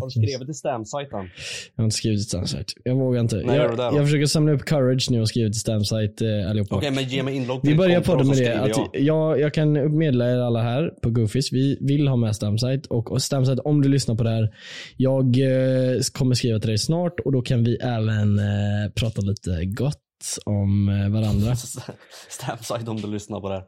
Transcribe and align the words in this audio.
Har 0.00 0.06
du 0.06 0.10
skrivit 0.10 0.46
till 0.46 0.54
Stamsajten? 0.54 1.30
Jag 1.74 1.82
har 1.82 1.84
inte 1.84 1.96
skrivit 1.96 2.18
till 2.18 2.28
Stamsite. 2.28 2.72
Jag 2.84 2.94
vågar 2.94 3.20
inte. 3.20 3.36
Nej, 3.36 3.56
jag, 3.56 3.76
det 3.76 3.82
jag 3.82 4.04
försöker 4.06 4.26
samla 4.26 4.52
upp 4.52 4.64
courage 4.64 5.10
nu 5.10 5.20
och 5.20 5.28
skriva 5.28 5.48
till 5.48 5.60
Stamsite 5.60 6.26
eh, 6.28 6.50
allihopa. 6.50 6.76
Okej, 6.76 6.90
men 6.90 7.04
ge 7.04 7.22
mig 7.22 7.36
inlogg 7.36 7.60
Vi 7.62 7.74
börjar 7.74 8.00
podden 8.00 8.28
med 8.28 8.36
det. 8.36 8.60
Att 8.60 8.88
jag, 8.92 9.40
jag 9.40 9.54
kan 9.54 9.98
meddela 9.98 10.30
er 10.30 10.38
alla 10.38 10.62
här 10.62 10.90
på 11.02 11.10
Goofies. 11.10 11.52
Vi 11.52 11.78
vill 11.80 12.08
ha 12.08 12.16
med 12.16 12.36
Stamsite. 12.36 12.88
Och, 12.88 13.12
och 13.12 13.22
Stamsite, 13.22 13.62
om 13.62 13.82
du 13.82 13.88
lyssnar 13.88 14.14
på 14.14 14.22
det 14.22 14.30
här. 14.30 14.54
Jag 14.96 15.24
eh, 15.24 16.00
kommer 16.12 16.34
skriva 16.34 16.58
till 16.58 16.68
dig 16.68 16.78
snart 16.78 17.20
och 17.20 17.32
då 17.32 17.42
kan 17.42 17.64
vi 17.64 17.76
även 17.76 18.38
eh, 18.38 18.90
prata 18.94 19.20
lite 19.22 19.64
gott 19.64 20.00
om 20.44 20.88
eh, 20.88 21.08
varandra. 21.08 21.56
Stamsite 22.28 22.90
om 22.90 23.00
du 23.00 23.08
lyssnar 23.08 23.40
på 23.40 23.48
det 23.48 23.54
här. 23.54 23.64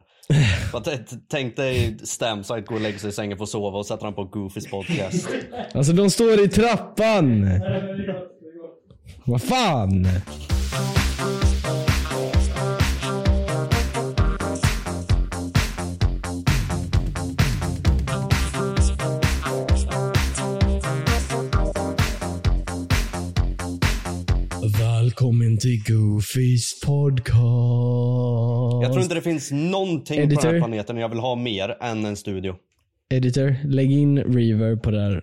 Tänk 1.27 1.55
dig 1.55 1.97
Stamsite 2.03 2.61
går 2.61 2.75
och 2.75 2.81
lägger 2.81 2.99
sig 2.99 3.09
i 3.09 3.13
sängen 3.13 3.37
för 3.37 3.43
att 3.43 3.49
sova 3.49 3.77
och 3.77 3.85
sätter 3.85 4.05
han 4.05 4.13
på 4.13 4.23
Goofys 4.23 4.67
podcast. 4.67 5.27
Alltså 5.73 5.93
de 5.93 6.09
står 6.09 6.43
i 6.43 6.47
trappan. 6.47 7.49
Vad 9.25 9.41
fan? 9.41 10.07
Välkommen 25.19 25.57
till 25.57 25.83
Goofys 25.87 26.81
podcast. 26.85 27.37
Jag 28.83 28.91
tror 28.91 29.03
inte 29.03 29.15
det 29.15 29.21
finns 29.21 29.51
någonting 29.51 30.17
på 30.17 30.23
Editor? 30.23 30.41
den 30.43 30.53
här 30.53 30.59
planeten 30.59 30.97
jag 30.97 31.09
vill 31.09 31.19
ha 31.19 31.35
mer 31.35 31.77
än 31.81 32.05
en 32.05 32.15
studio. 32.15 32.55
Editor, 33.13 33.55
lägg 33.67 33.91
in 33.91 34.17
reverb 34.19 34.81
på 34.83 34.91
det 34.91 35.01
här. 35.01 35.21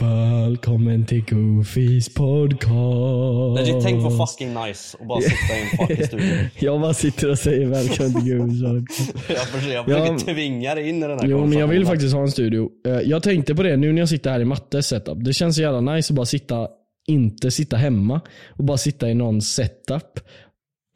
Välkommen 0.00 1.06
till 1.06 1.24
Goofys 1.30 2.14
podcast. 2.14 3.60
Legit, 3.60 3.82
tänk 3.84 4.02
vad 4.02 4.28
fucking 4.28 4.54
nice 4.54 4.96
och 5.00 5.06
bara 5.06 5.20
sitta 5.20 5.56
i 5.58 5.60
en 5.62 5.78
fucking 5.88 6.06
studio. 6.20 6.34
Jag 6.58 6.80
bara 6.80 6.94
sitter 6.94 7.30
och 7.30 7.38
säger 7.38 7.66
välkommen 7.66 8.12
till 8.24 8.36
Goofys 8.38 8.62
podcast. 8.62 9.28
Jag 9.28 9.38
försöker, 9.46 9.74
jag 9.74 9.84
försöker 9.84 10.12
Ja. 10.12 10.18
tvinga 10.34 10.74
dig 10.74 10.88
in 10.88 10.96
i 10.96 11.00
den 11.00 11.18
här 11.18 11.26
Jo 11.28 11.46
men 11.46 11.58
jag 11.58 11.66
vill 11.68 11.86
faktiskt 11.86 12.14
ha 12.14 12.20
en 12.22 12.30
studio. 12.30 12.68
Eh, 12.86 12.92
Jag 12.92 13.22
tänkte 13.22 13.54
på 13.54 13.62
det 13.62 13.76
nu 13.76 13.92
när 13.92 13.98
jag 14.02 14.08
sitter 14.08 14.30
här 14.30 14.40
i 14.40 14.44
Mattes 14.44 14.86
setup. 14.86 15.24
Det 15.24 15.32
känns 15.32 15.56
så 15.56 15.62
jävla 15.62 15.80
nice 15.94 16.12
att 16.12 16.16
bara 16.16 16.26
sitta, 16.26 16.68
inte 17.08 17.50
sitta 17.50 17.76
hemma 17.76 18.20
och 18.50 18.64
bara 18.64 18.78
sitta 18.78 19.10
i 19.10 19.14
någon 19.14 19.42
setup. 19.42 20.18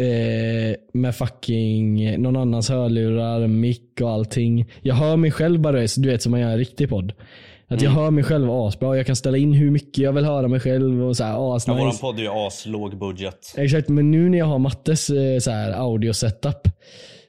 Eh, 0.02 0.76
med 0.92 1.14
fucking 1.16 2.22
någon 2.22 2.36
annans 2.36 2.68
hörlurar, 2.68 3.46
mick 3.46 4.00
och 4.00 4.10
allting. 4.10 4.70
Jag 4.82 4.94
hör 4.94 5.16
mig 5.16 5.30
själv 5.30 5.60
bara, 5.60 5.86
du 5.96 6.08
vet 6.10 6.22
som 6.22 6.30
man 6.30 6.40
gör 6.40 6.48
en 6.50 6.58
riktig 6.58 6.88
podd. 6.88 7.12
Att 7.68 7.82
jag 7.82 7.90
hör 7.90 8.10
mig 8.10 8.24
själv 8.24 8.50
asbra. 8.50 8.96
Jag 8.96 9.06
kan 9.06 9.16
ställa 9.16 9.36
in 9.36 9.52
hur 9.52 9.70
mycket 9.70 9.98
jag 9.98 10.12
vill 10.12 10.24
höra 10.24 10.48
mig 10.48 10.60
själv 10.60 11.02
och 11.04 11.16
så 11.16 11.24
här 11.24 11.32
Ja, 11.32 11.56
asnice. 11.56 11.78
våran 11.78 11.96
podd 12.00 12.18
är 12.18 12.22
ju 12.22 12.28
aslåg 12.28 12.98
budget. 12.98 13.54
Exakt, 13.56 13.88
men 13.88 14.10
nu 14.10 14.28
när 14.28 14.38
jag 14.38 14.46
har 14.46 14.58
Mattes 14.58 15.10
eh, 15.10 15.38
så 15.38 15.50
här, 15.50 15.72
audio 15.72 16.12
setup 16.12 16.60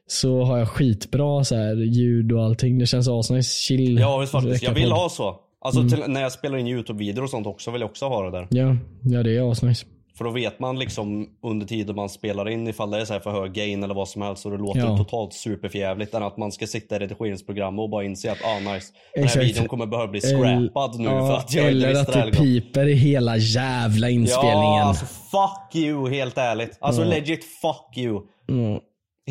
så 0.07 0.43
har 0.43 0.57
jag 0.57 0.67
skitbra 0.69 1.43
så 1.43 1.55
här, 1.55 1.75
ljud 1.75 2.31
och 2.31 2.43
allting. 2.43 2.79
Det 2.79 2.85
känns 2.85 3.07
asnice, 3.07 3.49
chill. 3.67 3.97
Ja 3.99 4.17
visst 4.17 4.31
faktiskt, 4.31 4.63
jag 4.63 4.71
vill 4.73 4.83
Veckapodd. 4.83 5.01
ha 5.01 5.09
så. 5.09 5.35
Alltså 5.65 5.81
Mm. 5.81 5.91
till, 5.91 6.03
när 6.07 6.21
jag 6.21 6.31
spelar 6.31 6.57
in 6.57 6.67
YouTube-videor 6.67 7.23
och 7.23 7.29
sånt 7.29 7.47
också 7.47 7.71
vill 7.71 7.81
jag 7.81 7.89
också 7.89 8.05
ha 8.07 8.23
det 8.29 8.31
där. 8.31 8.47
Ja, 8.49 8.75
ja 9.03 9.23
det 9.23 9.37
är 9.37 9.51
asnice. 9.51 9.85
För 10.17 10.25
då 10.25 10.31
vet 10.31 10.59
man 10.59 10.79
liksom 10.79 11.27
under 11.43 11.65
tiden 11.65 11.95
man 11.95 12.09
spelar 12.09 12.49
in 12.49 12.67
ifall 12.67 12.91
det 12.91 13.01
är 13.01 13.05
så 13.05 13.19
för 13.19 13.31
hög 13.31 13.53
gain 13.53 13.83
eller 13.83 13.95
vad 13.95 14.07
som 14.09 14.21
helst 14.21 14.45
och 14.45 14.51
det 14.51 14.57
låter 14.57 14.79
Ja. 14.79 14.97
totalt 14.97 15.33
superfjävligt 15.33 16.13
än 16.13 16.23
att 16.23 16.37
man 16.37 16.51
ska 16.51 16.67
sitta 16.67 16.95
i 16.95 16.99
redigeringsprogram 16.99 17.79
och 17.79 17.89
bara 17.89 18.03
inse 18.03 18.31
att 18.31 18.37
ah 18.45 18.59
nice, 18.59 18.93
den 19.13 19.23
här 19.23 19.23
Exakt. 19.23 19.45
videon 19.45 19.67
kommer 19.67 19.85
behöva 19.85 20.11
bli 20.11 20.19
El- 20.23 20.23
scrappad 20.69 20.99
nu 20.99 21.05
ja, 21.05 21.27
för 21.27 21.33
att 21.37 21.53
jag 21.53 21.71
inte 21.71 21.77
Eller 21.87 21.89
visste 21.99 22.19
att 22.19 22.25
det 22.25 22.31
det 22.31 22.37
piper 22.37 22.87
i 22.87 22.93
hela 22.93 23.37
jävla 23.37 24.09
inspelningen. 24.09 24.57
Ja, 24.63 24.83
alltså 24.83 25.05
fuck 25.05 25.75
you 25.75 26.09
helt 26.09 26.37
ärligt. 26.37 26.77
Alltså 26.81 27.03
legit 27.03 27.43
fuck 27.61 27.97
you. 27.97 28.21
Mm. 28.49 28.79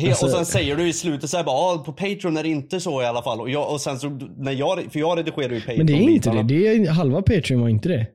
Alltså- 0.09 0.25
och 0.25 0.31
sen 0.31 0.45
säger 0.45 0.75
du 0.75 0.87
i 0.87 0.93
slutet 0.93 1.29
såhär 1.29 1.43
bara 1.43 1.55
ah, 1.55 1.77
på 1.77 1.93
Patreon 1.93 2.37
är 2.37 2.43
det 2.43 2.49
inte 2.49 2.79
så 2.79 3.01
i 3.01 3.05
alla 3.05 3.21
fall. 3.21 3.41
Och, 3.41 3.49
jag, 3.49 3.71
och 3.71 3.81
sen 3.81 3.99
så, 3.99 4.09
när 4.37 4.51
jag, 4.51 4.79
för 4.91 4.99
jag 4.99 5.17
redigerar 5.17 5.53
ju 5.53 5.59
Patreon 5.59 5.77
Men 5.77 5.87
det 5.87 5.93
är 5.93 6.09
inte 6.09 6.29
det. 6.31 6.43
det 6.43 6.67
är, 6.67 6.89
halva 6.89 7.21
Patreon 7.21 7.61
var 7.61 7.69
inte 7.69 7.89
det. 7.89 8.07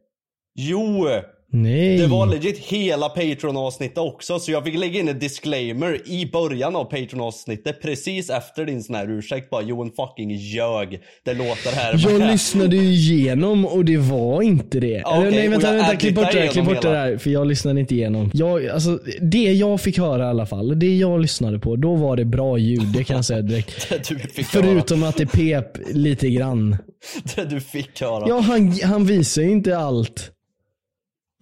Jo! 0.54 1.06
Nej. 1.55 1.99
Det 1.99 2.07
var 2.07 2.27
legit 2.27 2.59
hela 2.59 3.09
Patreon-avsnittet 3.09 3.99
också, 3.99 4.39
så 4.39 4.53
jag 4.53 4.65
fick 4.65 4.79
lägga 4.79 5.01
in 5.01 5.09
en 5.09 5.19
disclaimer 5.19 6.09
i 6.09 6.27
början 6.33 6.77
av 6.77 6.85
Patreon-avsnittet 6.85 7.83
precis 7.83 8.31
efter 8.31 8.65
din 8.65 8.83
sån 8.83 8.95
här 8.95 9.11
ursäkt 9.11 9.51
bara 9.51 9.62
Johan 9.62 9.91
fucking 9.97 10.31
ljög. 10.31 11.01
Det 11.25 11.35
låter 11.35 11.73
här. 11.73 11.95
Jag 11.99 12.21
bara- 12.21 12.31
lyssnade 12.33 12.77
ju 12.77 12.83
igenom 12.93 13.67
och 13.67 13.85
det 13.85 13.97
var 13.97 14.43
inte 14.43 14.81
det. 14.81 14.95
Eller, 14.97 15.31
nej 15.31 15.49
vänta, 15.49 15.73
vänta, 15.73 15.97
klipp 15.97 16.15
bort 16.15 16.25
det 16.33 16.39
där, 16.39 16.39
editade 16.45 16.53
klipp 16.53 16.65
bort 16.75 16.83
det 16.83 16.91
där. 16.91 17.19
För 17.19 17.31
jag 17.31 17.47
lyssnade 17.47 17.81
inte 17.81 17.95
igenom. 17.95 18.31
Jag, 18.35 18.67
alltså, 18.69 18.99
det 19.21 19.53
jag 19.53 19.81
fick 19.81 19.99
höra 19.99 20.25
i 20.27 20.29
alla 20.29 20.47
fall, 20.47 20.79
det 20.79 20.97
jag 20.97 21.21
lyssnade 21.21 21.59
på, 21.59 21.77
då 21.77 21.95
var 21.95 22.17
det 22.17 22.25
bra 22.25 22.59
ljud. 22.59 22.87
Det 22.97 23.05
kan 23.05 23.17
jag 23.17 23.25
säga 23.25 23.41
direkt. 23.43 23.73
Fick 24.33 24.55
höra. 24.55 24.65
Förutom 24.65 25.03
att 25.03 25.17
det 25.17 25.27
pep 25.27 25.67
lite 25.95 26.29
grann. 26.31 26.76
Det 27.37 27.44
du 27.44 27.61
fick 27.61 28.00
höra. 28.00 28.25
Ja, 28.29 28.41
han, 28.41 28.73
han 28.85 29.05
visar 29.06 29.43
ju 29.43 29.50
inte 29.50 29.79
allt. 29.79 30.31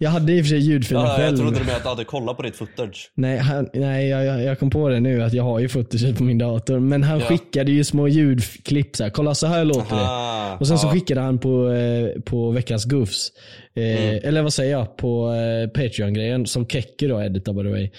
Jag 0.03 0.09
hade 0.09 0.33
i 0.33 0.41
och 0.41 0.45
för 0.45 0.49
sig 0.49 0.59
ljudfilen 0.59 1.03
Ja, 1.03 1.09
själv. 1.15 1.25
jag 1.27 1.37
trodde 1.37 1.59
du 1.59 1.65
med 1.65 1.75
att 1.75 1.83
du 1.83 1.89
hade 1.89 2.03
kollat 2.03 2.37
på 2.37 2.43
ditt 2.43 2.55
footage. 2.55 3.11
Nej, 3.15 3.37
han, 3.37 3.69
nej 3.73 4.07
jag, 4.07 4.25
jag, 4.25 4.43
jag 4.43 4.59
kom 4.59 4.69
på 4.69 4.89
det 4.89 4.99
nu 4.99 5.23
att 5.23 5.33
jag 5.33 5.43
har 5.43 5.59
ju 5.59 5.69
footage 5.69 6.17
på 6.17 6.23
min 6.23 6.37
dator. 6.37 6.79
Men 6.79 7.03
han 7.03 7.19
Ja. 7.19 7.25
skickade 7.25 7.71
ju 7.71 7.83
små 7.83 8.07
ljudklipp 8.07 8.95
så 8.95 9.03
här. 9.03 9.09
Kolla 9.11 9.35
så 9.35 9.47
här 9.47 9.65
låter 9.65 9.95
Aha, 9.95 10.49
det. 10.49 10.57
Och 10.59 10.67
sen 10.67 10.77
så 10.77 10.87
ja. 10.87 10.91
skickade 10.91 11.21
han 11.21 11.39
på, 11.39 11.71
eh, 11.71 12.21
på 12.21 12.51
veckans 12.51 12.85
goofs. 12.85 13.27
Eh, 13.75 13.83
Mm. 13.83 14.19
Eller 14.23 14.41
vad 14.41 14.53
säger 14.53 14.71
jag? 14.71 14.97
På 14.97 15.33
eh, 15.33 15.67
Patreon-grejen 15.67 16.45
som 16.45 16.67
Kekke 16.67 17.07
då 17.07 17.21
editar 17.21 17.53
by 17.53 17.63
the 17.63 17.69
way. 17.69 17.89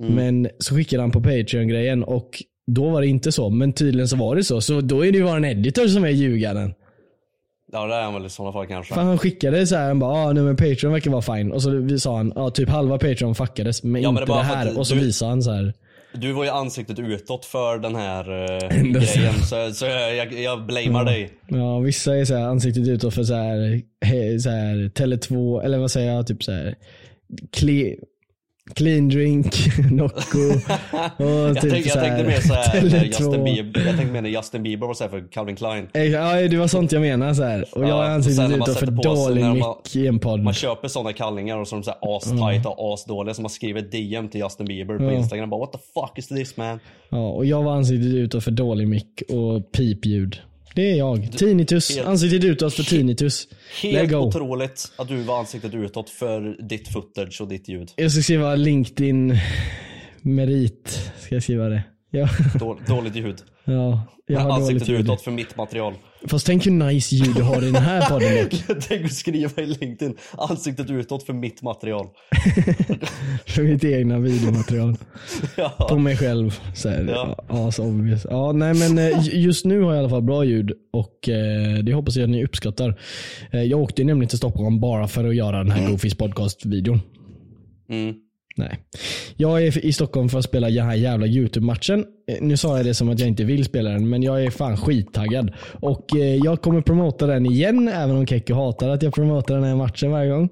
Mm. 0.00 0.14
Men 0.14 0.50
så 0.58 0.74
skickade 0.76 1.02
han 1.02 1.10
på 1.10 1.20
Patreon-grejen 1.20 2.04
och 2.04 2.42
då 2.66 2.90
var 2.90 3.00
det 3.00 3.06
inte 3.06 3.32
så. 3.32 3.50
Men 3.50 3.72
tydligen 3.72 4.08
så 4.08 4.16
var 4.16 4.36
det 4.36 4.44
så. 4.44 4.60
Så 4.60 4.80
då 4.80 5.06
är 5.06 5.12
det 5.12 5.18
ju 5.18 5.24
vår 5.24 5.44
editor 5.44 5.86
som 5.88 6.04
är 6.04 6.08
ljugaren. 6.08 6.74
Ja 7.72 7.86
det 7.86 7.94
är 7.94 8.02
han 8.02 8.14
väl 8.14 8.26
i 8.26 8.30
sådana 8.30 8.52
fall 8.52 8.66
kanske. 8.66 8.94
För 8.94 9.00
han 9.00 9.18
skickade 9.18 9.66
så 9.66 9.76
här, 9.76 9.88
han 9.88 9.98
bara 9.98 10.12
ah, 10.12 10.32
nej 10.32 10.42
men 10.42 10.56
Patreon 10.56 10.92
verkar 10.92 11.10
vara 11.10 11.22
fine. 11.36 11.52
Och 11.52 11.62
så 11.62 11.98
sa 11.98 12.16
han, 12.16 12.32
ja 12.36 12.50
typ 12.50 12.68
halva 12.68 12.98
Patreon 12.98 13.34
fuckades 13.34 13.82
men 13.82 14.02
Ja, 14.02 14.10
men 14.12 14.22
inte 14.22 14.32
det 14.32 14.38
det, 14.38 14.44
här. 14.44 14.66
att 14.70 14.76
och 14.76 14.86
så 14.86 14.94
du- 14.94 15.00
visade 15.00 15.30
han 15.30 15.42
så 15.42 15.50
här. 15.52 15.72
Du 16.14 16.32
var 16.32 16.44
ju 16.44 16.50
ansiktet 16.50 16.98
utåt 16.98 17.44
för 17.44 17.78
den 17.78 17.94
här 17.94 18.24
så. 18.60 18.76
grejen 18.76 19.34
så, 19.34 19.74
så 19.74 19.84
jag, 19.86 20.16
jag, 20.16 20.32
jag 20.32 20.66
blamear 20.66 21.04
dig. 21.04 21.30
Ja, 21.48 21.78
vissa 21.78 22.16
är 22.16 22.24
så 22.24 22.34
här 22.36 22.44
ansiktet 22.44 22.88
utåt 22.88 23.14
för 23.14 23.22
så 23.24 23.34
här, 23.34 23.80
he, 24.04 24.40
så 24.40 24.50
här 24.50 24.74
Tele2, 24.94 25.62
eller 25.62 25.78
vad 25.78 25.90
säger 25.90 26.12
jag, 26.14 26.26
typ 26.26 26.42
så 26.42 26.52
här 26.52 26.74
cle, 27.52 27.94
clean 28.74 29.08
drink, 29.08 29.54
Nocco 29.90 30.38
och 31.16 31.26
Jag, 31.26 31.60
typ 31.60 31.70
tänkte, 31.70 31.90
så 31.90 31.98
jag 31.98 32.04
här, 32.04 32.08
tänkte 32.16 32.24
mer 32.32 32.40
såhär 32.40 32.82
när 32.82 33.04
Justin 33.04 33.26
Tele2. 33.32 33.44
Bieber, 33.44 33.80
jag 33.86 33.96
tänkte 33.96 34.12
mer 34.12 34.22
när 34.22 34.28
Justin 34.30 34.62
Bieber 34.62 34.86
var 34.86 34.94
såhär 34.94 35.10
för 35.10 35.32
Calvin 35.32 35.56
Klein. 35.56 35.88
Eh, 35.94 36.02
Ja, 36.04 36.48
det 36.48 36.56
var 36.56 36.66
sånt 36.66 36.92
jag 36.92 37.02
menar 37.02 37.34
så 37.34 37.42
här. 37.42 37.64
Och 37.72 37.82
jag 37.82 37.88
Ja, 37.88 38.16
och 38.16 38.24
sen 38.24 38.44
ansiktet 38.44 38.68
utåt 38.68 38.78
för 38.78 38.86
dålig 38.86 39.44
mick 39.44 39.96
i 39.96 40.06
en 40.06 40.18
podd. 40.18 40.40
Man 40.42 40.54
köper 40.54 40.88
sådana 40.88 41.12
kallingar 41.12 41.58
och 41.58 41.68
så 41.68 41.76
är 41.76 41.80
de 41.80 41.84
såhär 41.84 41.98
as-tight 42.16 42.66
och 42.66 42.94
as-dåliga 42.94 43.34
som 43.34 43.42
man 43.42 43.50
skriver 43.50 43.80
DM 43.80 44.28
till 44.28 44.40
Justin 44.40 44.66
Bieber 44.66 44.98
på 44.98 45.04
Ja. 45.04 45.12
Instagram 45.12 45.50
bara 45.50 45.60
what 45.60 45.72
the 45.72 45.78
fuck 45.94 46.18
is 46.18 46.28
this 46.28 46.56
man? 46.56 46.80
Ja, 47.08 47.28
och 47.28 47.44
jag 47.46 47.62
var 47.62 47.72
ansiktet 47.76 48.14
utåt 48.14 48.44
för 48.44 48.50
dålig 48.50 48.88
mick 48.88 49.22
och 49.28 49.72
pipljud. 49.72 50.40
Det 50.74 50.90
är 50.90 50.94
jag. 50.94 51.32
Tinnitus. 51.38 51.96
helt- 51.96 52.08
Ansiktet 52.08 52.44
utåt 52.44 52.74
för 52.74 52.82
tinnitus. 52.82 53.48
Helt 53.82 54.12
otroligt 54.12 54.92
att 54.96 55.08
du 55.08 55.16
var 55.22 55.38
ansiktet 55.38 55.74
utåt 55.74 56.10
för 56.10 56.68
ditt 56.68 56.88
footage 56.88 57.40
och 57.40 57.48
ditt 57.48 57.68
ljud. 57.68 57.90
Jag 57.96 58.12
ska 58.12 58.22
skriva 58.22 58.54
LinkedIn 58.54 59.38
merit. 60.22 61.12
Ska 61.20 61.34
jag 61.34 61.42
skriva 61.42 61.68
det? 61.68 61.82
Ja, 62.10 62.28
Då, 62.58 62.78
dåligt 62.86 63.16
ljud. 63.16 63.36
ja 63.64 64.02
jag 64.26 64.40
har 64.40 64.48
dåligt 64.48 64.62
Ansiktet 64.62 64.88
ljud. 64.88 65.00
utåt 65.00 65.22
för 65.22 65.30
mitt 65.30 65.56
material. 65.56 65.94
Fast 66.26 66.46
tänk 66.46 66.66
hur 66.66 66.70
nice 66.72 67.14
ljud 67.14 67.34
du 67.36 67.42
har 67.42 67.62
i 67.62 67.66
den 67.66 67.82
här 67.82 68.00
podden 68.10 68.44
dock. 68.44 68.78
Tänk 68.88 69.04
att 69.04 69.12
skriva 69.12 69.62
i 69.62 69.66
LinkedIn, 69.66 70.16
ansiktet 70.38 70.90
utåt 70.90 71.22
för 71.22 71.32
mitt 71.32 71.62
material. 71.62 72.06
För 73.46 73.62
mitt 73.62 73.84
egna 73.84 74.18
videomaterial. 74.18 74.96
På 75.56 75.86
Ja. 75.88 75.98
mig 75.98 76.16
själv. 76.16 76.58
Så 76.74 76.88
här, 76.88 77.04
Ja. 77.08 77.44
ja. 77.48 77.72
så 77.72 77.84
obvious. 77.84 78.26
Ja, 78.30 78.52
nej 78.52 78.74
men 78.74 78.98
eh, 78.98 79.18
just 79.38 79.64
nu 79.64 79.80
har 79.82 79.92
jag 79.92 79.96
i 79.96 79.98
alla 79.98 80.08
fall 80.10 80.22
bra 80.22 80.44
ljud 80.44 80.72
och 80.92 81.28
eh, 81.28 81.78
det 81.84 81.92
hoppas 81.94 82.16
jag 82.16 82.24
att 82.24 82.30
ni 82.30 82.44
uppskattar. 82.44 82.98
Eh, 83.50 83.62
jag 83.62 83.80
åkte 83.80 84.04
nämligen 84.04 84.28
till 84.28 84.38
Stockholm 84.38 84.80
bara 84.80 85.08
för 85.08 85.24
att 85.28 85.36
göra 85.36 85.58
den 85.58 85.70
här 85.70 85.90
Goofies 85.90 86.14
podcast-videon. 86.14 87.00
Mm. 87.90 88.14
Nej. 88.56 88.78
Jag 89.36 89.62
är 89.62 89.84
i 89.84 89.92
Stockholm 89.92 90.28
för 90.28 90.38
att 90.38 90.44
spela 90.44 90.70
den 90.70 90.86
här 90.86 90.94
jävla 90.94 91.26
YouTube-matchen. 91.26 92.04
Eh, 92.28 92.36
nu 92.40 92.56
sa 92.56 92.76
jag 92.76 92.86
det 92.86 92.94
som 92.94 93.08
att 93.08 93.18
jag 93.18 93.28
inte 93.28 93.44
vill 93.44 93.64
spela 93.64 93.90
den, 93.90 94.08
men 94.08 94.22
jag 94.22 94.44
är 94.44 94.50
fan 94.50 94.76
skittaggad. 94.76 95.52
Och 95.80 96.16
eh, 96.16 96.36
jag 96.36 96.62
kommer 96.62 96.80
promota 96.80 97.26
den 97.26 97.46
igen, 97.46 97.88
även 97.88 98.16
om 98.16 98.26
Kekko 98.26 98.54
hatar 98.54 98.88
att 98.88 99.02
jag 99.02 99.14
promotar 99.14 99.54
den 99.54 99.64
här 99.64 99.76
matchen 99.76 100.10
varje 100.10 100.30
gång. 100.30 100.48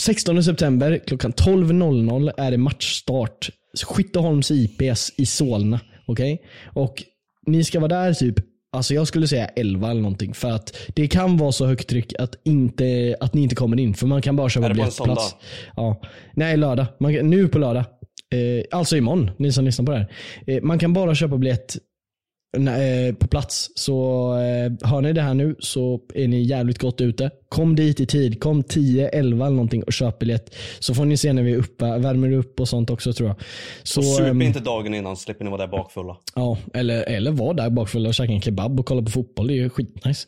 16 0.00 0.42
september 0.42 1.00
klockan 1.06 1.32
12.00 1.32 2.32
är 2.36 2.50
det 2.50 2.58
matchstart. 2.58 3.50
Skytteholms 3.86 4.50
IPS 4.50 5.12
i 5.16 5.26
Solna. 5.26 5.80
Okej? 6.06 6.42
Och 6.72 7.04
ni 7.46 7.64
ska 7.64 7.80
vara 7.80 7.88
där 7.88 8.14
typ 8.14 8.49
Alltså 8.72 8.94
jag 8.94 9.06
skulle 9.06 9.28
säga 9.28 9.46
11 9.46 9.90
eller 9.90 10.00
någonting. 10.00 10.34
För 10.34 10.50
att 10.50 10.76
det 10.94 11.08
kan 11.08 11.36
vara 11.36 11.52
så 11.52 11.66
högt 11.66 11.88
tryck 11.88 12.12
att, 12.18 12.34
inte, 12.44 13.16
att 13.20 13.34
ni 13.34 13.42
inte 13.42 13.54
kommer 13.54 13.80
in. 13.80 13.94
För 13.94 14.06
man 14.06 14.22
kan 14.22 14.36
bara 14.36 14.48
köpa 14.48 14.68
det 14.68 14.74
på 14.74 14.78
biljettplats. 14.78 15.36
Ja. 15.76 16.00
Nej, 16.34 16.56
lördag. 16.56 16.86
Man, 17.00 17.12
nu 17.12 17.48
på 17.48 17.58
lördag. 17.58 17.84
Eh, 18.34 18.78
alltså 18.78 18.96
imorgon, 18.96 19.30
ni 19.38 19.52
som 19.52 19.64
lyssnar 19.64 19.86
på 19.86 19.92
det 19.92 19.98
här. 19.98 20.12
Eh, 20.46 20.62
man 20.62 20.78
kan 20.78 20.92
bara 20.92 21.14
köpa 21.14 21.36
biljett 21.36 21.76
på 23.18 23.26
plats. 23.26 23.70
Så 23.74 24.28
eh, 24.32 24.88
hör 24.90 25.00
ni 25.00 25.12
det 25.12 25.22
här 25.22 25.34
nu 25.34 25.56
så 25.58 26.00
är 26.14 26.28
ni 26.28 26.42
jävligt 26.42 26.78
gott 26.78 27.00
ute. 27.00 27.30
Kom 27.48 27.76
dit 27.76 28.00
i 28.00 28.06
tid. 28.06 28.40
Kom 28.40 28.62
10, 28.62 29.08
11 29.08 29.46
eller 29.46 29.56
någonting 29.56 29.82
och 29.82 29.92
köp 29.92 30.18
biljett. 30.18 30.54
Så 30.78 30.94
får 30.94 31.04
ni 31.04 31.16
se 31.16 31.32
när 31.32 31.42
vi 31.42 31.52
är 31.52 31.56
uppe, 31.56 31.98
värmer 31.98 32.32
upp 32.32 32.60
och 32.60 32.68
sånt 32.68 32.90
också 32.90 33.12
tror 33.12 33.28
jag. 33.28 33.36
Så, 33.82 34.00
Och 34.00 34.06
sup 34.06 34.26
ehm, 34.26 34.42
inte 34.42 34.60
dagen 34.60 34.94
innan 34.94 35.16
så 35.16 35.22
slipper 35.22 35.44
ni 35.44 35.50
vara 35.50 35.66
där 35.66 35.72
bakfulla. 35.72 36.16
Ja, 36.34 36.58
eller, 36.74 37.02
eller 37.02 37.30
var 37.30 37.54
där 37.54 37.70
bakfulla 37.70 38.08
och 38.08 38.14
käka 38.14 38.32
en 38.32 38.40
kebab 38.40 38.80
och 38.80 38.86
kolla 38.86 39.02
på 39.02 39.10
fotboll. 39.10 39.46
Det 39.46 39.52
är 39.52 39.56
ju 39.56 39.70
skitnice. 39.70 40.26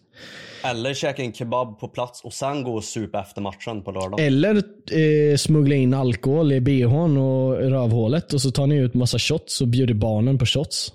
Eller 0.65 0.95
käka 0.95 1.23
en 1.23 1.33
kebab 1.33 1.79
på 1.81 1.89
plats 1.89 2.25
och 2.25 2.33
sen 2.33 2.63
gå 2.63 2.75
och 2.75 2.85
supa 2.85 3.21
efter 3.21 3.41
matchen 3.41 3.83
på 3.83 3.91
lördag. 3.91 4.21
Eller 4.21 4.57
eh, 4.93 5.37
smuggla 5.37 5.75
in 5.75 5.95
alkohol 5.95 6.53
i 6.53 6.61
bhn 6.61 7.17
och 7.17 7.57
rövhålet 7.57 8.33
och 8.33 8.41
så 8.41 8.51
tar 8.51 8.67
ni 8.67 8.77
ut 8.77 8.95
massa 8.95 9.19
shots 9.19 9.61
och 9.61 9.69
bjuder 9.69 9.95
barnen 9.95 10.39
på 10.39 10.47
shots. 10.47 10.93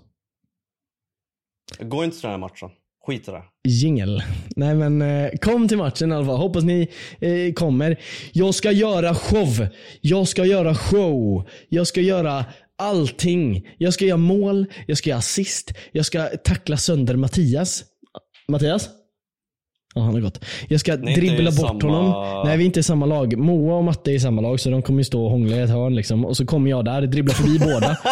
Gå 1.79 2.03
inte 2.03 2.15
till 2.17 2.21
den 2.21 2.31
här 2.31 2.37
matchen. 2.37 2.69
Skit 3.07 3.27
i 3.27 3.31
det. 3.31 3.43
Jingel. 3.67 4.23
Nej 4.55 4.75
men 4.75 5.01
eh, 5.01 5.29
kom 5.41 5.67
till 5.67 5.77
matchen 5.77 6.11
i 6.11 6.15
alla 6.15 6.25
fall. 6.25 6.37
Hoppas 6.37 6.63
ni 6.63 6.87
eh, 7.19 7.53
kommer. 7.53 7.99
Jag 8.33 8.55
ska 8.55 8.71
göra 8.71 9.15
show. 9.15 9.67
Jag 10.01 10.27
ska 10.27 10.45
göra 10.45 10.75
show. 10.75 11.47
Jag 11.69 11.87
ska 11.87 12.01
göra 12.01 12.45
allting. 12.77 13.67
Jag 13.77 13.93
ska 13.93 14.05
göra 14.05 14.17
mål. 14.17 14.65
Jag 14.87 14.97
ska 14.97 15.09
göra 15.09 15.19
assist. 15.19 15.71
Jag 15.91 16.05
ska 16.05 16.23
tackla 16.23 16.77
sönder 16.77 17.15
Mattias. 17.15 17.83
Mattias? 18.47 18.89
Ja, 19.95 20.01
han 20.01 20.13
har 20.13 20.21
gått. 20.21 20.45
Jag 20.67 20.79
ska 20.79 20.95
Ni 20.95 21.15
dribbla 21.15 21.51
bort 21.51 21.81
samma- 21.81 21.97
honom. 21.97 22.45
Nej, 22.47 22.57
vi 22.57 22.63
är 22.63 22.65
inte 22.65 22.79
i 22.79 22.83
samma 22.83 23.05
lag. 23.05 23.37
Moa 23.37 23.75
och 23.77 23.83
Matte 23.83 24.11
är 24.11 24.15
i 24.15 24.19
samma 24.19 24.41
lag, 24.41 24.59
så 24.59 24.69
de 24.69 24.81
kommer 24.81 24.99
ju 24.99 25.03
stå 25.03 25.23
och 25.23 25.31
hångla 25.31 25.55
i 25.55 25.59
ett 25.59 25.69
hörn. 25.69 25.95
Liksom. 25.95 26.25
Och 26.25 26.37
så 26.37 26.45
kommer 26.45 26.69
jag 26.69 26.85
där, 26.85 27.01
dribbla 27.01 27.33
förbi 27.33 27.59
båda. 27.59 27.97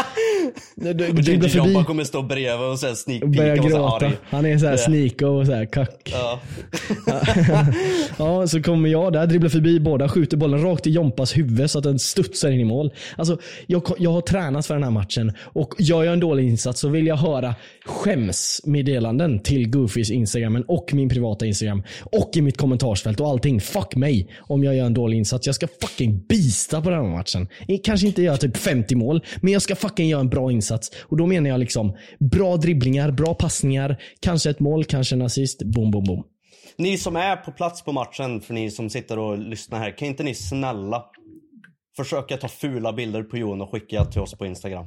D- 0.76 0.94
d- 0.94 1.08
Och 1.10 1.16
dribbla 1.16 1.22
Ginger 1.32 1.50
förbi 1.50 1.74
Jobba 1.74 1.86
kommer 1.86 2.04
stå 2.04 2.22
bredvid 2.22 2.68
och 2.70 2.80
sen 2.80 2.96
sneak 2.96 3.24
och 3.24 3.66
och 3.66 3.72
så 3.72 3.88
arg. 3.88 4.12
Han 4.30 4.46
är 4.46 4.58
så 4.58 4.66
här 4.66 4.78
sneako 4.78 5.26
och 5.26 5.46
så 5.46 5.54
här 5.54 5.66
kack. 5.66 6.12
Ja. 6.14 6.40
Ja, 8.18 8.48
så 8.48 8.62
kommer 8.62 8.90
jag 8.90 9.14
där, 9.14 9.28
dribblar 9.28 9.50
förbi 9.50 9.80
båda, 9.80 10.10
skjuter 10.10 10.38
bollen 10.38 10.62
rakt 10.62 10.88
i 10.88 10.90
Jompas 10.92 11.38
huvud 11.38 11.72
så 11.72 11.78
att 11.78 11.84
den 11.84 12.00
studsar 12.00 12.52
in 12.52 12.60
i 12.60 12.64
mål. 12.64 12.94
Alltså, 13.18 13.38
jag, 13.68 13.84
jag 14.00 14.12
har 14.12 14.22
tränat 14.22 14.66
för 14.66 14.74
den 14.74 14.84
här 14.84 14.92
matchen 14.92 15.32
och 15.44 15.74
gör 15.80 16.04
jag 16.04 16.14
en 16.14 16.20
dålig 16.20 16.48
insats 16.48 16.80
så 16.80 16.90
vill 16.90 17.08
jag 17.08 17.16
höra 17.18 17.56
skämsmeddelanden 17.86 19.40
till 19.40 19.70
Goofys 19.70 20.12
Instagram 20.12 20.64
och 20.68 20.94
min 20.94 21.10
privata 21.10 21.46
Instagram 21.46 21.84
och 22.04 22.32
i 22.36 22.42
mitt 22.42 22.58
kommentarsfält 22.58 23.20
och 23.20 23.28
allting. 23.28 23.62
Fuck 23.62 23.96
mig 23.96 24.30
om 24.40 24.64
jag 24.64 24.76
gör 24.76 24.86
en 24.86 24.94
dålig 24.94 25.18
insats. 25.18 25.46
Jag 25.46 25.56
ska 25.56 25.68
fucking 25.82 26.26
beasta 26.30 26.82
på 26.82 26.90
den 26.90 27.00
här 27.06 27.12
matchen. 27.18 27.48
Kanske 27.84 28.08
inte 28.08 28.22
göra 28.22 28.38
typ 28.38 28.58
50 28.58 28.96
mål, 28.96 29.22
men 29.42 29.54
jag 29.54 29.62
ska 29.62 29.76
fucking 29.76 30.08
göra 30.10 30.22
en 30.22 30.30
bra 30.36 30.52
insats. 30.52 30.92
Och 31.02 31.18
då 31.18 31.26
menar 31.26 31.50
jag 31.50 31.60
liksom 31.60 31.98
bra 32.20 32.58
dribblingar, 32.58 33.12
bra 33.12 33.34
passningar, 33.34 33.98
kanske 34.20 34.50
ett 34.50 34.60
mål, 34.60 34.86
kanske 34.86 35.16
en 35.16 35.22
assist. 35.22 35.64
Boom, 35.64 35.92
boom, 35.92 36.04
boom. 36.04 36.24
Ni 36.78 36.98
som 36.98 37.16
är 37.16 37.36
på 37.36 37.52
plats 37.52 37.84
på 37.84 37.92
matchen, 37.92 38.42
för 38.42 38.54
ni 38.54 38.72
som 38.72 38.90
sitter 38.90 39.20
och 39.20 39.38
lyssnar 39.38 39.80
här, 39.80 39.98
kan 39.98 40.08
inte 40.08 40.24
ni 40.24 40.36
snälla 40.36 41.06
försöka 41.98 42.38
ta 42.38 42.48
fula 42.48 42.94
bilder 42.94 43.24
på 43.24 43.38
Jon 43.38 43.62
och 43.62 43.72
skicka 43.72 44.06
till 44.06 44.22
oss 44.22 44.34
på 44.34 44.46
Instagram? 44.46 44.86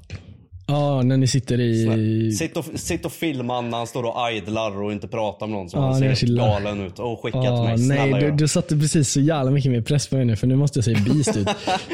Ja, 0.71 1.03
när 1.03 1.17
ni 1.17 1.27
sitter 1.27 1.61
i... 1.61 2.33
Sitt 2.33 2.57
och, 2.57 2.65
sitt 2.75 3.05
och 3.07 3.13
filma 3.13 3.61
när 3.61 3.79
han 3.79 3.87
står 3.87 4.03
och 4.03 4.33
idlar 4.33 4.83
och 4.83 4.93
inte 4.93 5.09
pratar 5.09 5.47
med 5.47 5.57
någon 5.59 5.71
som 5.71 5.81
Ja, 5.81 5.87
han 5.87 5.99
ser 5.99 6.07
helt 6.27 6.39
galen 6.39 6.81
ut. 6.87 6.99
Och 6.99 7.23
skicka 7.23 7.39
Ja, 7.39 7.57
till 7.57 7.65
mig, 7.69 7.79
snälla 7.97 8.17
nej, 8.17 8.31
du, 8.31 8.37
du 8.37 8.49
satte 8.49 8.77
precis 8.77 9.11
så 9.11 9.21
jävla 9.21 9.51
mycket 9.51 9.73
mer 9.73 9.81
press 9.81 10.09
på 10.09 10.17
mig 10.17 10.25
nu 10.25 10.37
för 10.37 10.47
nu 10.47 10.57
måste 10.57 10.79
jag 10.79 10.85
se 10.85 10.95
beast 10.95 11.37
ut. 11.37 11.49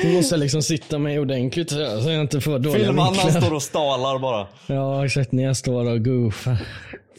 Nu 0.04 0.12
måste 0.12 0.34
jag 0.34 0.40
liksom 0.40 0.62
sitta 0.62 0.98
mig 0.98 1.18
ordentligt 1.18 1.70
så 1.70 1.78
jag 1.78 2.02
så 2.02 2.10
inte 2.10 2.40
får 2.40 2.58
dåliga 2.58 2.84
Filma 2.86 3.10
när 3.10 3.20
han 3.32 3.42
står 3.42 3.54
och 3.54 3.62
stalar 3.62 4.18
bara. 4.18 4.46
Ja, 4.66 5.04
exakt. 5.06 5.32
När 5.32 5.42
jag 5.44 5.56
står 5.56 5.90
och 5.90 6.04
goofar. 6.04 6.56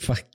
Fuck. 0.01 0.27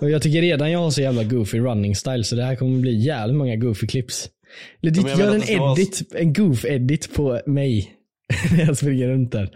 Och 0.00 0.10
jag 0.10 0.22
tycker 0.22 0.42
redan 0.42 0.70
jag 0.72 0.78
har 0.78 0.90
så 0.90 1.00
jävla 1.00 1.24
goofy 1.24 1.58
running 1.58 1.96
style 1.96 2.24
så 2.24 2.36
det 2.36 2.42
här 2.44 2.56
kommer 2.56 2.78
bli 2.80 3.04
jävligt 3.06 3.36
många 3.36 3.56
goofy 3.56 3.86
clips. 3.86 4.28
Legit, 4.82 5.18
gör 5.18 5.34
en 5.34 5.40
ska 5.40 5.58
vara- 5.58 5.72
edit, 5.72 6.02
en 6.14 6.32
goof-edit 6.34 7.14
på 7.14 7.40
mig. 7.46 7.92
När 8.50 8.64
jag 8.66 8.76
springer 8.76 9.08
runt 9.08 9.32
där. 9.32 9.50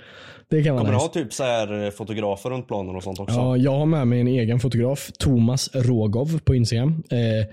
Det 0.50 0.62
kan 0.62 0.74
vara 0.74 0.84
Kommer 0.84 0.92
du 0.92 0.96
nice. 0.96 1.06
ha 1.06 1.12
typ 1.24 1.32
så 1.32 1.44
här 1.44 1.84
eh, 1.84 1.90
fotografer 1.90 2.50
runt 2.50 2.66
planen 2.66 2.96
och 2.96 3.02
sånt 3.02 3.20
också? 3.20 3.34
Ja, 3.34 3.56
jag 3.56 3.78
har 3.78 3.86
med 3.86 4.08
mig 4.08 4.20
en 4.20 4.28
egen 4.28 4.60
fotograf, 4.60 5.10
Thomas 5.18 5.74
Rogov 5.74 6.40
på 6.44 6.54
Instagram. 6.54 7.02
Eh, 7.10 7.46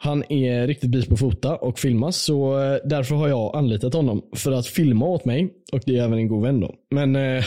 han 0.00 0.32
är 0.32 0.66
riktigt 0.66 0.90
bit 0.90 1.08
på 1.08 1.14
att 1.14 1.20
fota 1.20 1.56
och 1.56 1.78
filma 1.78 2.12
så 2.12 2.60
eh, 2.60 2.78
därför 2.84 3.14
har 3.14 3.28
jag 3.28 3.56
anlitat 3.56 3.94
honom 3.94 4.22
för 4.36 4.52
att 4.52 4.66
filma 4.66 5.06
åt 5.06 5.24
mig 5.24 5.48
och 5.72 5.80
det 5.86 5.98
är 5.98 6.04
även 6.04 6.18
en 6.18 6.28
god 6.28 6.42
vän 6.42 6.60
då. 6.60 6.74
Men 6.90 7.16
eh, 7.16 7.44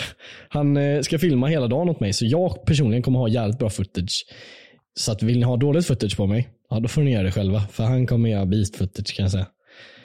han 0.50 0.78
eh, 0.78 1.02
ska 1.02 1.20
filma 1.20 1.48
hela 1.48 1.68
dagen 1.68 1.90
åt 1.90 2.00
mig 2.00 2.14
så 2.14 2.26
jag 2.26 2.66
personligen 2.66 3.04
kommer 3.04 3.20
ha 3.20 3.28
jävligt 3.28 3.60
bra 3.60 3.70
footage. 3.70 4.26
Så 4.94 5.12
att 5.12 5.24
vill 5.24 5.40
ni 5.40 5.46
ha 5.46 5.58
dåligt 5.58 5.86
footage 5.88 6.18
på 6.18 6.28
mig, 6.28 6.50
ja 6.70 6.80
då 6.80 6.88
får 6.88 7.02
ni 7.02 7.12
göra 7.12 7.24
det 7.24 7.32
själva. 7.32 7.62
För 7.72 7.84
han 7.84 8.08
kommer 8.08 8.30
göra 8.30 8.46
beast 8.46 8.76
footage 8.76 9.16
kan 9.16 9.24
jag 9.24 9.32
säga. 9.32 9.48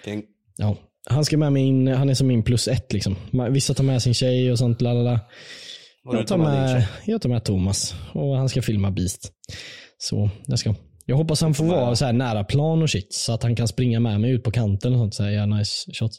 King. 0.04 0.22
Ja. 0.56 0.76
Han 1.10 1.24
ska 1.24 1.38
med 1.38 1.52
mig 1.52 1.62
in, 1.62 1.88
han 1.88 2.10
är 2.10 2.14
som 2.14 2.26
min 2.26 2.42
plus 2.42 2.68
ett 2.68 2.92
liksom. 2.92 3.16
Vissa 3.50 3.74
tar 3.74 3.84
med 3.84 4.02
sin 4.02 4.14
tjej 4.14 4.52
och 4.52 4.58
sånt, 4.58 4.80
lalala. 4.80 5.20
Jag 6.12 6.26
tar, 6.26 6.38
med 6.38 6.86
jag 7.04 7.22
tar 7.22 7.28
med 7.28 7.44
Thomas 7.44 7.94
och 8.12 8.36
han 8.36 8.48
ska 8.48 8.62
filma 8.62 8.90
Beast. 8.90 9.32
Så, 9.98 10.30
det 10.46 10.56
ska. 10.56 10.74
Jag 11.04 11.16
hoppas 11.16 11.40
han 11.40 11.54
får 11.54 11.64
vara 11.64 11.96
så 11.96 12.04
här 12.04 12.12
nära 12.12 12.44
plan 12.44 12.82
och 12.82 12.90
shit 12.90 13.14
så 13.14 13.32
att 13.32 13.42
han 13.42 13.56
kan 13.56 13.68
springa 13.68 14.00
med 14.00 14.20
mig 14.20 14.30
ut 14.30 14.44
på 14.44 14.50
kanten 14.50 14.92
och 14.92 14.98
sånt. 14.98 15.14
Så 15.14 15.22
här, 15.22 15.30
ja, 15.30 15.46
nice 15.46 15.92
shot. 15.92 16.12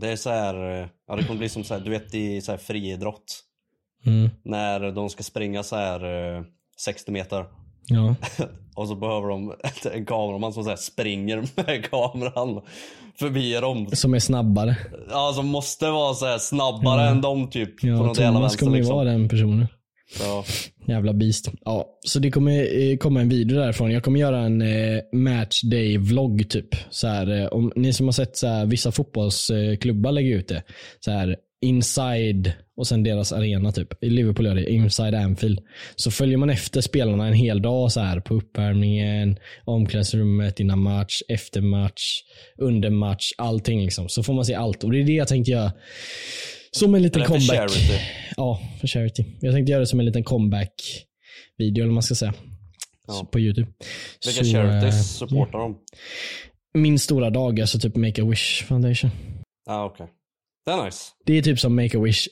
Det 0.00 0.08
är 0.08 0.16
så 0.16 0.30
här, 0.30 0.82
eh, 0.82 0.88
ja 1.08 1.16
det 1.16 1.24
kommer 1.24 1.38
bli 1.38 1.48
som 1.48 1.64
så 1.64 1.74
här, 1.74 1.80
du 1.80 1.90
vet 1.90 2.14
i 2.14 2.40
så 2.40 2.52
här 2.52 2.58
friidrott. 2.58 3.40
Mm. 4.06 4.30
När 4.44 4.90
de 4.90 5.10
ska 5.10 5.22
springa 5.22 5.62
så 5.62 5.76
här 5.76 6.34
eh, 6.36 6.42
60 6.84 7.12
meter. 7.12 7.44
Ja. 7.86 8.14
Och 8.76 8.88
så 8.88 8.94
behöver 8.94 9.28
de 9.28 9.52
en 9.92 10.06
kameraman 10.06 10.52
som 10.52 10.64
så 10.64 10.70
här 10.70 10.76
springer 10.76 11.36
med 11.56 11.84
kameran 11.90 12.60
förbi 13.18 13.52
dem. 13.52 13.86
Som 13.92 14.14
är 14.14 14.18
snabbare. 14.18 14.76
Ja, 15.10 15.32
som 15.34 15.46
måste 15.46 15.90
vara 15.90 16.14
så 16.14 16.26
här 16.26 16.38
snabbare 16.38 17.08
än 17.08 17.20
dem 17.20 17.50
typ. 17.50 17.80
på 17.80 17.86
Ja, 17.86 17.96
något 17.96 18.18
jävla 18.18 18.38
Thomas 18.38 18.56
kommer 18.56 18.72
ju 18.72 18.78
liksom. 18.78 18.96
vara 18.96 19.08
den 19.08 19.28
personen. 19.28 19.66
Ja. 20.20 20.44
Jävla 20.86 21.12
beast. 21.12 21.48
Ja, 21.64 21.86
så 22.06 22.18
det 22.18 22.30
kommer 22.30 22.82
eh, 22.90 22.96
komma 22.96 23.20
en 23.20 23.28
video 23.28 23.58
därifrån. 23.58 23.90
Jag 23.90 24.04
kommer 24.04 24.20
göra 24.20 24.38
en 24.38 24.62
eh, 24.62 25.00
matchday-vlogg 25.12 26.48
typ. 26.48 26.68
Så 26.90 27.06
här, 27.06 27.40
eh, 27.40 27.46
om 27.46 27.72
ni 27.76 27.92
som 27.92 28.06
har 28.06 28.12
sett 28.12 28.36
så 28.36 28.46
här, 28.46 28.66
vissa 28.66 28.92
fotbollsklubbar 28.92 30.12
lägger 30.12 30.36
ut 30.36 30.48
det. 30.48 30.62
Så 31.00 31.10
här, 31.10 31.36
inside 31.64 32.52
och 32.76 32.86
sen 32.86 33.02
deras 33.02 33.32
arena 33.32 33.72
typ. 33.72 34.04
I 34.04 34.10
Liverpool 34.10 34.46
gör 34.46 34.54
det, 34.54 34.70
inside 34.70 35.14
Anfield. 35.14 35.60
Så 35.96 36.10
följer 36.10 36.36
man 36.36 36.50
efter 36.50 36.80
spelarna 36.80 37.26
en 37.26 37.32
hel 37.32 37.62
dag 37.62 37.92
så 37.92 38.00
här 38.00 38.20
på 38.20 38.34
uppvärmningen, 38.34 39.38
omklädningsrummet, 39.64 40.60
innan 40.60 40.78
match, 40.78 41.22
efter 41.28 41.60
match, 41.60 42.02
under 42.58 42.90
match, 42.90 43.32
allting 43.38 43.82
liksom. 43.82 44.08
Så 44.08 44.22
får 44.22 44.34
man 44.34 44.44
se 44.44 44.54
allt. 44.54 44.84
Och 44.84 44.92
det 44.92 45.00
är 45.00 45.04
det 45.04 45.12
jag 45.12 45.28
tänkte 45.28 45.50
göra. 45.50 45.72
Som 46.70 46.94
en 46.94 47.02
liten 47.02 47.22
Eller 47.22 47.38
för 47.38 47.46
comeback. 47.46 47.70
charity. 47.70 48.02
Ja, 48.36 48.60
för 48.80 48.86
charity. 48.86 49.24
Jag 49.40 49.54
tänkte 49.54 49.70
göra 49.72 49.80
det 49.80 49.86
som 49.86 50.00
en 50.00 50.06
liten 50.06 50.24
comeback-video 50.24 51.82
eller 51.82 51.86
vad 51.86 51.94
man 51.94 52.02
ska 52.02 52.14
säga. 52.14 52.34
Ja. 53.06 53.28
På 53.32 53.40
YouTube. 53.40 53.68
Vilka 54.26 54.44
Så, 54.44 54.52
charities 54.52 54.94
eh, 54.94 55.28
supportar 55.28 55.58
de? 55.58 55.78
Min 56.74 56.98
stora 56.98 57.30
dag, 57.30 57.60
alltså 57.60 57.78
typ 57.78 57.96
Make-A-Wish 57.96 58.64
Foundation. 58.64 59.10
Ja, 59.66 59.74
ah, 59.74 59.84
okej. 59.84 60.06
Det 60.66 60.72
är 60.72 60.84
nice. 60.84 60.98
Det 61.26 61.38
är 61.38 61.42
typ 61.42 61.60
som 61.60 61.76
Make-A-Wish 61.76 62.28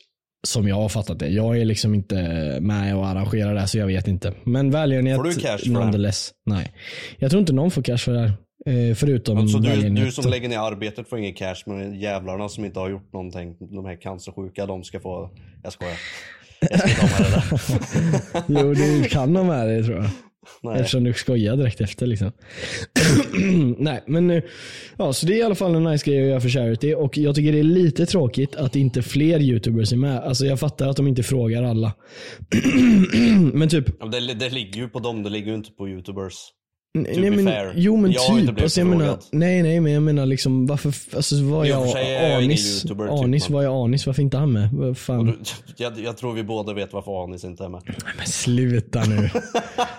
som 0.46 0.68
jag 0.68 0.76
har 0.76 0.88
fattat 0.88 1.18
det. 1.18 1.28
Jag 1.28 1.58
är 1.58 1.64
liksom 1.64 1.94
inte 1.94 2.16
med 2.60 2.96
och 2.96 3.06
arrangerar 3.06 3.54
det 3.54 3.60
här 3.60 3.66
så 3.66 3.78
jag 3.78 3.86
vet 3.86 4.08
inte. 4.08 4.34
Men 4.44 4.70
välgörenhet 4.70 5.16
Får 5.16 5.24
du 5.24 5.34
cash 5.34 5.58
för 5.58 5.98
det 5.98 6.06
här? 6.06 6.14
Nej. 6.46 6.72
Jag 7.18 7.30
tror 7.30 7.40
inte 7.40 7.52
någon 7.52 7.70
får 7.70 7.82
cash 7.82 7.96
för 7.98 8.12
det 8.12 8.18
här. 8.18 8.32
Eh, 8.66 8.94
förutom 8.94 9.38
Alltså 9.38 9.58
du, 9.58 9.88
du 9.90 10.12
som 10.12 10.30
lägger 10.30 10.48
ner 10.48 10.58
arbetet 10.58 11.08
får 11.08 11.18
ingen 11.18 11.34
cash 11.34 11.56
men 11.66 12.00
jävlarna 12.00 12.48
som 12.48 12.64
inte 12.64 12.80
har 12.80 12.90
gjort 12.90 13.12
någonting, 13.12 13.56
de 13.60 13.84
här 13.84 14.00
cancersjuka, 14.00 14.66
de 14.66 14.84
ska 14.84 15.00
få... 15.00 15.30
Jag 15.62 15.72
skojar. 15.72 15.96
Jag 16.60 16.78
ska 16.78 16.88
inte 16.88 17.02
ha 17.02 17.08
med 17.08 17.30
det 17.30 17.58
där. 18.46 18.62
Jo, 18.62 18.74
du 18.74 19.08
kan 19.08 19.36
ha 19.36 19.44
med 19.44 19.68
det 19.68 19.84
tror 19.84 19.96
jag. 19.96 20.10
Nej. 20.62 20.80
Eftersom 20.80 21.04
du 21.04 21.12
skojar 21.12 21.56
direkt 21.56 21.80
efter 21.80 22.06
liksom. 22.06 22.32
Nej, 23.78 24.02
men 24.06 24.30
eh, 24.30 24.42
ja, 24.96 25.12
så 25.12 25.26
det 25.26 25.34
är 25.34 25.38
i 25.38 25.42
alla 25.42 25.54
fall 25.54 25.74
en 25.74 25.84
nice 25.84 26.10
grej 26.10 26.22
att 26.22 26.28
göra 26.28 26.40
för 26.40 26.48
charity 26.48 26.94
och 26.94 27.18
jag 27.18 27.34
tycker 27.34 27.52
det 27.52 27.58
är 27.58 27.62
lite 27.62 28.06
tråkigt 28.06 28.56
att 28.56 28.76
inte 28.76 29.02
fler 29.02 29.40
youtubers 29.40 29.92
är 29.92 29.96
med. 29.96 30.18
Alltså 30.18 30.46
jag 30.46 30.60
fattar 30.60 30.88
att 30.88 30.96
de 30.96 31.08
inte 31.08 31.22
frågar 31.22 31.62
alla. 31.62 31.92
men 33.52 33.68
typ, 33.68 33.84
Ja, 34.00 34.06
Det, 34.06 34.34
det 34.34 34.50
ligger 34.50 34.80
ju 34.80 34.88
på 34.88 34.98
dem, 34.98 35.22
det 35.22 35.30
ligger 35.30 35.48
ju 35.48 35.54
inte 35.54 35.70
på 35.70 35.88
youtubers. 35.88 36.34
Nej, 36.94 37.30
men, 37.30 37.44
fair. 37.46 37.72
jo 37.76 37.96
men 37.96 38.12
Jag 38.12 38.22
inte 38.22 38.34
typ. 38.36 38.44
blivit 38.44 38.62
Alltså, 38.62 38.80
jag 38.80 38.86
menar, 38.86 39.18
nej 39.30 39.62
nej 39.62 39.80
men 39.80 39.92
jag 39.92 40.02
menar 40.02 40.26
liksom 40.26 40.66
varför, 40.66 40.94
alltså 41.16 41.34
och 41.54 41.66
jag, 41.66 41.98
är 42.00 42.28
jag 42.30 42.42
Anis, 42.44 42.84
YouTuber, 42.84 43.04
typ, 43.04 43.12
Anis, 43.24 43.48
men- 43.48 43.54
vad 43.56 43.64
är 43.64 43.84
Anis, 43.84 44.06
varför 44.06 44.22
inte 44.22 44.36
han 44.36 44.52
med? 44.52 44.68
Vad 44.72 44.98
fan? 44.98 45.26
Du, 45.26 45.34
jag, 45.76 45.98
jag 45.98 46.16
tror 46.16 46.32
vi 46.32 46.42
båda 46.42 46.72
vet 46.74 46.92
varför 46.92 47.24
Anis 47.24 47.44
inte 47.44 47.64
är 47.64 47.68
med. 47.68 47.80
Men 48.18 48.26
sluta 48.26 49.04
nu. 49.04 49.30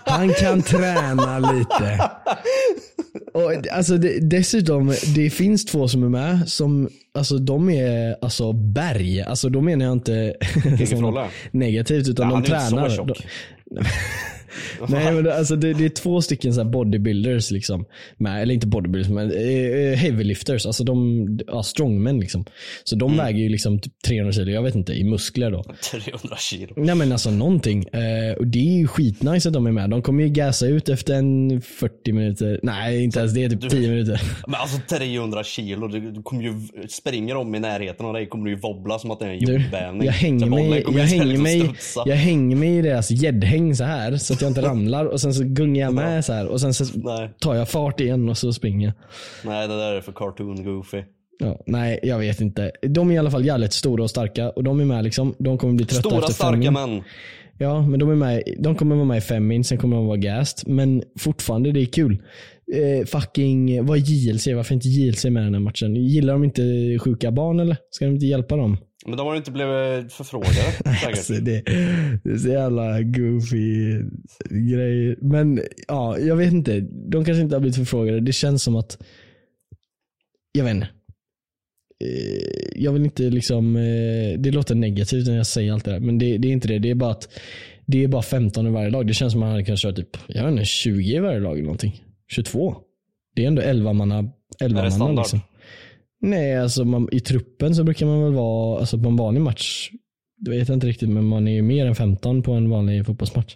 Han 0.05 0.33
kan 0.33 0.61
träna 0.61 1.39
lite. 1.39 2.09
Och, 3.33 3.67
alltså, 3.71 3.97
det, 3.97 4.19
dessutom, 4.29 4.93
det 5.15 5.29
finns 5.29 5.65
två 5.65 5.87
som 5.87 6.03
är 6.03 6.09
med 6.09 6.49
som, 6.49 6.89
alltså 7.13 7.37
de 7.37 7.69
är 7.69 8.15
alltså 8.21 8.53
berg. 8.53 9.21
Alltså 9.21 9.49
då 9.49 9.61
menar 9.61 9.85
jag 9.85 9.93
inte 9.93 10.35
negativt 11.51 12.07
utan 12.07 12.29
Ja, 12.31 12.31
de 12.31 12.35
han 12.35 12.43
är 12.43 12.47
ju 12.47 12.55
inte 12.55 12.69
så 12.69 12.75
tränar. 12.75 12.89
tjock. 12.89 13.07
De, 13.65 13.81
Nej 14.89 15.13
men 15.13 15.23
det, 15.23 15.37
alltså 15.37 15.55
det, 15.55 15.73
det 15.73 15.85
är 15.85 15.89
två 15.89 16.21
stycken 16.21 16.53
så 16.53 16.63
här 16.63 16.69
bodybuilders 16.69 17.51
liksom. 17.51 17.85
Med, 18.17 18.41
eller 18.41 18.53
inte 18.53 18.67
bodybuilders 18.67 19.11
men 19.11 19.31
eh, 19.31 19.97
heavylifters. 19.97 20.65
Alltså 20.65 20.83
de, 20.83 21.27
ja, 21.47 21.63
strongmen 21.63 22.19
liksom. 22.19 22.45
Så 22.83 22.95
de 22.95 23.17
väger 23.17 23.39
ju 23.39 23.49
liksom 23.49 23.79
typ 23.79 23.93
300 24.07 24.31
kilo, 24.33 24.51
jag 24.51 24.63
vet 24.63 24.75
inte, 24.75 24.93
i 24.93 25.03
muskler 25.03 25.51
då. 25.51 25.63
300 25.91 26.35
kilo. 26.37 26.73
Nej 26.77 26.95
men 26.95 27.11
alltså 27.11 27.31
någonting. 27.31 27.85
Eh, 27.87 28.33
och 28.37 28.47
det 28.47 28.59
är 28.59 28.77
ju 28.79 28.87
skitnice 28.87 29.47
att 29.49 29.53
de 29.53 29.67
är 29.67 29.71
med. 29.71 29.89
De 29.89 30.01
kommer 30.01 30.23
ju 30.23 30.29
gasa 30.29 30.65
ut 30.67 30.89
efter 30.89 31.13
en 31.13 31.61
40 31.61 32.11
minuter. 32.11 32.59
Nej 32.63 33.03
inte 33.03 33.19
ens 33.19 33.33
det, 33.33 33.43
är 33.43 33.49
typ 33.49 33.69
10 33.69 33.89
minuter. 33.89 34.21
Men 34.47 34.55
alltså 34.55 34.77
300 34.97 35.43
kilo, 35.43 35.87
du, 35.87 36.11
du 36.11 36.21
kommer 36.23 36.43
ju, 36.43 36.53
springer 36.89 37.35
om 37.35 37.55
i 37.55 37.59
närheten 37.59 38.05
av 38.05 38.13
dig 38.13 38.29
kommer 38.29 38.45
du 38.45 38.51
ju 38.51 38.59
wobbla 38.59 38.99
som 38.99 39.11
att 39.11 39.19
det 39.19 39.25
är 39.25 39.29
en 39.29 39.39
Du, 39.39 39.53
jordbävning. 39.53 40.05
jag 40.05 40.13
hänger 40.13 40.39
Så 40.45 40.49
mig, 40.49 40.83
jag 40.87 40.93
hänger 41.03 41.37
mig, 41.37 41.71
jag 42.05 42.15
hänger 42.15 42.55
mig 42.55 42.77
i 42.77 42.81
deras 42.81 43.11
gäddhäng 43.11 43.75
så 43.75 43.83
här 43.83 44.17
så 44.17 44.35
jag 44.43 44.49
inte 44.49 44.61
ramlar 44.61 45.05
och 45.05 45.21
sen 45.21 45.33
så 45.33 45.43
gungar 45.43 45.85
jag 45.85 45.93
med 45.93 46.25
så 46.25 46.33
här 46.33 46.47
och 46.47 46.61
sen 46.61 46.73
så 46.73 46.85
Nej. 46.95 47.29
tar 47.39 47.55
jag 47.55 47.69
fart 47.69 47.99
igen 47.99 48.29
och 48.29 48.37
så 48.37 48.53
springer 48.53 48.87
jag. 48.87 48.93
Nej 49.51 49.67
det 49.67 49.77
där 49.77 49.93
är 49.93 50.01
för 50.01 50.11
cartoon 50.11 50.63
goofy. 50.63 51.03
Ja, 51.39 51.59
nej, 51.65 51.99
jag 52.03 52.19
vet 52.19 52.41
inte. 52.41 52.71
De 52.81 53.09
är 53.09 53.15
i 53.15 53.17
alla 53.17 53.31
fall 53.31 53.45
jävligt 53.45 53.73
stora 53.73 54.03
och 54.03 54.09
starka 54.09 54.49
och 54.49 54.63
de 54.63 54.79
är 54.79 54.85
med 54.85 55.03
liksom. 55.03 55.35
De 55.39 55.57
kommer 55.57 55.73
bli 55.73 55.85
trötta 55.85 56.09
Stora 56.09 56.19
efter 56.19 56.33
fem 56.33 56.35
starka 56.35 56.57
min. 56.57 56.73
män. 56.73 57.03
Ja, 57.57 57.81
men 57.81 57.99
de, 57.99 58.11
är 58.11 58.15
med, 58.15 58.43
de 58.59 58.75
kommer 58.75 58.95
vara 58.95 59.05
med 59.05 59.17
i 59.17 59.21
fem 59.21 59.47
min, 59.47 59.63
sen 59.63 59.77
kommer 59.77 59.95
de 59.97 60.05
vara 60.05 60.17
gassed. 60.17 60.69
Men 60.69 61.03
fortfarande, 61.19 61.71
det 61.71 61.81
är 61.81 61.85
kul. 61.85 62.23
Eh, 62.73 63.05
fucking, 63.05 63.85
vad 63.85 63.97
är 63.97 64.01
JLC? 64.01 64.47
Varför 64.47 64.71
är 64.71 64.75
inte 64.75 64.87
JLC 64.89 65.25
med 65.25 65.41
i 65.41 65.43
den 65.43 65.53
här 65.53 65.61
matchen? 65.61 65.95
Gillar 65.95 66.33
de 66.33 66.43
inte 66.43 66.63
sjuka 66.99 67.31
barn 67.31 67.59
eller? 67.59 67.77
Ska 67.89 68.05
de 68.05 68.11
inte 68.13 68.25
hjälpa 68.25 68.55
dem? 68.55 68.77
Men 69.05 69.17
de 69.17 69.27
har 69.27 69.35
inte 69.35 69.51
blivit 69.51 70.13
förfrågade. 70.13 70.59
Alltså, 71.07 71.33
det, 71.33 71.61
det 72.23 72.29
är 72.31 72.37
så 72.37 72.49
jävla 72.49 73.01
goofy 73.01 73.99
grej. 74.49 75.17
Men 75.21 75.61
ja, 75.87 76.19
jag 76.19 76.35
vet 76.35 76.53
inte. 76.53 76.79
De 77.09 77.25
kanske 77.25 77.41
inte 77.41 77.55
har 77.55 77.59
blivit 77.59 77.77
förfrågade. 77.77 78.19
Det 78.19 78.33
känns 78.33 78.63
som 78.63 78.75
att, 78.75 78.97
jag 80.51 80.63
vet 80.63 80.73
inte. 80.73 80.87
Eh, 82.03 82.83
Jag 82.83 82.93
vill 82.93 83.03
inte 83.03 83.23
liksom, 83.23 83.75
eh, 83.75 84.39
det 84.39 84.51
låter 84.51 84.75
negativt 84.75 85.27
när 85.27 85.37
jag 85.37 85.47
säger 85.47 85.73
allt 85.73 85.85
det 85.85 85.91
där. 85.91 85.99
Men 85.99 86.17
det, 86.17 86.37
det 86.37 86.47
är 86.47 86.51
inte 86.51 86.67
det. 86.67 86.79
Det 86.79 86.89
är 86.89 86.95
bara 86.95 87.11
att 87.11 87.29
det 87.85 88.03
är 88.03 88.07
bara 88.07 88.21
15 88.21 88.67
i 88.67 88.69
varje 88.69 88.89
lag. 88.89 89.07
Det 89.07 89.13
känns 89.13 89.33
som 89.33 89.41
att 89.41 89.45
man 89.45 89.51
hade 89.51 89.63
kunnat 89.63 89.79
köra 89.79 89.93
typ, 89.93 90.17
jag 90.27 90.43
vet 90.43 90.51
inte, 90.51 90.65
20 90.65 91.15
i 91.15 91.19
varje 91.19 91.39
lag 91.39 91.53
eller 91.53 91.63
någonting. 91.63 92.03
22. 92.33 92.75
Det 93.35 93.43
är 93.43 93.47
ändå 93.47 93.61
11 93.61 93.93
manna, 93.93 94.31
11 94.59 94.81
Är 94.81 94.89
det 94.89 94.97
manna 94.97 95.21
liksom. 95.21 95.39
Nej, 96.21 96.57
alltså 96.57 96.85
man, 96.85 97.09
i 97.11 97.19
truppen 97.19 97.75
så 97.75 97.83
brukar 97.83 98.05
man 98.05 98.23
väl 98.23 98.33
vara, 98.33 98.79
alltså 98.79 98.99
på 98.99 99.09
en 99.09 99.15
vanlig 99.15 99.41
match, 99.41 99.89
det 100.37 100.51
vet 100.51 100.67
jag 100.67 100.75
inte 100.75 100.87
riktigt, 100.87 101.09
men 101.09 101.25
man 101.25 101.47
är 101.47 101.51
ju 101.51 101.61
mer 101.61 101.85
än 101.85 101.95
15 101.95 102.43
på 102.43 102.51
en 102.51 102.69
vanlig 102.69 103.05
fotbollsmatch. 103.05 103.55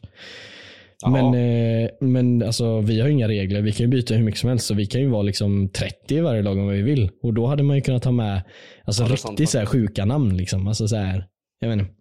Ja. 1.01 1.09
Men, 1.09 1.25
eh, 1.25 1.89
men 2.01 2.43
alltså, 2.43 2.81
vi 2.81 2.99
har 2.99 3.07
ju 3.07 3.13
inga 3.13 3.27
regler. 3.27 3.61
Vi 3.61 3.71
kan 3.71 3.83
ju 3.83 3.87
byta 3.87 4.13
hur 4.13 4.23
mycket 4.23 4.39
som 4.39 4.49
helst. 4.49 4.65
Så 4.65 4.73
vi 4.73 4.85
kan 4.85 5.01
ju 5.01 5.07
vara 5.07 5.21
liksom 5.21 5.69
30 5.69 6.15
i 6.15 6.19
varje 6.19 6.41
lag 6.41 6.57
om 6.57 6.67
vi 6.67 6.81
vill. 6.81 7.09
Och 7.23 7.33
då 7.33 7.45
hade 7.45 7.63
man 7.63 7.75
ju 7.75 7.81
kunnat 7.81 8.05
ha 8.05 8.11
med 8.11 8.41
alltså, 8.85 9.03
Ja, 9.03 9.17
sant 9.17 9.31
riktigt 9.31 9.49
så 9.49 9.59
här, 9.59 9.65
sjuka 9.65 10.05
namn. 10.05 10.37
Liksom. 10.37 10.67
Alltså, 10.67 10.87
så 10.87 10.95
här, 10.95 11.25
jag 11.59 11.69
vet 11.69 11.79
inte. 11.79 11.91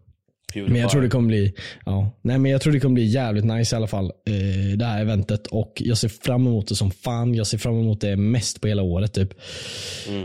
Pewdiepie. 0.52 0.72
Men 0.72 0.82
jag 0.82 0.90
tror 0.90 1.02
det 1.02 1.08
kommer 1.08 1.28
bli, 1.28 1.54
ja. 1.84 2.10
Nej, 2.22 2.38
men 2.38 2.50
jag 2.50 2.60
tror 2.60 2.72
det 2.72 2.80
kommer 2.80 2.94
bli 2.94 3.04
jävligt 3.04 3.44
nice 3.44 3.74
i 3.74 3.76
alla 3.76 3.86
fall. 3.86 4.04
Eh, 4.04 4.76
det 4.78 4.84
här 4.84 5.00
eventet. 5.00 5.46
Och 5.46 5.72
jag 5.76 5.98
ser 5.98 6.08
fram 6.08 6.46
emot 6.46 6.68
det 6.68 6.74
som 6.74 6.90
fan. 6.90 7.34
Jag 7.34 7.46
ser 7.46 7.58
fram 7.58 7.80
emot 7.80 8.00
det 8.00 8.16
mest 8.16 8.60
på 8.60 8.68
hela 8.68 8.82
året 8.82 9.12
typ. 9.14 9.30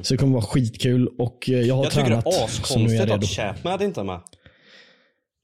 Så 0.02 0.14
det 0.14 0.18
kommer 0.18 0.34
vara 0.34 0.46
skitkul. 0.46 1.08
Och 1.08 1.50
eh, 1.50 1.62
jag 1.62 1.76
har 1.76 1.82
Mm. 1.82 1.84
Jag 1.84 1.92
tycker 1.94 2.16
det 2.16 2.22
tränat. 2.22 2.26
är 2.26 2.40
jag 2.40 2.44
askonstigt 2.46 3.12
att 3.12 3.26
Chapman 3.26 3.82
inte 3.84 4.00
är 4.00 4.04
med. 4.04 4.20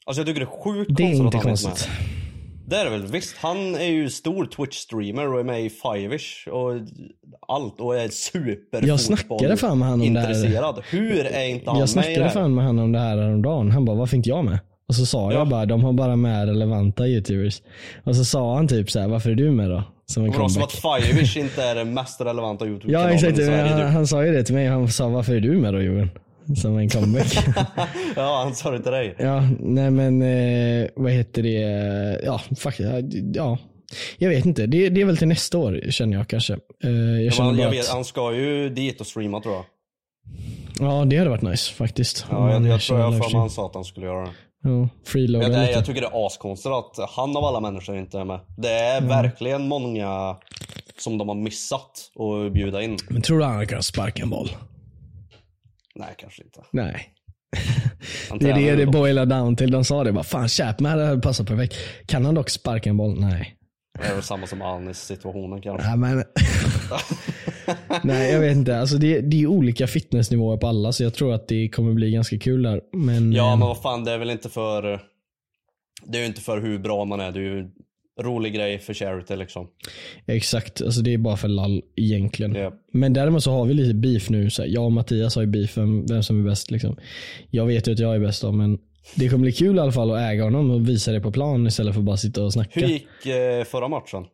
Alltså 0.05 0.19
jag 0.21 0.27
tycker 0.27 0.39
det 0.39 0.45
är 0.45 0.63
sjukt 0.63 0.97
konstigt 0.97 1.25
att 1.25 1.43
han 1.43 1.51
inte 1.51 1.69
är 1.69 1.89
med. 1.89 2.26
Det 2.69 2.75
är 2.75 2.83
det 2.85 2.91
väl 2.91 3.05
visst. 3.07 3.37
Han 3.37 3.75
är 3.75 3.85
ju 3.91 4.09
stor 4.09 4.45
Twitch-streamer 4.45 5.33
och 5.33 5.39
är 5.39 5.43
med 5.43 5.61
i 5.65 5.69
Five-ish 5.69 6.47
och 6.49 6.73
allt 7.47 7.81
och 7.81 7.97
är 7.97 8.07
super 8.09 8.87
Jag 8.87 8.99
snackade 8.99 9.57
fan 9.57 9.79
med 9.79 9.87
han 9.87 10.01
om 10.01 10.13
det 10.13 10.19
här. 10.19 10.27
intresserad. 10.29 10.81
Hur 10.89 11.25
är 11.25 11.45
inte 11.45 11.69
han 11.69 11.79
Jag 11.79 11.79
med 11.79 11.79
i 11.79 11.81
det 11.81 11.87
snackade 11.87 12.23
här? 12.23 12.29
fan 12.29 12.55
med 12.55 12.65
honom 12.65 12.85
om 12.85 12.91
det 12.91 12.99
här 12.99 13.17
häromdagen. 13.17 13.71
Han 13.71 13.85
bara, 13.85 13.95
varför 13.97 14.17
inte 14.17 14.29
jag 14.29 14.45
med? 14.45 14.59
Och 14.87 14.95
så 14.95 15.05
sa 15.05 15.31
Ja. 15.31 15.37
jag 15.39 15.47
bara, 15.47 15.65
de 15.65 15.83
har 15.83 15.93
bara 15.93 16.15
med 16.15 16.47
relevanta 16.47 17.07
youtubers. 17.07 17.61
Och 18.03 18.15
så 18.15 18.25
sa 18.25 18.55
han 18.55 18.67
typ 18.67 18.91
så 18.91 18.99
här, 18.99 19.07
varför 19.07 19.29
är 19.29 19.35
du 19.35 19.51
med 19.51 19.69
då? 19.69 19.83
Som 20.05 20.23
en 20.25 20.31
Bra, 20.31 20.49
som 20.49 20.61
comeback. 20.61 20.73
att 20.73 21.03
Five-ish 21.03 21.39
inte 21.39 21.63
är 21.63 21.75
den 21.75 21.93
mest 21.93 22.21
relevanta 22.21 22.65
YouTube-kanalen 22.67 23.09
Ja 23.19 23.29
exakt, 23.29 23.49
han, 23.79 23.91
han 23.93 24.07
sa 24.07 24.25
ju 24.25 24.31
det 24.31 24.43
till 24.43 24.55
mig. 24.55 24.67
Han 24.67 24.87
sa, 24.87 25.07
varför 25.09 25.35
är 25.35 25.39
du 25.39 25.51
med 25.51 25.73
då 25.73 25.81
Johan? 25.81 26.09
Som 26.55 26.77
en 26.77 26.89
comeback. 26.89 27.33
Ja, 28.15 28.41
han 28.43 28.55
sa 28.55 28.71
det 28.71 28.79
till 28.83 28.91
dig. 28.91 29.15
ja, 29.19 29.43
nej 29.59 29.91
men 29.91 30.21
eh, 30.21 30.87
vad 30.95 31.11
heter 31.11 31.43
det? 31.43 31.59
Ja, 32.25 32.41
fuck, 32.57 32.79
ja, 32.79 33.01
ja. 33.33 33.57
Jag 34.17 34.29
vet 34.29 34.45
inte, 34.45 34.65
det, 34.67 34.89
det 34.89 35.01
är 35.01 35.05
väl 35.05 35.17
till 35.17 35.27
nästa 35.27 35.57
år 35.57 35.81
känner 35.91 36.17
jag 36.17 36.27
kanske. 36.27 36.53
Eh, 36.83 36.89
jag 36.91 37.21
Ja, 37.23 37.31
känner 37.31 37.51
bara 37.53 37.61
jag 37.61 37.69
vet, 37.71 37.85
att, 37.85 37.93
han 37.93 38.05
ska 38.05 38.33
ju 38.33 38.69
dit 38.69 39.01
och 39.01 39.07
streama 39.07 39.41
tror 39.41 39.53
jag. 39.55 39.65
ja 40.79 41.05
det 41.05 41.17
hade 41.17 41.29
varit 41.29 41.41
nice 41.41 41.73
faktiskt. 41.73 42.25
Ja, 42.29 42.51
jag, 42.51 42.61
man 42.61 42.69
jag 42.71 42.81
tror 42.81 42.99
jag 42.99 43.11
för 43.17 43.31
mig 43.31 43.39
han 43.39 43.49
sa 43.49 43.65
att 43.65 43.75
han 43.75 43.85
skulle 43.85 44.05
göra 44.05 44.21
det. 44.25 44.31
Ja, 44.63 44.89
freeloada 45.05 45.63
Jag, 45.65 45.71
jag 45.71 45.85
tycker 45.85 46.01
det 46.01 46.07
är 46.07 46.25
askonstigt 46.27 46.73
att 46.73 47.09
han 47.09 47.37
av 47.37 47.43
alla 47.45 47.59
människor 47.59 47.97
inte 47.97 48.19
är 48.19 48.25
med. 48.25 48.39
Det 48.57 48.69
är 48.71 49.01
verkligen 49.01 49.67
många 49.67 50.35
som 50.97 51.17
de 51.17 51.27
har 51.27 51.35
missat 51.35 51.91
att 52.19 52.53
bjuda 52.53 52.81
in. 52.81 52.97
Men 53.09 53.21
tror 53.21 53.39
du 53.39 53.45
han 53.45 53.67
kan 53.67 53.83
sparka 53.83 54.23
en 54.23 54.29
boll? 54.29 54.49
Nej, 55.99 56.15
kanske 56.17 56.43
inte. 56.43 56.63
Nej. 56.71 57.13
Det 58.39 58.49
är 58.49 58.55
det 58.55 58.75
det 58.75 58.85
boilar 58.85 59.25
down 59.25 59.55
till. 59.55 59.71
De 59.71 59.85
sa 59.85 60.03
det 60.03 60.11
bara, 60.11 60.23
fan 60.23 60.47
Chapman 60.47 60.99
hade 60.99 61.21
passat 61.21 61.47
perfekt. 61.47 61.75
Kan 62.05 62.25
han 62.25 62.35
dock 62.35 62.49
sparka 62.49 62.89
en 62.89 62.97
boll? 62.97 63.19
Nej. 63.19 63.57
Det 63.99 64.07
är 64.07 64.13
väl 64.13 64.23
samma 64.23 64.47
som 64.47 64.61
Anis 64.61 64.97
situationen 64.97 65.61
kanske. 65.61 65.95
Nej, 65.95 65.97
men... 66.15 66.23
Nej 68.03 68.31
jag 68.31 68.39
vet 68.39 68.57
inte. 68.57 68.79
Alltså 68.79 68.97
det, 68.97 69.21
det 69.21 69.41
är 69.41 69.47
olika 69.47 69.87
fitnessnivåer 69.87 70.57
på 70.57 70.67
alla 70.67 70.91
så 70.91 71.03
jag 71.03 71.13
tror 71.13 71.33
att 71.33 71.47
det 71.47 71.69
kommer 71.69 71.93
bli 71.93 72.11
ganska 72.11 72.39
kul 72.39 72.63
där. 72.63 72.81
Men, 72.93 73.33
Ja 73.33 73.53
ehm, 73.53 73.59
men 73.59 73.67
vad 73.67 73.81
fan 73.81 74.03
det 74.03 74.11
är 74.11 74.17
väl 74.17 74.29
inte 74.29 74.49
för 74.49 74.81
Det 76.05 76.17
är 76.17 76.21
ju 76.21 76.25
inte 76.25 76.41
för 76.41 76.61
hur 76.61 76.79
bra 76.79 77.05
man 77.05 77.19
är, 77.19 77.31
det 77.31 77.39
är 77.39 77.43
ju 77.43 77.69
rolig 78.19 78.53
grej 78.53 78.79
för 78.79 78.93
charity 78.93 79.35
liksom. 79.35 79.67
Exakt, 80.25 80.81
alltså 80.81 81.01
det 81.01 81.13
är 81.13 81.17
bara 81.17 81.37
för 81.37 81.47
lall 81.47 81.81
egentligen. 81.95 82.55
Ja. 82.55 82.73
Men 82.91 83.13
däremot 83.13 83.43
så 83.43 83.51
har 83.51 83.65
vi 83.65 83.73
lite 83.73 83.93
beef 83.93 84.29
nu. 84.29 84.49
Så 84.49 84.61
här, 84.61 84.69
jag 84.69 84.85
och 84.85 84.91
Mattias 84.91 85.35
har 85.35 85.41
ju 85.41 85.47
beef 85.47 85.77
vem, 85.77 86.05
vem 86.05 86.23
som 86.23 86.39
är 86.45 86.49
bäst. 86.49 86.71
Liksom. 86.71 86.97
Jag 87.49 87.65
vet 87.65 87.87
ju 87.87 87.91
att 87.91 87.99
jag 87.99 88.15
är 88.15 88.19
bäst 88.19 88.41
då, 88.41 88.51
men 88.51 88.79
det 89.15 89.29
kommer 89.29 89.41
bli 89.41 89.51
kul 89.51 89.75
i 89.75 89.79
alla 89.79 89.91
fall 89.91 90.11
att 90.11 90.19
äga 90.19 90.43
honom 90.43 90.71
och 90.71 90.89
visa 90.89 91.11
det 91.11 91.21
på 91.21 91.31
plan 91.31 91.67
istället 91.67 91.93
för 91.93 92.01
att 92.01 92.05
bara 92.05 92.17
sitta 92.17 92.43
och 92.43 92.53
snacka. 92.53 92.79
Hur 92.79 92.87
gick 92.87 93.25
eh, 93.25 93.63
förra 93.63 93.87
matchen? 93.87 94.25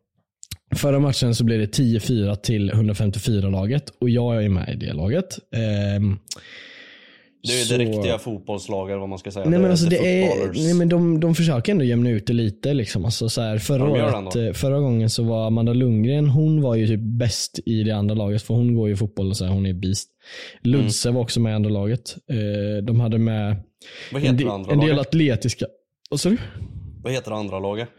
Förra 0.75 1.00
matchen 1.00 1.36
så 1.36 1.44
blev 1.44 1.60
det 1.60 1.78
10-4 1.78 2.36
till 2.36 2.72
154-laget 2.72 3.90
och 4.00 4.10
jag 4.10 4.44
är 4.44 4.50
med 4.50 4.70
i 4.70 4.75
det 4.86 4.94
laget. 4.94 5.40
Ehm, 5.56 6.20
Det 7.48 7.54
är 7.62 7.64
så- 7.66 7.78
det 7.78 7.80
riktiga 7.86 8.18
fotbollslaget 8.20 9.00
vad 9.00 9.10
man 9.10 9.20
ska 9.20 9.32
säga. 9.32 9.50
Nej 9.50 9.60
men 9.60 9.72
alltså 9.72 9.86
det 9.90 10.24
är, 10.24 10.52
nej, 10.54 10.74
men 10.74 10.90
de, 10.90 11.20
de 11.20 11.36
försöker 11.36 11.72
ändå 11.72 11.84
jämna 11.86 12.10
ut 12.10 12.28
det 12.28 12.34
lite. 12.34 12.74
Liksom. 12.74 13.06
Alltså, 13.06 13.30
så 13.30 13.42
här, 13.42 13.58
förra, 13.58 13.86
de 13.86 13.92
året, 14.26 14.36
eh, 14.36 14.54
förra 14.54 14.80
gången 14.80 15.10
så 15.10 15.24
var 15.24 15.48
Amanda 15.48 15.74
Lundgren, 15.74 16.28
hon 16.30 16.62
var 16.62 16.76
ju 16.76 16.88
typ 16.88 17.00
bäst 17.00 17.60
i 17.66 17.84
det 17.84 17.92
andra 17.92 18.16
laget 18.16 18.42
för 18.42 18.54
hon 18.54 18.76
går 18.76 18.90
ju 18.90 18.96
fotboll 18.96 19.30
och 19.30 19.38
så 19.38 19.46
här, 19.46 19.52
hon 19.54 19.66
är 19.66 19.74
beast. 19.74 20.10
Ludse 20.62 21.10
Mm. 21.10 21.16
var 21.16 21.22
också 21.22 21.40
med 21.40 21.52
i 21.52 21.54
andra 21.56 21.70
laget. 21.70 22.16
Eh, 22.30 22.84
de 22.86 23.00
hade 23.00 23.18
med 23.18 23.56
en, 24.14 24.50
andra 24.50 24.72
en 24.74 24.80
del 24.80 24.90
laget? 24.90 25.08
atletiska, 25.08 25.66
vad 26.10 26.20
sa 26.20 26.30
du? 26.30 26.38
Vad 27.04 27.14
heter 27.14 27.32
det 27.32 27.38
andra 27.38 27.60
laget? 27.60 27.90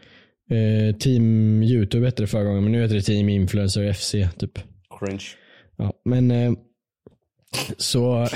Eh, 0.49 0.95
team 0.97 1.63
YouTube 1.63 2.05
hette 2.05 2.23
det 2.23 2.27
förra 2.27 2.43
gången 2.43 2.63
men 2.63 2.71
nu 2.71 2.81
heter 2.81 2.95
det 2.95 3.01
Team 3.01 3.29
Influencer 3.29 3.93
FC 3.93 4.11
typ. 4.39 4.59
Cringe. 4.99 5.23
Ja, 5.77 5.93
men 6.05 6.31
eh, 6.31 6.51
så, 7.77 8.27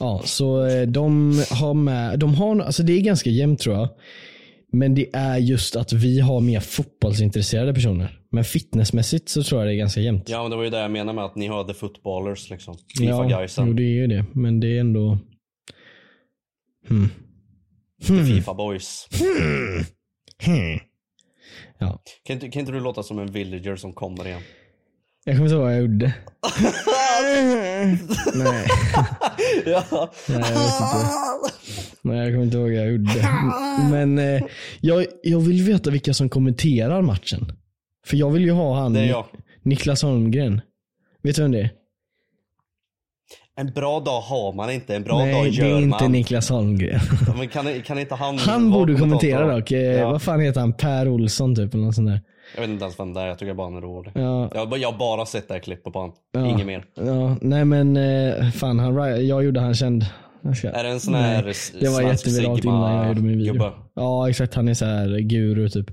ja, 0.00 0.22
så 0.24 0.66
eh, 0.66 0.86
de 0.86 1.32
har 1.50 1.74
med, 1.74 2.18
de 2.18 2.34
har, 2.34 2.60
alltså 2.60 2.82
det 2.82 2.92
är 2.92 3.00
ganska 3.00 3.30
jämnt 3.30 3.60
tror 3.60 3.76
jag. 3.76 3.88
Men 4.72 4.94
det 4.94 5.06
är 5.12 5.38
just 5.38 5.76
att 5.76 5.92
vi 5.92 6.20
har 6.20 6.40
mer 6.40 6.60
fotbollsintresserade 6.60 7.74
personer. 7.74 8.20
Men 8.30 8.44
fitnessmässigt 8.44 9.28
så 9.28 9.42
tror 9.42 9.60
jag 9.60 9.68
det 9.68 9.74
är 9.74 9.78
ganska 9.78 10.00
jämnt. 10.00 10.28
Ja 10.28 10.42
men 10.42 10.50
det 10.50 10.56
var 10.56 10.64
ju 10.64 10.70
det 10.70 10.78
jag 10.78 10.90
menade 10.90 11.16
med 11.16 11.24
att 11.24 11.36
ni 11.36 11.46
har 11.46 11.64
the 11.64 11.74
footballers 11.74 12.50
liksom. 12.50 12.76
ja 13.00 13.24
Fifa-guysen. 13.24 13.66
jo, 13.68 13.72
det 13.72 13.82
är 13.82 13.94
ju 13.94 14.06
det. 14.06 14.24
Men 14.32 14.60
det 14.60 14.76
är 14.76 14.80
ändå... 14.80 15.18
Hmm. 16.88 17.08
The 18.06 18.24
Fifa 18.24 18.54
boys. 18.54 19.08
Hmm. 20.44 20.78
Ja. 21.78 22.02
Kan 22.24 22.34
inte, 22.34 22.48
kan 22.48 22.60
inte 22.60 22.72
du 22.72 22.80
låta 22.80 23.02
som 23.02 23.18
en 23.18 23.32
villager 23.32 23.76
som 23.76 23.92
kommer 23.92 24.26
igen? 24.26 24.42
Jag 25.28 25.36
kommer 25.36 25.46
inte 25.46 25.54
ihåg 25.54 25.62
vad 25.64 25.72
jag 25.74 25.80
gjorde. 25.82 26.14
Nej. 28.34 28.66
ja. 29.66 30.10
Nej, 30.28 30.40
jag 30.40 30.58
vet 30.58 30.80
inte. 30.80 31.52
Nej, 32.02 32.18
jag 32.18 32.28
kommer 32.32 32.42
inte 32.44 32.56
ihåg 32.56 32.64
vad 32.66 32.74
jag 32.74 32.92
gjorde. 32.92 33.28
Men 33.90 34.18
eh, 34.18 34.42
jag, 34.80 35.06
jag 35.22 35.40
vill 35.40 35.62
veta 35.62 35.90
vilka 35.90 36.14
som 36.14 36.28
kommenterar 36.28 37.02
matchen. 37.02 37.52
För 38.06 38.16
jag 38.16 38.30
vill 38.30 38.42
ju 38.44 38.50
ha 38.50 38.78
han 38.80 38.92
Det 38.92 39.00
är 39.00 39.04
jag. 39.04 39.26
Niklas 39.62 40.02
Holmgren. 40.02 40.60
Vet 41.22 41.36
du 41.36 41.42
vem 41.42 41.52
det 41.52 41.60
är? 41.60 41.70
En 43.58 43.70
bra 43.72 44.00
dag 44.00 44.20
har 44.20 44.52
man 44.52 44.70
inte, 44.70 44.96
en 44.96 45.02
bra 45.02 45.18
dag 45.18 45.26
Nej, 45.26 45.50
det 45.50 45.56
gör 45.56 45.66
är 45.76 45.82
inte 45.82 46.02
man. 46.04 46.12
Niklas 46.12 46.48
Holmgren. 46.50 47.00
Men 47.36 47.48
kan, 47.48 47.82
kan 47.82 47.98
inte 47.98 48.14
han 48.14 48.38
Han 48.38 48.70
vara 48.70 48.80
borde 48.80 48.94
kommentera 48.98 49.38
kommentator? 49.40 49.60
dock. 49.60 49.72
Eh, 49.72 50.00
Ja. 50.00 50.10
Vad 50.10 50.22
fan 50.22 50.40
heter 50.40 50.60
han? 50.60 50.72
Per 50.72 51.08
Olsson 51.08 51.54
typ 51.54 51.74
eller 51.74 51.84
något 51.84 51.94
sånt 51.94 52.08
där. 52.08 52.20
Jag 52.54 52.60
vet 52.60 52.70
inte 52.70 52.84
ens 52.84 53.00
vem 53.00 53.12
det 53.14 53.20
är, 53.20 53.26
jag 53.26 53.38
tycker 53.38 53.54
bara 53.54 53.66
han 53.66 53.76
är 53.76 53.80
rolig. 53.80 54.12
Ja, 54.14 54.50
Jag, 54.54 54.66
har 54.66 54.76
jag 54.78 54.92
har 54.92 54.98
bara 54.98 55.26
sett 55.26 55.48
det 55.48 55.54
här 55.54 55.60
klippet 55.60 55.92
på 55.92 55.98
honom. 55.98 56.14
Ja. 56.32 56.46
Inget 56.46 56.66
mer. 56.66 56.84
ja 56.94 57.36
nej 57.40 57.64
men 57.64 57.96
eh, 57.96 58.50
fan 58.50 58.78
han, 58.78 59.26
jag 59.26 59.44
gjorde 59.44 59.60
han 59.60 59.74
känd. 59.74 60.04
Ska- 60.56 60.70
Är 60.70 60.84
det 60.84 60.90
en 60.90 61.00
sån 61.00 61.12
Nej, 61.12 61.22
här 61.22 61.52
Det 61.80 61.88
var 61.88 62.02
jätteviralt 62.02 62.64
innan 62.64 62.94
jag 62.96 63.08
gjorde 63.08 63.20
min 63.20 63.38
video. 63.38 63.52
Sigma-gubbe? 63.52 63.72
Ja 63.94 64.28
exakt, 64.30 64.54
han 64.54 64.68
är 64.68 64.74
så 64.74 64.84
här 64.84 65.18
guru 65.20 65.68
typ. 65.68 65.90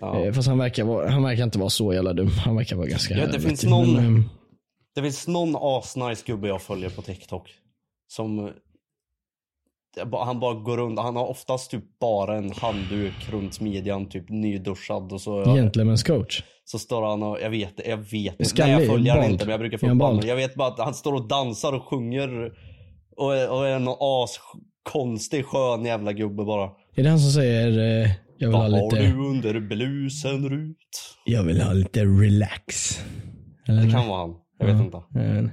Ja. 0.00 0.20
Eh, 0.24 0.32
Fast 0.32 0.48
han 0.48 0.58
verkar, 0.58 0.84
vara, 0.84 1.10
han 1.10 1.22
verkar 1.22 1.44
inte 1.44 1.58
vara 1.58 1.70
så 1.70 1.92
jävla 1.94 2.12
dum. 2.12 2.28
Han 2.44 2.56
verkar 2.56 2.76
vara 2.76 2.86
ganska 2.86 3.14
Ja, 3.14 3.26
det 3.26 3.40
finns 3.40 3.64
någon- 3.64 3.96
eh, 3.96 4.24
Det 4.94 5.02
finns 5.02 5.28
någon 5.28 5.56
asnice 5.58 6.22
gubbe 6.26 6.48
jag 6.48 6.62
följer 6.62 6.90
på 6.90 7.02
TikTok. 7.02 7.50
Som 8.08 8.50
han 10.12 10.40
bara 10.40 10.54
går 10.54 10.76
runt, 10.76 10.98
han 10.98 11.16
har 11.16 11.26
oftast 11.26 11.70
typ 11.70 11.98
bara 12.00 12.36
en 12.36 12.52
handduk 12.52 13.30
runt 13.30 13.60
midjan, 13.60 14.08
typ 14.08 14.28
nyduschad 14.28 15.12
och 15.12 15.20
så, 15.20 15.44
Gentlemen's 15.44 16.06
coach. 16.06 16.42
så 16.64 16.78
står 16.78 17.02
han 17.06 17.22
och, 17.22 17.38
jag 17.40 17.50
vet 17.50 17.80
jag 17.88 17.96
vet 17.96 18.40
inte, 18.40 18.66
nej 18.66 18.70
jag 18.70 18.86
följer 18.86 19.16
han 19.16 19.30
inte 19.30 19.44
men 19.44 19.50
jag 19.50 19.60
brukar 19.60 19.78
få 19.78 20.16
upp. 20.18 20.24
Jag 20.24 20.36
vet 20.36 20.54
bara 20.54 20.68
att 20.68 20.78
han 20.78 20.94
står 20.94 21.12
och 21.12 21.28
dansar 21.28 21.72
och 21.72 21.82
sjunger 21.82 22.52
och 23.16 23.36
är, 23.36 23.50
och 23.50 23.66
är 23.68 23.78
någon 23.78 23.96
as 24.00 24.40
konstig 24.82 25.44
skön 25.44 25.84
jävla 25.84 26.12
gubbe 26.12 26.44
bara. 26.44 26.70
Är 26.96 27.02
det 27.02 27.08
han 27.08 27.18
som 27.18 27.30
säger 27.30 27.68
eh, 28.02 28.10
jag 28.38 28.48
vill 28.48 28.56
ha 28.56 28.62
Vad 28.62 28.72
har 28.72 28.90
lite, 28.90 29.02
du 29.02 29.26
under 29.26 29.60
blusen 29.60 30.48
Rut? 30.48 31.16
jag 31.24 31.42
vill 31.42 31.60
ha 31.60 31.72
lite 31.72 32.04
relax? 32.04 32.98
Eller 33.68 33.82
Det 33.82 33.90
kan 33.90 34.08
vara 34.08 34.20
han, 34.20 34.34
jag 34.58 34.66
vet 34.66 34.80
inte. 34.80 34.96
Eh, 34.96 35.50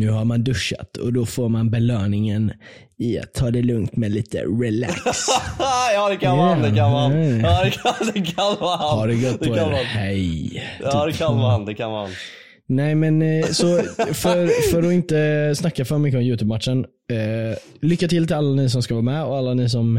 Nu 0.00 0.10
har 0.10 0.24
man 0.24 0.44
duschat 0.44 0.96
och 0.96 1.12
då 1.12 1.26
får 1.26 1.48
man 1.48 1.70
belöningen 1.70 2.52
i 2.98 3.18
att 3.18 3.34
ta 3.34 3.50
det 3.50 3.62
lugnt 3.62 3.96
med 3.96 4.10
lite 4.10 4.38
relax. 4.38 5.00
ja 5.94 6.08
det 6.08 6.16
kan 6.16 6.38
han, 6.38 6.62
det 6.62 6.70
kan. 6.70 7.12
Mm. 7.12 7.40
Ja 7.40 7.64
det 7.64 7.70
kan, 7.70 7.92
det 8.14 8.20
kan 8.20 8.56
han. 8.60 8.78
Ha 8.78 9.06
det 9.06 9.14
gött 9.14 9.38
på 9.38 9.44
kan 9.44 9.74
er. 9.74 9.84
Hej. 9.84 10.62
Ja 10.82 11.06
det 11.06 11.12
kan 11.12 11.38
han, 11.38 11.64
det 11.64 11.74
kan 11.74 11.92
han. 11.92 12.08
Nej 12.70 12.94
men 12.94 13.22
eh, 13.22 13.46
så 13.46 13.82
för, 14.12 14.70
för 14.70 14.82
att 14.82 14.92
inte 14.92 15.52
snacka 15.56 15.84
för 15.84 15.98
mycket 15.98 16.18
om 16.18 16.22
YouTube-matchen. 16.22 16.84
Eh, 17.12 17.58
lycka 17.80 18.08
till 18.08 18.26
till 18.26 18.36
alla 18.36 18.62
ni 18.62 18.70
som 18.70 18.82
ska 18.82 18.94
vara 18.94 19.02
med 19.02 19.24
och 19.24 19.36
alla 19.36 19.54
ni 19.54 19.68
som 19.68 19.96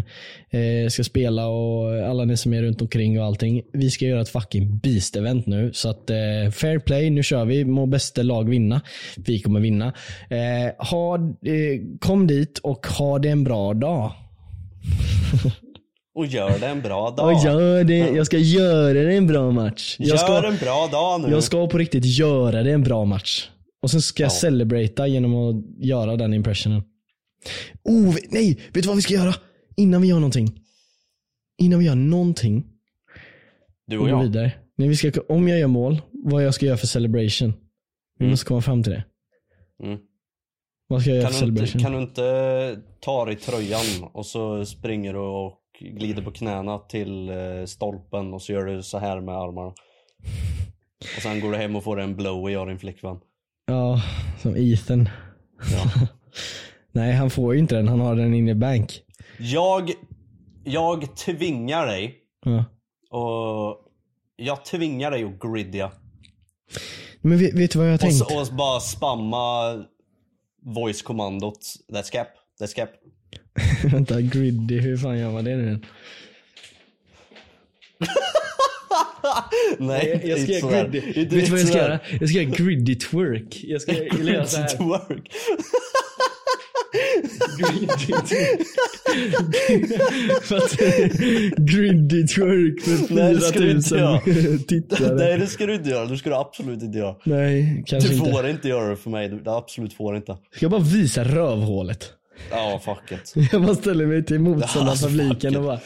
eh, 0.50 0.90
ska 0.90 1.04
spela 1.04 1.48
och 1.48 2.10
alla 2.10 2.26
ni 2.26 2.38
som 2.38 2.54
är 2.54 2.62
runt 2.62 2.82
omkring 2.82 3.20
och 3.20 3.26
allting. 3.26 3.62
Vi 3.74 3.92
ska 3.92 4.06
göra 4.06 4.22
ett 4.22 4.30
fucking 4.30 4.80
beast-event 4.84 5.44
nu. 5.46 5.72
Så 5.74 5.90
att 5.90 6.10
eh, 6.10 6.52
fair 6.54 6.80
play, 6.80 7.10
nu 7.10 7.24
kör 7.24 7.46
vi. 7.46 7.66
Må 7.66 7.86
bästa 7.86 8.24
lag 8.24 8.50
vinna. 8.50 8.82
Vi 9.16 9.40
kommer 9.40 9.60
vinna. 9.60 9.94
Eh, 10.30 10.88
ha, 10.90 11.16
eh, 11.16 11.82
kom 12.00 12.28
dit 12.28 12.58
och 12.58 12.88
ha 12.88 13.20
det 13.20 13.30
en 13.30 13.44
bra 13.44 13.74
dag. 13.74 14.12
Och 16.16 16.26
gör 16.26 16.60
det 16.60 16.68
en 16.68 16.82
bra 16.82 17.12
dag. 17.18 17.26
Och 17.28 17.44
gör 17.46 17.84
det, 17.84 17.98
jag 17.98 18.26
ska 18.26 18.38
göra 18.38 18.94
det 18.94 19.14
en 19.18 19.28
bra 19.28 19.52
match. 19.52 19.96
Jag 20.00 20.20
ska, 20.20 20.32
Gör 20.34 20.44
en 20.44 20.58
bra 20.58 20.88
dag 20.92 21.22
nu. 21.22 21.30
Jag 21.32 21.44
ska 21.44 21.68
på 21.68 21.78
riktigt 21.78 22.06
göra 22.06 22.64
det 22.64 22.72
en 22.72 22.84
bra 22.84 23.06
match. 23.06 23.50
Och 23.82 23.92
sen 23.92 24.02
ska 24.02 24.24
jag 24.24 24.28
Ja. 24.28 24.36
celebrata 24.36 25.08
genom 25.08 25.36
att 25.36 25.86
göra 25.86 26.16
den 26.16 26.34
impressionen. 26.34 26.84
Oh, 27.84 28.16
nej! 28.30 28.60
Vet 28.74 28.84
du 28.84 28.88
vad 28.88 28.96
vi 28.96 29.02
ska 29.02 29.14
göra? 29.14 29.34
Innan 29.78 30.02
vi 30.02 30.08
gör 30.08 30.16
någonting. 30.16 30.62
Innan 31.62 31.80
vi 31.80 31.86
gör 31.86 31.96
någonting. 31.96 32.64
du 33.88 33.98
Och 34.00 34.10
jag. 34.10 34.24
vidare. 34.24 34.52
Nej, 34.78 34.88
vi 34.88 34.96
ska, 34.96 35.12
om 35.30 35.48
jag 35.48 35.60
gör 35.60 35.68
mål, 35.68 36.02
vad 36.12 36.44
jag 36.46 36.54
ska 36.54 36.66
göra 36.66 36.78
för 36.78 36.88
celebration. 36.88 37.54
Vi 38.20 38.24
Mm. 38.26 38.32
måste 38.32 38.46
komma 38.46 38.62
fram 38.62 38.84
till 38.84 38.92
det. 38.92 39.04
Mm. 39.84 40.00
Vad 40.88 41.02
ska 41.02 41.10
jag 41.10 41.18
göra 41.18 41.30
Kan, 41.30 41.40
för 41.40 41.46
du 41.46 41.52
inte, 41.52 41.68
celebration? 41.68 41.82
kan 41.82 41.92
du 41.92 42.02
inte 42.02 42.82
ta 43.00 43.26
dig 43.26 43.36
tröjan 43.36 44.10
och 44.14 44.26
så 44.26 44.66
springer 44.66 45.14
du 45.14 45.20
och 45.20 45.54
glider 45.82 46.22
på 46.24 46.32
knäna 46.32 46.78
till 46.80 47.30
eh, 47.30 47.66
stolpen 47.66 48.34
och 48.34 48.42
så 48.42 48.52
gör 48.52 48.66
du 48.66 48.84
så 48.84 48.98
här 48.98 49.22
med 49.22 49.36
armarna. 49.36 49.74
Och 51.16 51.22
sen 51.22 51.40
går 51.40 51.52
du 51.52 51.58
hem 51.58 51.76
och 51.76 51.84
får 51.84 52.00
en 52.00 52.16
blowy 52.16 52.56
av 52.56 52.68
din 52.68 52.80
flickvän. 52.80 53.20
Ja, 53.66 54.02
som 54.42 54.56
Ethan. 54.58 55.10
Ja. 55.72 56.08
Nej, 56.92 57.14
han 57.14 57.30
får 57.30 57.54
ju 57.54 57.60
inte 57.60 57.76
den. 57.76 57.88
Han 57.88 58.00
har 58.00 58.16
den 58.16 58.34
inne 58.34 58.52
i 58.52 58.56
bank. 58.56 59.02
Jag, 59.40 59.92
jag 60.64 61.16
tvingar 61.16 61.88
dig 61.88 62.18
Ja. 62.46 62.66
och 63.20 63.78
jag 64.36 64.66
tvingar 64.66 65.12
dig 65.12 65.24
att 65.24 65.40
gridja. 65.40 65.92
Men 67.22 67.40
vet, 67.40 67.54
vet 67.54 67.72
du 67.72 67.80
vad 67.80 67.88
jag 67.88 67.92
har 67.92 67.96
Och, 67.98 68.02
tänkt? 68.02 68.16
så, 68.16 68.42
och 68.42 68.48
bara 68.58 68.80
spamma 68.80 69.74
voice-kommandot. 70.66 71.60
That's 71.94 72.12
cap. 72.12 72.28
That's 72.62 72.76
cap. 72.76 72.90
Vänta, 73.92 74.22
griddy, 74.22 74.80
hur 74.80 74.98
fan 74.98 75.18
gör 75.20 75.32
man 75.32 75.44
det 75.44 75.56
nu? 75.56 75.80
Nej, 79.80 80.10
Jag, 80.24 80.26
jag 80.26 80.40
ska 80.40 80.52
göra 80.52 80.62
sådär. 80.62 80.88
griddy. 80.88 81.22
Vet 81.22 81.30
du 81.30 81.42
vad 81.52 81.60
jag 81.60 81.68
ska 81.68 81.78
göra? 81.78 82.00
Jag 82.20 82.30
ska 82.30 82.40
göra 82.42 82.52
griddy 82.56 82.96
twerk. 82.96 83.64
Jag 83.64 83.82
ska 83.82 83.92
göra 83.94 84.46
så 84.46 84.58
här. 84.58 84.68
Twerk. 84.68 85.32
Griddy 87.58 87.88
twerk. 87.88 88.32
Griddy 91.72 92.28
twerk 92.28 92.82
för 92.82 93.14
Nej, 93.16 93.34
det 93.34 93.42
ska 93.42 93.60
du 93.60 93.72
inte 93.72 93.90
4000 93.90 93.98
göra. 94.00 94.20
tittare. 94.68 95.16
Nej 95.16 95.38
det 95.38 95.48
ska 95.48 95.66
du 95.66 95.76
inte 95.76 95.90
göra, 95.90 96.06
det 96.06 96.18
ska 96.18 96.30
du 96.30 96.36
absolut 96.36 96.84
inte 96.84 96.98
göra. 96.98 97.16
Nej, 97.24 97.84
kanske 97.88 98.10
Du 98.10 98.16
inte. 98.16 98.32
får 98.32 98.48
inte 98.50 98.68
göra 98.68 98.90
det 98.90 98.96
för 98.98 99.10
mig, 99.10 99.30
du 99.30 99.40
du 99.40 99.52
absolut 99.52 99.94
får 99.94 100.16
inte. 100.16 100.32
Ska 100.32 100.40
jag 100.66 100.72
bara 100.72 100.82
visa 100.82 101.24
rövhålet? 101.24 102.14
Ja, 102.52 102.82
fuck 102.86 103.12
it. 103.12 103.34
Jag 103.52 103.62
bara 103.64 103.76
ställer 103.76 104.06
mig 104.06 104.26
till 104.26 104.48
Alltså, 104.48 104.80
motståndarpubliken 104.84 105.54
fuck 105.54 105.60
och 105.60 105.64
it. 105.64 105.68
bara 105.68 105.80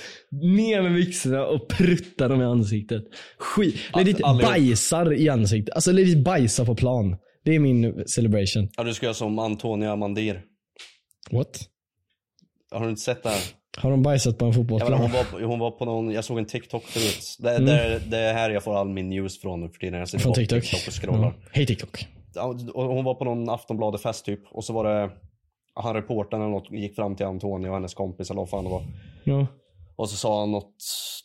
ner 0.56 0.82
med 0.82 0.94
byxorna 0.94 1.46
och 1.46 1.68
pruttar 1.70 2.30
dem 2.30 2.42
i 2.42 2.46
ansiktet. 2.46 3.04
Skit. 3.38 3.76
Legit 3.96 4.24
allihop. 4.24 4.52
bajsar 4.52 5.14
i 5.14 5.30
ansiktet. 5.30 5.76
Alltså 5.76 5.92
legit 5.92 6.24
bajsar 6.24 6.66
på 6.66 6.76
plan. 6.76 7.18
Det 7.46 7.56
är 7.56 7.60
min 7.60 8.04
celebration. 8.08 8.70
Ja, 8.78 8.84
du 8.84 8.94
ska 8.94 9.06
göra 9.06 9.14
som 9.14 9.40
Antonia 9.40 9.96
Mandir. 9.96 10.42
What? 11.32 11.60
Har 12.72 12.84
du 12.84 12.90
inte 12.90 13.02
sett 13.02 13.24
det 13.24 13.30
här? 13.30 13.42
Har 13.78 13.92
de 13.92 14.02
bajsat 14.04 14.38
på 14.38 14.46
en 14.46 14.54
fotbollsplan? 14.54 15.02
hon, 15.02 15.12
var, 15.12 15.24
på- 15.24 15.46
hon 15.46 15.60
var 15.60 15.72
på 15.72 15.86
någon, 15.86 16.12
jag 16.12 16.26
såg 16.26 16.38
en 16.38 16.46
TikTok 16.46 16.84
förut. 16.84 17.36
Det, 17.40 17.50
Mm. 17.50 17.66
det, 17.66 17.82
är- 17.82 18.00
det 18.08 18.18
är 18.18 18.34
här 18.34 18.50
jag 18.50 18.64
får 18.64 18.78
all 18.78 18.90
min 18.90 19.10
news 19.10 19.42
från 19.42 19.62
nu 19.62 19.68
för 19.70 19.80
tiden. 19.80 20.00
Jag 20.00 20.10
sitter 20.10 20.24
Från 20.24 20.34
TikTok? 20.34 20.62
TikTok 20.64 20.88
och 20.88 20.94
scrollar. 20.94 21.24
Ja. 21.42 21.50
Hej 21.52 21.66
TikTok. 21.66 22.08
Ja, 22.36 22.44
och 22.74 22.84
hon 22.86 23.04
var 23.06 23.14
på 23.16 23.26
någon 23.26 23.50
Aftonbladet-fest 23.50 24.26
typ. 24.26 24.40
Och 24.52 24.64
så 24.66 24.74
var 24.74 24.84
det, 24.84 25.10
han 25.76 25.94
reportern 25.94 26.42
eller 26.42 26.52
något 26.52 26.72
gick 26.72 26.96
fram 26.96 27.16
till 27.16 27.26
Antonia 27.26 27.70
och 27.70 27.76
hennes 27.76 27.94
kompis 27.94 28.30
eller 28.32 28.42
vad 28.42 28.50
fan 28.50 28.64
det 28.64 28.70
var. 28.70 28.84
Ja. 29.24 29.48
Och 29.98 30.10
så 30.10 30.16
sa 30.16 30.40
han 30.40 30.52
något, 30.52 30.76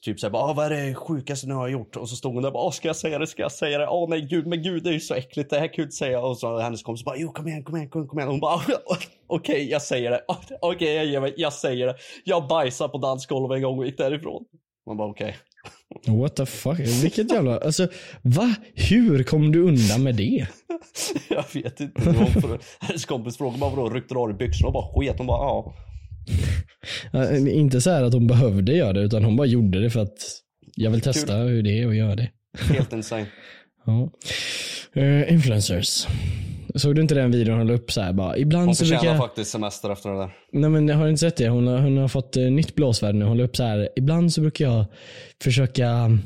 typ 0.04 0.20
såhär, 0.20 0.34
ah, 0.34 0.52
vad 0.52 0.72
är 0.72 0.86
det 0.86 0.94
sjukaste 0.94 1.46
ni 1.46 1.54
har 1.54 1.68
gjort? 1.68 1.96
Och 1.96 2.08
så 2.08 2.16
stod 2.16 2.34
hon 2.34 2.42
där 2.42 2.50
bara, 2.50 2.62
ah, 2.62 2.70
ska 2.70 2.88
jag 2.88 2.96
säga 2.96 3.18
det, 3.18 3.26
ska 3.26 3.42
jag 3.42 3.52
säga 3.52 3.78
det? 3.78 3.88
Åh 3.88 4.08
nej 4.08 4.20
gud, 4.20 4.46
men 4.46 4.62
gud 4.62 4.84
det 4.84 4.90
är 4.90 4.94
ju 4.94 5.00
så 5.00 5.14
äckligt, 5.14 5.50
det 5.50 5.58
här 5.58 5.66
kan 5.66 5.74
jag 5.76 5.86
inte 5.86 5.96
säga. 5.96 6.20
Och 6.20 6.38
så 6.38 6.58
hennes 6.58 6.82
kompis 6.82 7.04
bara, 7.04 7.16
jo 7.16 7.32
kom 7.32 7.48
igen, 7.48 7.64
kom 7.64 7.76
igen, 7.76 7.90
kom 7.90 8.00
igen. 8.00 8.08
Kom 8.08 8.18
igen. 8.18 8.28
Och 8.28 8.34
hon 8.34 8.40
bara, 8.40 8.60
okej 9.26 9.70
jag 9.70 9.82
säger 9.82 10.10
det, 10.10 10.24
okej 10.60 10.94
jag 10.94 11.06
ger 11.06 11.20
mig, 11.20 11.34
jag 11.36 11.52
säger 11.52 11.86
det. 11.86 11.96
Jag 12.24 12.48
bajsade 12.48 12.92
på 12.92 12.98
dansgolvet 12.98 13.56
en 13.56 13.62
gång 13.62 13.78
och 13.78 13.86
gick 13.86 13.98
därifrån. 13.98 14.44
Man 14.86 14.96
bara 14.96 15.08
okej. 15.08 15.36
What 16.06 16.36
the 16.36 16.46
fuck? 16.46 16.78
Vilket 16.78 17.32
jävla... 17.32 17.58
Alltså, 17.58 17.88
va? 18.22 18.54
Hur 18.74 19.22
kom 19.22 19.52
du 19.52 19.62
undan 19.62 20.02
med 20.02 20.14
det? 20.14 20.46
Jag 21.28 21.44
vet 21.54 21.80
inte. 21.80 22.04
Det 22.04 22.18
var 22.18 22.26
för, 22.26 22.58
hennes 22.80 23.04
kompis 23.04 23.36
frågade 23.36 23.58
bara 23.58 23.70
vadå, 23.70 23.90
ryckte 23.94 24.14
du 24.14 24.20
av 24.20 24.28
dig 24.28 24.36
byxorna 24.36 24.66
och 24.66 24.72
bara 24.72 24.94
sket? 24.94 25.18
Hon 25.18 25.26
bara, 25.26 25.38
ja. 25.38 25.74
Inte 27.50 27.80
så 27.80 27.90
här 27.90 28.02
att 28.02 28.12
hon 28.12 28.26
behövde 28.26 28.72
göra 28.72 28.92
det, 28.92 29.00
utan 29.00 29.24
hon 29.24 29.36
bara 29.36 29.46
gjorde 29.46 29.80
det 29.80 29.90
för 29.90 30.00
att 30.00 30.18
jag 30.76 30.90
vill 30.90 31.00
testa 31.00 31.36
hur 31.36 31.62
det 31.62 31.82
är 31.82 31.88
att 31.88 31.96
göra 31.96 32.16
det. 32.16 32.30
Helt 32.58 32.92
insane. 32.92 33.26
Ja. 33.86 34.10
Eh, 34.92 35.32
influencers. 35.32 36.06
Såg 36.74 36.94
du 36.94 37.02
inte 37.02 37.14
den 37.14 37.30
videon 37.30 37.58
hon 37.58 37.66
la 37.66 37.72
upp 37.72 37.92
så 37.92 38.00
här 38.00 38.12
bara? 38.12 38.36
Ibland 38.36 38.66
Hon 38.66 38.74
så 38.74 38.84
brukar 38.84 39.04
jag... 39.04 39.18
faktiskt 39.18 39.50
semester 39.50 39.90
efter 39.90 40.10
det 40.10 40.18
där. 40.18 40.30
Nej 40.52 40.70
men 40.70 40.88
har 40.88 41.08
inte 41.08 41.20
sett 41.20 41.36
det. 41.36 41.48
Hon 41.48 41.66
har, 41.66 41.78
hon 41.78 41.98
har 41.98 42.08
fått 42.08 42.36
eh, 42.36 42.42
nytt 42.42 42.74
blåsvärde 42.74 43.18
nu. 43.18 43.24
Hon 43.24 43.36
la 43.38 43.44
upp 43.44 43.56
så 43.56 43.62
här. 43.62 43.88
Ibland 43.96 44.32
så 44.32 44.40
brukar 44.40 44.64
jag 44.64 44.84
försöka 45.42 46.18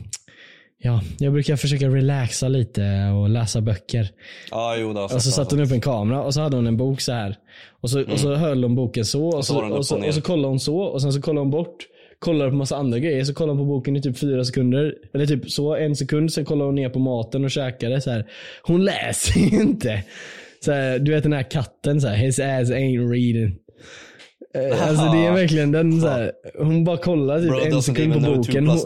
Ja, 0.78 1.00
jag 1.18 1.32
brukar 1.32 1.56
försöka 1.56 1.88
relaxa 1.88 2.48
lite 2.48 3.10
och 3.20 3.28
läsa 3.28 3.60
böcker. 3.60 4.08
Ja, 4.50 4.76
jo 4.76 4.92
det 4.92 5.00
Och 5.00 5.10
så 5.10 5.30
satte 5.30 5.54
hon 5.54 5.64
upp 5.64 5.72
en 5.72 5.80
kamera 5.80 6.22
och 6.22 6.34
så 6.34 6.40
hade 6.40 6.56
hon 6.56 6.66
en 6.66 6.76
bok 6.76 7.00
så 7.00 7.12
här. 7.12 7.36
Och 7.80 7.90
så, 7.90 8.12
och 8.12 8.18
så 8.18 8.34
höll 8.34 8.62
hon 8.62 8.74
boken 8.74 9.04
så 9.04 9.26
och 9.26 9.46
så 9.46 9.54
så, 9.54 9.76
och, 9.76 9.86
så, 9.86 9.94
och 9.94 10.00
ner. 10.00 10.08
och 10.08 10.14
så 10.14 10.20
kollade 10.20 10.48
hon 10.48 10.60
så 10.60 10.78
och 10.78 11.02
sen 11.02 11.12
så 11.12 11.22
kollade 11.22 11.40
hon 11.40 11.50
bort. 11.50 11.86
Kollade 12.24 12.50
på 12.50 12.56
massa 12.56 12.76
andra 12.76 12.98
grejer. 12.98 13.24
Så 13.24 13.34
kollade 13.34 13.58
hon 13.58 13.66
på 13.68 13.74
boken 13.74 13.96
i 13.96 14.02
typ 14.02 14.18
fyra 14.18 14.44
sekunder. 14.44 14.94
Eller 15.14 15.26
typ 15.26 15.50
så, 15.50 15.74
en 15.76 15.96
sekund. 15.96 16.32
Sen 16.32 16.44
kollade 16.44 16.68
hon 16.68 16.74
ner 16.74 16.88
på 16.88 16.98
maten 16.98 17.44
och 17.44 17.50
käkade. 17.50 18.00
Så 18.00 18.10
här. 18.10 18.26
Hon 18.62 18.84
läser 18.84 19.40
ju 19.50 19.60
inte. 19.62 20.02
Så 20.64 20.72
här, 20.72 20.98
du 20.98 21.12
vet 21.12 21.22
den 21.22 21.32
här 21.32 21.50
katten 21.50 22.00
så 22.00 22.08
här, 22.08 22.16
his 22.16 22.38
ass 22.38 22.70
ain't 22.70 23.10
reading. 23.10 23.56
Eh, 24.54 24.88
Alltså 24.88 25.04
det 25.04 25.18
är 25.26 25.32
verkligen 25.32 25.72
den 25.72 26.00
så 26.00 26.08
här, 26.08 26.32
hon 26.58 26.84
bara 26.84 26.96
kollar 26.96 27.38
typ 27.40 27.48
Bro 27.48 27.58
en 27.60 27.82
sekund 27.82 28.14
på 28.14 28.20
boken. 28.20 28.66
Hon, 28.68 28.78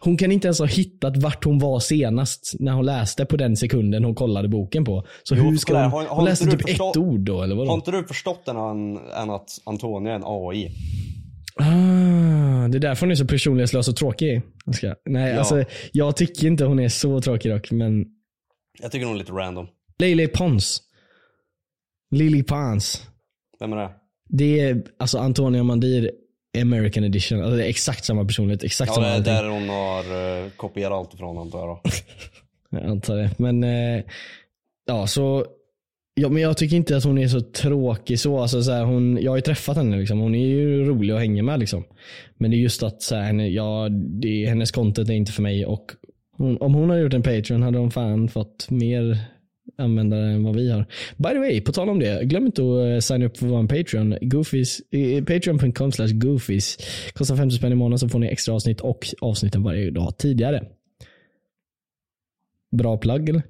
hon 0.00 0.16
kan 0.16 0.32
inte 0.32 0.46
ens 0.48 0.58
ha 0.58 0.66
hittat 0.66 1.16
vart 1.16 1.44
hon 1.44 1.58
var 1.58 1.80
senast 1.80 2.54
när 2.58 2.72
hon 2.72 2.86
läste 2.86 3.24
på 3.24 3.36
den 3.36 3.56
sekunden 3.56 4.04
hon 4.04 4.14
kollade 4.14 4.48
boken 4.48 4.84
på. 4.84 5.04
Så 5.22 5.34
Jo, 5.36 5.42
hur 5.42 5.56
ska 5.56 5.74
hon, 5.74 5.82
har- 5.90 6.04
har 6.06 6.16
hon 6.16 6.24
läste 6.24 6.46
typ 6.50 6.68
ett 6.68 6.96
ord 6.96 7.20
då 7.20 7.42
eller 7.42 7.56
Har 7.56 7.64
vadå? 7.64 7.74
inte 7.74 7.90
du 7.90 8.04
förstått 8.04 8.42
den 8.46 8.56
än, 8.56 8.96
än 9.22 9.30
att 9.30 9.48
Antonia 9.64 10.12
är 10.12 10.16
en 10.16 10.22
AI? 10.24 10.70
Ah, 11.56 12.68
det 12.68 12.78
är 12.78 12.80
därför 12.80 13.00
hon 13.06 13.10
är 13.10 13.14
så 13.14 13.26
personlighetslös 13.26 13.88
och 13.88 13.96
tråkig. 13.96 14.42
Jag 14.66 14.74
ska, 14.74 14.94
nej 15.04 15.32
Ja. 15.32 15.38
alltså 15.38 15.64
jag 15.92 16.16
tycker 16.16 16.46
inte 16.46 16.64
hon 16.64 16.78
är 16.78 16.88
så 16.88 17.20
tråkig 17.20 17.52
dock 17.52 17.70
men 17.70 18.04
Jag 18.82 18.92
tycker 18.92 19.06
hon 19.06 19.14
är 19.14 19.18
lite 19.18 19.32
random. 19.32 19.66
Lily 19.98 20.26
Pons. 20.28 20.82
Lily 22.10 22.42
Pons. 22.42 23.06
Vem 23.60 23.72
är 23.72 23.76
det? 23.76 23.90
Det 24.28 24.60
är 24.60 24.82
alltså 24.98 25.18
Antonia 25.18 25.62
Mandir 25.62 26.10
American 26.60 27.04
edition. 27.04 27.40
Alltså 27.42 27.56
det 27.56 27.64
är 27.64 27.68
exakt 27.68 28.04
samma 28.04 28.24
personlighet, 28.24 28.64
exakt 28.64 28.88
Ja, 28.88 28.94
samma 28.94 29.06
det 29.06 29.12
är 29.30 29.42
där 29.42 29.48
hon 29.48 29.68
har 29.68 30.42
uh, 30.44 30.50
kopierat 30.50 30.92
allt 30.92 31.14
ifrån 31.14 31.38
antar 31.38 31.58
jag 31.58 31.68
då. 31.68 31.80
Jag 32.78 32.90
antar 32.90 33.16
det. 33.16 33.30
Men 33.38 33.64
eh, 33.64 34.04
ja, 34.86 35.06
så 35.06 35.46
ja, 36.14 36.28
men 36.28 36.42
jag 36.42 36.56
tycker 36.56 36.76
inte 36.76 36.96
att 36.96 37.04
hon 37.04 37.18
är 37.18 37.28
så 37.28 37.40
tråkig 37.40 38.20
så. 38.20 38.38
Alltså, 38.38 38.62
så 38.62 38.72
här, 38.72 38.84
hon, 38.84 39.18
jag 39.22 39.32
har 39.32 39.36
ju 39.36 39.42
träffat 39.42 39.76
henne 39.76 39.98
liksom. 39.98 40.18
Hon 40.18 40.34
är 40.34 40.46
ju 40.46 40.84
rolig 40.84 41.14
att 41.14 41.20
hänga 41.20 41.42
med 41.42 41.60
liksom. 41.60 41.84
Men 42.38 42.50
det 42.50 42.56
är 42.56 42.58
just 42.58 42.82
att 42.82 43.02
så 43.02 43.14
här, 43.14 43.22
henne, 43.22 43.48
ja, 43.48 43.88
det, 43.90 44.46
hennes 44.46 44.70
content 44.70 45.08
är 45.08 45.14
inte 45.14 45.32
för 45.32 45.42
mig 45.42 45.66
och 45.66 45.92
hon, 46.36 46.56
om 46.60 46.74
hon 46.74 46.90
hade 46.90 47.02
gjort 47.02 47.14
en 47.14 47.22
Patreon 47.22 47.62
hade 47.62 47.78
hon 47.78 47.90
fan 47.90 48.28
fått 48.28 48.70
mer 48.70 49.18
användare 49.78 50.30
än 50.30 50.44
vad 50.44 50.56
vi 50.56 50.70
har. 50.70 50.86
By 51.16 51.28
the 51.28 51.38
way, 51.38 51.60
på 51.60 51.72
tal 51.72 51.88
om 51.88 51.98
det. 51.98 52.24
Glöm 52.24 52.46
inte 52.46 52.62
att 52.62 52.94
eh, 52.94 52.98
signa 52.98 53.26
upp 53.26 53.36
för 53.36 53.46
vår 53.46 53.66
Patreon. 53.66 54.16
Goofies, 54.20 54.80
eh, 54.90 55.24
Patreon.com 55.24 55.92
slash 55.92 56.12
goofies. 56.12 56.78
Kostar 57.12 57.36
50 57.36 57.56
spänn 57.56 57.72
i 57.72 57.74
månaden 57.74 57.98
så 57.98 58.08
får 58.08 58.18
ni 58.18 58.26
extra 58.26 58.54
avsnitt 58.54 58.80
och 58.80 59.06
avsnitten 59.20 59.62
varje 59.62 59.90
dag 59.90 60.18
tidigare. 60.18 60.64
Bra 62.76 62.98
plagg 62.98 63.28
eller? 63.28 63.42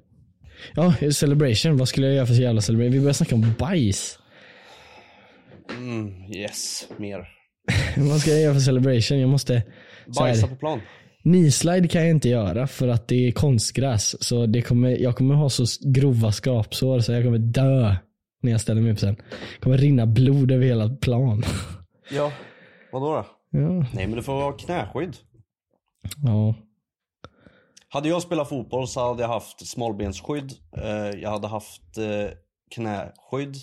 Ja, 0.73 0.93
celebration. 1.11 1.77
Vad 1.77 1.87
skulle 1.87 2.07
jag 2.07 2.15
göra 2.15 2.25
för 2.25 2.33
jävla 2.33 2.61
celebration? 2.61 2.91
Vi 2.93 2.99
börjar 2.99 3.13
snacka 3.13 3.35
om 3.35 3.53
bajs. 3.59 4.19
Mm, 5.77 6.31
yes, 6.31 6.87
mer. 6.97 7.27
Vad 7.97 8.21
ska 8.21 8.31
jag 8.31 8.41
göra 8.41 8.53
för 8.53 8.61
celebration? 8.61 9.19
Jag 9.19 9.29
måste... 9.29 9.63
Bajsa 10.19 10.47
på 10.47 10.55
plan. 10.55 10.81
Knee-slide 11.23 11.87
kan 11.87 12.01
jag 12.01 12.09
inte 12.09 12.29
göra 12.29 12.67
för 12.67 12.87
att 12.87 13.07
det 13.07 13.27
är 13.27 13.31
konstgräs. 13.31 14.23
Så 14.23 14.45
det 14.45 14.61
kommer, 14.61 14.89
jag 14.89 15.15
kommer 15.15 15.35
ha 15.35 15.49
så 15.49 15.65
grova 15.81 16.31
skrapsår 16.31 16.99
så 16.99 17.11
jag 17.11 17.23
kommer 17.23 17.37
dö 17.37 17.95
när 18.41 18.51
jag 18.51 18.61
ställer 18.61 18.81
mig 18.81 18.91
upp 18.91 18.99
sen. 18.99 19.15
Det 19.15 19.59
kommer 19.63 19.77
rinna 19.77 20.05
blod 20.05 20.51
över 20.51 20.65
hela 20.65 20.89
plan. 20.89 21.43
Ja, 22.11 22.31
vadå 22.91 23.15
då? 23.15 23.25
Ja. 23.53 23.85
Nej 23.93 24.07
men 24.07 24.11
du 24.11 24.23
får 24.23 24.33
ha 24.33 24.51
knäskydd. 24.51 25.15
ja. 26.23 26.55
Hade 27.93 28.09
jag 28.09 28.21
spelat 28.21 28.49
fotboll 28.49 28.87
så 28.87 29.07
hade 29.07 29.21
jag 29.21 29.29
haft 29.29 29.67
smalbensskydd. 29.67 30.53
Eh, 30.77 31.19
jag 31.21 31.29
hade 31.29 31.47
haft 31.47 31.97
eh, 31.97 32.37
knäskydd. 32.75 33.55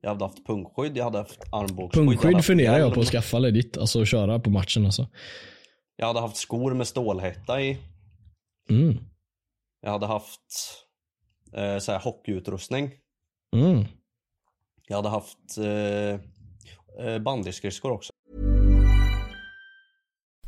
Jag 0.00 0.10
hade 0.10 0.24
haft 0.24 0.46
pungskydd. 0.46 0.96
Jag 0.96 1.04
hade 1.04 1.18
haft 1.18 1.40
armbågsskydd. 1.52 2.08
Punkskydd 2.08 2.44
funderar 2.44 2.78
jag 2.78 2.94
på 2.94 3.00
att 3.00 3.06
skaffa 3.06 3.38
legit. 3.38 3.76
Alltså 3.76 4.02
att 4.02 4.08
köra 4.08 4.38
på 4.40 4.50
matchen 4.50 4.84
alltså. 4.84 5.08
Jag 5.96 6.06
hade 6.06 6.20
haft 6.20 6.36
skor 6.36 6.74
med 6.74 6.86
stålhätta 6.86 7.60
i. 7.60 7.78
Mm. 8.70 8.98
Jag 9.80 9.90
hade 9.90 10.06
haft 10.06 10.40
eh, 11.52 11.78
så 11.78 11.92
här 11.92 11.98
hockeyutrustning. 11.98 12.90
Mm. 13.56 13.84
Jag 14.88 14.96
hade 14.96 15.08
haft 15.08 15.58
eh, 15.58 16.20
eh, 17.06 17.18
bandyskridskor 17.18 17.92
också. 17.92 18.12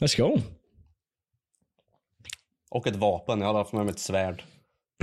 Let's 0.00 0.16
go. 0.16 0.40
Och 2.70 2.86
ett 2.86 2.96
vapen. 2.96 3.40
Jag 3.40 3.46
hade 3.46 3.58
haft 3.58 3.72
med 3.72 3.84
mig 3.84 3.92
ett 3.92 3.98
svärd. 3.98 4.42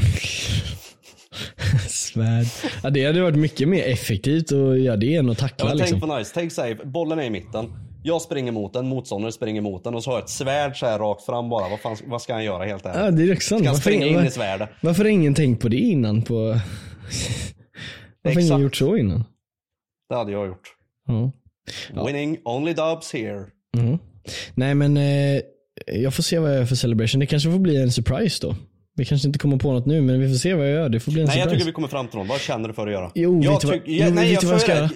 Svärd. 1.89 2.45
Ja, 2.83 2.89
det 2.89 3.05
hade 3.05 3.21
varit 3.21 3.35
mycket 3.37 3.67
mer 3.69 3.83
effektivt 3.83 4.51
att 4.51 4.79
göra 4.79 4.97
det 4.97 5.15
än 5.15 5.29
att 5.29 5.41
Ja, 5.41 5.47
tackla 5.47 5.65
men 5.67 5.77
liksom. 5.77 5.99
tänk 5.99 6.11
på 6.11 6.17
nice, 6.17 6.31
tänk 6.33 6.51
såhär, 6.51 6.85
bollen 6.85 7.19
är 7.19 7.23
i 7.23 7.29
mitten. 7.29 7.73
Jag 8.03 8.21
springer 8.21 8.51
mot 8.51 8.73
den, 8.73 8.87
motståndaren 8.87 9.31
springer 9.33 9.61
mot 9.61 9.83
den 9.83 9.95
och 9.95 10.03
så 10.03 10.09
har 10.11 10.17
jag 10.17 10.23
ett 10.23 10.29
svärd 10.29 10.77
så 10.79 10.85
här 10.85 10.99
rakt 10.99 11.23
fram 11.25 11.49
bara. 11.49 11.69
Vad, 11.69 11.79
fan, 11.79 11.97
vad 12.05 12.21
ska 12.21 12.33
han 12.33 12.43
göra 12.43 12.65
helt 12.65 12.85
ärligt? 12.85 12.99
Ja, 13.01 13.11
det 13.11 13.23
är 13.31 13.33
också. 13.35 13.45
Ska 13.45 13.55
han 13.55 13.65
Varför, 13.65 13.81
springa 13.81 14.05
in 14.05 14.15
var- 14.15 14.25
i 14.25 14.31
svärdet? 14.31 14.69
varför 14.81 15.03
har 15.03 15.09
ingen 15.11 15.33
tänkt 15.35 15.61
på 15.61 15.67
det 15.69 15.77
innan? 15.77 16.21
På... 16.21 16.35
Varför 18.21 18.41
har 18.41 18.47
ingen 18.47 18.61
gjort 18.61 18.75
så 18.75 18.97
innan? 18.97 19.23
Det 20.09 20.15
hade 20.15 20.31
jag 20.31 20.47
gjort. 20.47 20.69
Ja. 21.07 22.05
Winning 22.05 22.37
only 22.45 22.73
dubs 22.73 23.13
here. 23.13 23.45
Mm. 23.77 23.97
Nej 24.55 24.75
men 24.75 24.97
eh, 24.97 25.41
jag 25.87 26.13
får 26.13 26.23
se 26.23 26.39
vad 26.39 26.49
jag 26.51 26.57
gör 26.57 26.65
för 26.65 26.75
celebration. 26.75 27.19
Det 27.19 27.25
kanske 27.25 27.51
får 27.51 27.59
bli 27.59 27.77
en 27.81 27.91
surprise 27.91 28.47
då. 28.47 28.55
Vi 28.95 29.05
kanske 29.05 29.27
inte 29.27 29.39
kommer 29.39 29.57
på 29.57 29.71
något 29.71 29.85
nu 29.85 30.01
men 30.01 30.19
vi 30.21 30.27
får 30.29 30.35
se 30.35 30.53
vad 30.53 30.65
jag 30.65 30.73
gör. 30.73 30.89
Det 30.89 30.99
får 30.99 31.11
bli 31.11 31.21
en 31.21 31.27
Nej 31.27 31.37
jag 31.37 31.43
surprise. 31.43 31.55
tycker 31.59 31.65
vi 31.65 31.73
kommer 31.73 31.87
fram 31.87 32.07
till 32.07 32.19
något. 32.19 32.27
Vad 32.27 32.39
känner 32.39 32.67
du 32.67 32.73
för 32.73 32.87
att 32.87 32.93
göra? 32.93 33.11
Jo, 33.15 33.41
jag 33.43 33.51
vet 33.51 33.63
vad- 33.63 33.73
tycker- 33.73 33.91
jo, 33.91 34.13
nej, 34.13 34.31
vet 34.31 34.43
jag 34.43 34.49
vad 34.49 34.53
jag 34.53 34.61
ska 34.61 34.75
göra-? 34.75 34.89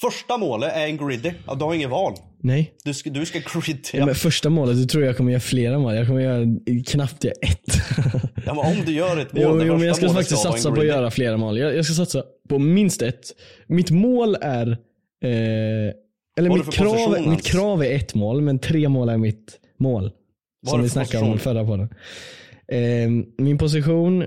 Första 0.00 0.36
målet 0.38 0.72
är 0.76 0.84
en 0.86 0.96
griddy. 1.08 1.30
Ja, 1.46 1.54
du 1.54 1.64
har 1.64 1.74
ingen 1.74 1.90
val. 1.90 2.12
Nej. 2.42 2.72
Du 2.84 2.94
ska, 2.94 3.10
du 3.10 3.26
ska 3.26 3.38
griddy. 3.38 3.78
Ja. 3.92 4.06
Men 4.06 4.14
första 4.14 4.50
målet, 4.50 4.76
du 4.76 4.84
tror 4.84 5.04
jag 5.04 5.16
kommer 5.16 5.32
göra 5.32 5.40
flera 5.40 5.78
mål. 5.78 5.94
Jag 5.94 6.06
kommer 6.06 6.20
göra 6.20 6.44
knappt 6.86 7.24
göra 7.24 7.34
ett. 7.42 7.76
Ja, 8.46 8.54
men 8.54 8.66
om 8.78 8.84
du 8.86 8.92
gör 8.92 9.16
ett 9.16 9.32
mål, 9.32 9.42
Jo, 9.42 9.62
jo 9.66 9.76
men 9.78 9.86
jag 9.86 9.96
ska 9.96 10.08
faktiskt 10.08 10.32
en 10.46 10.52
satsa 10.52 10.70
på 10.70 10.80
att 10.80 10.86
göra 10.86 11.10
flera 11.10 11.36
mål. 11.36 11.58
Jag, 11.58 11.76
jag 11.76 11.84
ska 11.84 11.94
satsa 11.94 12.22
på 12.48 12.58
minst 12.58 13.02
ett. 13.02 13.20
Mitt 13.66 13.90
mål 13.90 14.36
är, 14.40 14.70
eh, 15.24 15.92
eller 16.38 16.50
mitt 16.50 16.72
krav, 16.72 17.14
ens? 17.14 17.26
mitt 17.26 17.44
krav 17.44 17.82
är 17.82 17.94
ett 17.94 18.14
mål, 18.14 18.40
men 18.40 18.58
tre 18.58 18.88
mål 18.88 19.08
är 19.08 19.16
mitt 19.16 19.60
mål. 19.78 20.10
Vad 20.62 20.70
Som 20.70 20.82
vi 20.82 20.88
snackade 20.88 21.24
om 21.24 21.32
position? 21.32 21.54
förra 21.54 21.64
podden. 21.64 21.88
Eh, 22.68 23.10
min 23.44 23.58
position, 23.58 24.24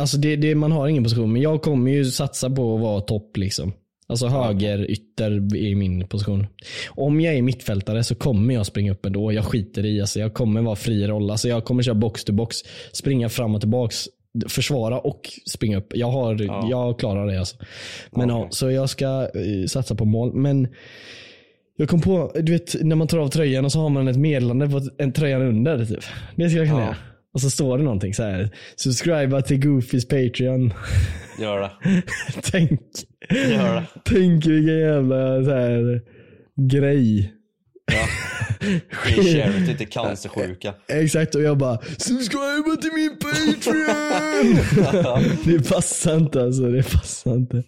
alltså 0.00 0.16
det, 0.16 0.36
det, 0.36 0.54
man 0.54 0.72
har 0.72 0.88
ingen 0.88 1.04
position, 1.04 1.32
men 1.32 1.42
jag 1.42 1.62
kommer 1.62 1.90
ju 1.90 2.04
satsa 2.04 2.50
på 2.50 2.74
att 2.74 2.80
vara 2.80 3.00
topp 3.00 3.36
liksom. 3.36 3.72
Alltså 4.10 4.26
höger 4.26 4.90
ytter 4.90 5.30
är 5.56 5.74
min 5.74 6.06
position. 6.06 6.46
Om 6.88 7.20
jag 7.20 7.34
är 7.34 7.42
mittfältare 7.42 8.04
så 8.04 8.14
kommer 8.14 8.54
jag 8.54 8.66
springa 8.66 8.92
upp 8.92 9.06
ändå. 9.06 9.32
Jag 9.32 9.44
skiter 9.44 9.86
i, 9.86 10.00
alltså 10.00 10.20
jag 10.20 10.34
kommer 10.34 10.62
vara 10.62 10.76
fri 10.76 11.06
roll. 11.06 11.30
Alltså 11.30 11.48
jag 11.48 11.64
kommer 11.64 11.82
köra 11.82 11.94
box 11.94 12.24
to 12.24 12.32
box, 12.32 12.56
springa 12.92 13.28
fram 13.28 13.54
och 13.54 13.60
tillbaks, 13.60 14.08
försvara 14.48 14.98
och 14.98 15.20
springa 15.50 15.78
upp. 15.78 15.92
Jag, 15.94 16.10
har, 16.10 16.36
jag 16.70 16.98
klarar 16.98 17.26
det 17.26 17.38
alltså. 17.38 17.56
Men 18.10 18.28
ja, 18.28 18.48
så 18.50 18.70
jag 18.70 18.90
ska 18.90 19.06
eh, 19.34 19.66
satsa 19.68 19.94
på 19.94 20.04
mål. 20.04 20.34
Men 20.34 20.68
jag 21.76 21.88
kom 21.88 22.00
på, 22.00 22.32
du 22.34 22.52
vet 22.52 22.82
när 22.82 22.96
man 22.96 23.06
tar 23.08 23.18
av 23.18 23.28
tröjan 23.28 23.64
och 23.64 23.72
så 23.72 23.78
har 23.80 23.88
man 23.88 24.08
ett 24.08 24.16
meddelande 24.16 24.68
på 24.68 24.80
en 24.98 25.12
tröjan 25.12 25.42
under. 25.42 25.84
Typ. 25.84 26.04
Det 26.36 26.48
skulle 26.48 26.64
jag 26.64 26.68
kunna 26.70 26.80
Ja. 26.80 26.86
göra. 26.86 26.96
Och 27.34 27.40
så 27.40 27.50
står 27.50 27.78
det 27.78 27.84
någonting 27.84 28.14
så 28.14 28.22
här. 28.22 28.50
Subscriba 28.76 29.42
till 29.42 29.60
Goofys 29.66 30.08
Patreon. 30.08 30.72
Gör 31.40 31.60
det. 31.60 31.70
Tänk. 32.50 32.80
Gör 33.30 33.74
det. 33.74 33.84
Tänk 34.04 34.46
vilken 34.46 34.78
jävla 34.78 35.44
så 35.44 35.50
här, 35.50 36.02
grej. 36.70 37.32
Ja. 37.92 38.06
Är 38.60 39.22
charity 39.34 39.76
till 39.76 39.88
cancersjuka. 39.88 40.74
Exakt 40.88 41.34
och 41.34 41.42
jag 41.42 41.58
bara 41.58 41.78
subscriba 41.98 42.76
till 42.80 42.90
min 42.94 43.16
Patreon. 43.18 44.54
det 45.44 45.68
passar 45.68 46.16
inte 46.16 46.42
alltså. 46.42 46.62
Det 46.62 46.82
passar 46.92 47.34
inte. 47.34 47.62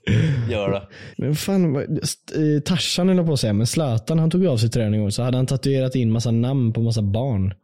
Gör 0.50 0.70
det. 0.70 0.82
Men 1.16 1.34
fan, 1.34 1.76
eh, 1.76 2.60
Tarzan 2.64 3.08
höll 3.08 3.26
på 3.26 3.32
att 3.32 3.40
säga, 3.40 3.52
men 3.52 3.66
Zlatan 3.66 4.18
han 4.18 4.30
tog 4.30 4.46
av 4.46 4.56
sig 4.56 4.70
tröjan 4.70 4.98
gång 4.98 5.10
så 5.12 5.22
hade 5.22 5.36
han 5.36 5.46
tatuerat 5.46 5.94
in 5.94 6.10
massa 6.10 6.30
namn 6.30 6.72
på 6.72 6.80
massa 6.82 7.02
barn. 7.02 7.54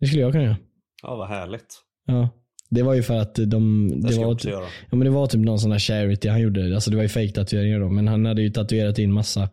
Det 0.00 0.06
skulle 0.06 0.22
jag 0.22 0.32
kunna 0.32 0.44
göra. 0.44 0.56
Ja, 1.02 1.16
vad 1.16 1.28
härligt. 1.28 1.66
Ja. 2.06 2.28
Det 2.70 2.82
var 2.82 2.94
ju 2.94 3.02
för 3.02 3.14
att 3.16 3.34
de, 3.34 3.88
Det 4.02 4.08
det 4.08 4.18
var, 4.18 4.32
också 4.32 4.48
göra. 4.50 4.64
ja, 4.90 4.96
men 4.96 5.00
det 5.00 5.10
var 5.10 5.26
typ 5.26 5.40
någon 5.40 5.58
sån 5.58 5.70
där 5.70 5.78
charity 5.78 6.28
han 6.28 6.40
gjorde. 6.40 6.74
Alltså 6.74 6.90
det 6.90 6.96
var 6.96 7.02
ju 7.02 7.08
fake 7.08 7.32
tatueringar 7.32 7.80
då, 7.80 7.88
men 7.88 8.08
han 8.08 8.26
hade 8.26 8.42
ju 8.42 8.50
tatuerat 8.50 8.98
in 8.98 9.12
massa 9.12 9.48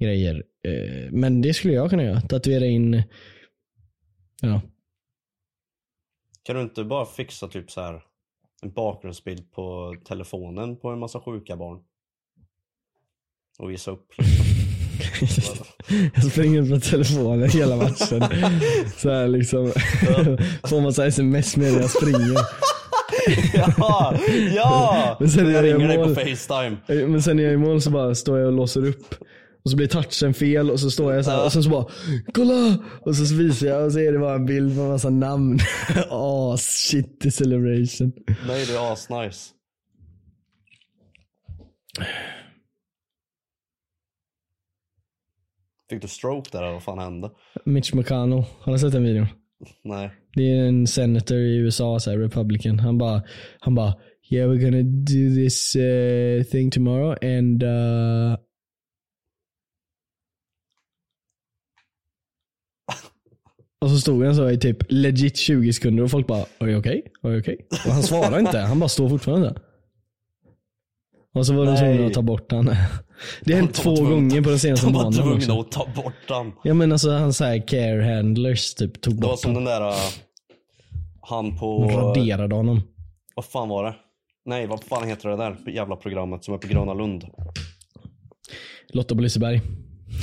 grejer. 0.00 0.42
Eh, 0.64 1.10
Men 1.10 1.42
det 1.42 1.54
skulle 1.54 1.74
jag 1.74 1.90
kunna 1.90 2.02
göra. 2.02 2.20
Tatuera 2.20 2.64
in, 2.66 3.02
ja. 4.42 4.60
Kan 6.42 6.56
du 6.56 6.62
inte 6.62 6.84
bara 6.84 7.06
fixa 7.06 7.48
typ 7.48 7.70
så 7.70 7.80
här 7.80 8.02
en 8.62 8.72
bakgrundsbild 8.72 9.52
på 9.52 9.94
telefonen 10.08 10.76
på 10.76 10.88
en 10.88 10.98
massa 10.98 11.20
sjuka 11.20 11.56
barn? 11.56 11.78
Och 13.58 13.70
visa 13.70 13.90
upp. 13.90 14.06
Jag 16.14 16.24
springer 16.24 16.62
med 16.62 16.82
telefonen 16.82 17.50
hela 17.50 17.76
matchen. 17.76 18.22
Så 18.96 19.10
här 19.10 19.28
liksom. 19.28 19.66
Får 20.68 20.80
man 20.80 20.92
så 20.94 21.02
här 21.02 21.08
sms 21.08 21.56
med 21.56 21.72
jag 21.72 21.90
springer. 21.90 22.38
ja! 23.78 24.18
Ja! 24.56 25.16
Men 25.20 25.28
sen 25.30 25.50
jag 25.50 25.64
det 25.64 25.74
ringer 25.74 25.88
dig 25.88 25.96
på 25.96 26.04
mål. 26.06 26.14
Facetime. 26.14 26.76
Eh, 26.88 27.08
Men 27.08 27.22
sen 27.22 27.36
när 27.36 27.42
jag 27.42 27.50
är 27.50 27.54
i 27.54 27.58
mål 27.58 27.80
så 27.80 27.90
bara 27.90 28.14
står 28.14 28.38
jag 28.38 28.46
och 28.46 28.52
låser 28.52 28.84
upp. 28.86 29.14
Och 29.64 29.70
så 29.70 29.76
blir 29.76 29.86
touchen 29.86 30.34
fel 30.34 30.70
och 30.70 30.80
så 30.80 30.90
står 30.90 31.14
jag 31.14 31.24
så 31.24 31.30
här 31.30 31.44
och 31.44 31.52
sen 31.52 31.62
så 31.62 31.70
bara 31.70 31.86
kolla! 32.34 32.78
Och 33.00 33.16
så 33.16 33.34
visar 33.34 33.66
jag 33.66 33.86
och 33.86 33.92
så 33.92 33.98
är 33.98 34.12
det 34.12 34.18
bara 34.18 34.34
en 34.34 34.46
bild 34.46 34.76
med 34.76 34.88
massa 34.88 35.10
namn. 35.10 35.58
Åh, 36.10 36.56
shitty 36.56 37.30
celebration. 37.30 38.12
Nej, 38.46 38.64
det 38.66 38.74
är 38.74 38.92
asnice. 38.92 39.50
Fick 45.90 46.02
du 46.02 46.08
stroke 46.08 46.50
där 46.52 46.62
eller 46.62 46.72
vad 46.72 46.82
fan 46.82 46.98
hände? 46.98 47.30
Mitch 47.64 47.92
McConnell, 47.94 48.44
har 48.60 48.72
du 48.72 48.78
sett 48.78 48.92
den 48.92 49.04
videon? 49.04 49.26
Nej. 49.84 50.10
Det 50.34 50.42
är 50.42 50.68
en 50.68 50.86
senator 50.86 51.36
i 51.36 51.56
USA, 51.56 52.00
så 52.00 52.10
här, 52.10 52.18
republican. 52.18 52.78
Han 52.78 52.98
bara, 52.98 53.22
han 53.60 53.74
bara, 53.74 53.94
yeah 54.30 54.50
we're 54.50 54.64
gonna 54.64 54.82
do 54.82 55.34
this 55.34 55.76
uh, 55.76 56.42
thing 56.42 56.70
tomorrow 56.70 57.16
and 57.22 57.62
uh... 57.62 58.36
Och 63.84 63.90
så 63.90 63.98
stod 64.00 64.24
han 64.24 64.34
så 64.34 64.50
i 64.50 64.58
typ 64.58 64.76
legit 64.88 65.36
20 65.36 65.72
sekunder 65.72 66.02
och 66.04 66.10
folk 66.10 66.26
bara, 66.26 66.44
are 66.58 66.70
you 66.70 66.78
okay? 66.78 67.02
You 67.24 67.38
okay? 67.38 67.56
Och 67.86 67.92
han 67.92 68.02
svarar 68.02 68.38
inte, 68.38 68.58
han 68.58 68.80
bara 68.80 68.88
står 68.88 69.08
fortfarande. 69.08 69.54
Och 71.34 71.46
så 71.46 71.54
var 71.54 71.66
de 71.66 71.76
tvungna 71.76 72.06
att 72.06 72.14
ta 72.14 72.22
bort 72.22 72.52
han. 72.52 72.64
Det 73.44 73.52
har 73.52 73.60
hänt 73.60 73.74
De 73.74 73.82
två 73.82 73.94
gånger 73.94 74.42
på 74.42 74.48
den 74.48 74.58
senaste 74.58 74.86
De 74.86 74.92
var 74.92 75.04
månaden 75.04 75.40
tvungna 75.40 75.60
att 75.60 75.72
ta 75.72 75.86
bort 75.96 76.28
den. 76.28 76.52
Ja 76.64 76.74
men 76.74 76.92
alltså 76.92 77.10
han 77.10 77.32
såhär 77.32 77.66
care 77.68 78.14
handlers 78.14 78.74
typ 78.74 79.00
tog 79.00 79.14
Det 79.14 79.22
var 79.22 79.32
bort 79.32 79.40
som 79.40 79.54
den 79.54 79.64
där... 79.64 79.88
uh, 79.88 79.94
Han 81.20 81.58
på... 81.58 81.84
Raderade 81.84 82.54
honom. 82.54 82.82
Vad 83.34 83.44
fan 83.44 83.68
var 83.68 83.84
det? 83.84 83.94
Nej, 84.46 84.66
vad 84.66 84.84
fan 84.84 85.08
heter 85.08 85.28
det 85.28 85.36
där 85.36 85.56
jävla 85.70 85.96
programmet 85.96 86.44
som 86.44 86.54
är 86.54 86.58
på 86.58 86.68
Gröna 86.68 86.94
Lund? 86.94 87.24
Lotta 88.92 89.14
på 89.14 89.20
Liseberg. 89.20 89.60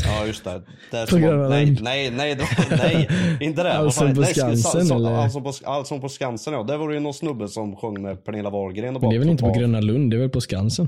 Ja, 0.05 0.25
just 0.25 0.43
det. 0.43 0.61
det 0.91 1.07
som 1.07 1.21
var, 1.21 1.49
nej, 1.49 1.77
nej, 1.81 2.11
nej, 2.11 2.35
det 2.35 2.41
var, 2.41 2.77
nej, 2.77 3.09
inte 3.41 3.63
det. 3.63 3.73
Allsång 3.77 4.15
på 4.15 4.21
nej, 4.21 4.33
Skansen, 4.33 4.85
så- 4.85 4.95
eller? 4.95 5.11
Allsång 5.11 5.43
på, 5.43 5.53
Allsång 5.65 6.01
på 6.01 6.09
Skansen, 6.09 6.53
ja. 6.53 6.63
Där 6.63 6.77
var 6.77 6.87
det 6.87 6.93
ju 6.93 6.99
någon 6.99 7.13
snubbe 7.13 7.47
som 7.47 7.75
sjöng 7.75 8.01
med 8.01 8.25
Pernilla 8.25 8.49
Wahlgren 8.49 8.93
Men 8.93 9.09
det 9.09 9.15
är 9.15 9.19
väl 9.19 9.29
inte 9.29 9.43
på. 9.43 9.51
Gröna 9.51 9.81
Lund, 9.81 10.11
det 10.11 10.17
är 10.17 10.19
väl 10.21 10.29
på 10.29 10.41
Skansen? 10.41 10.87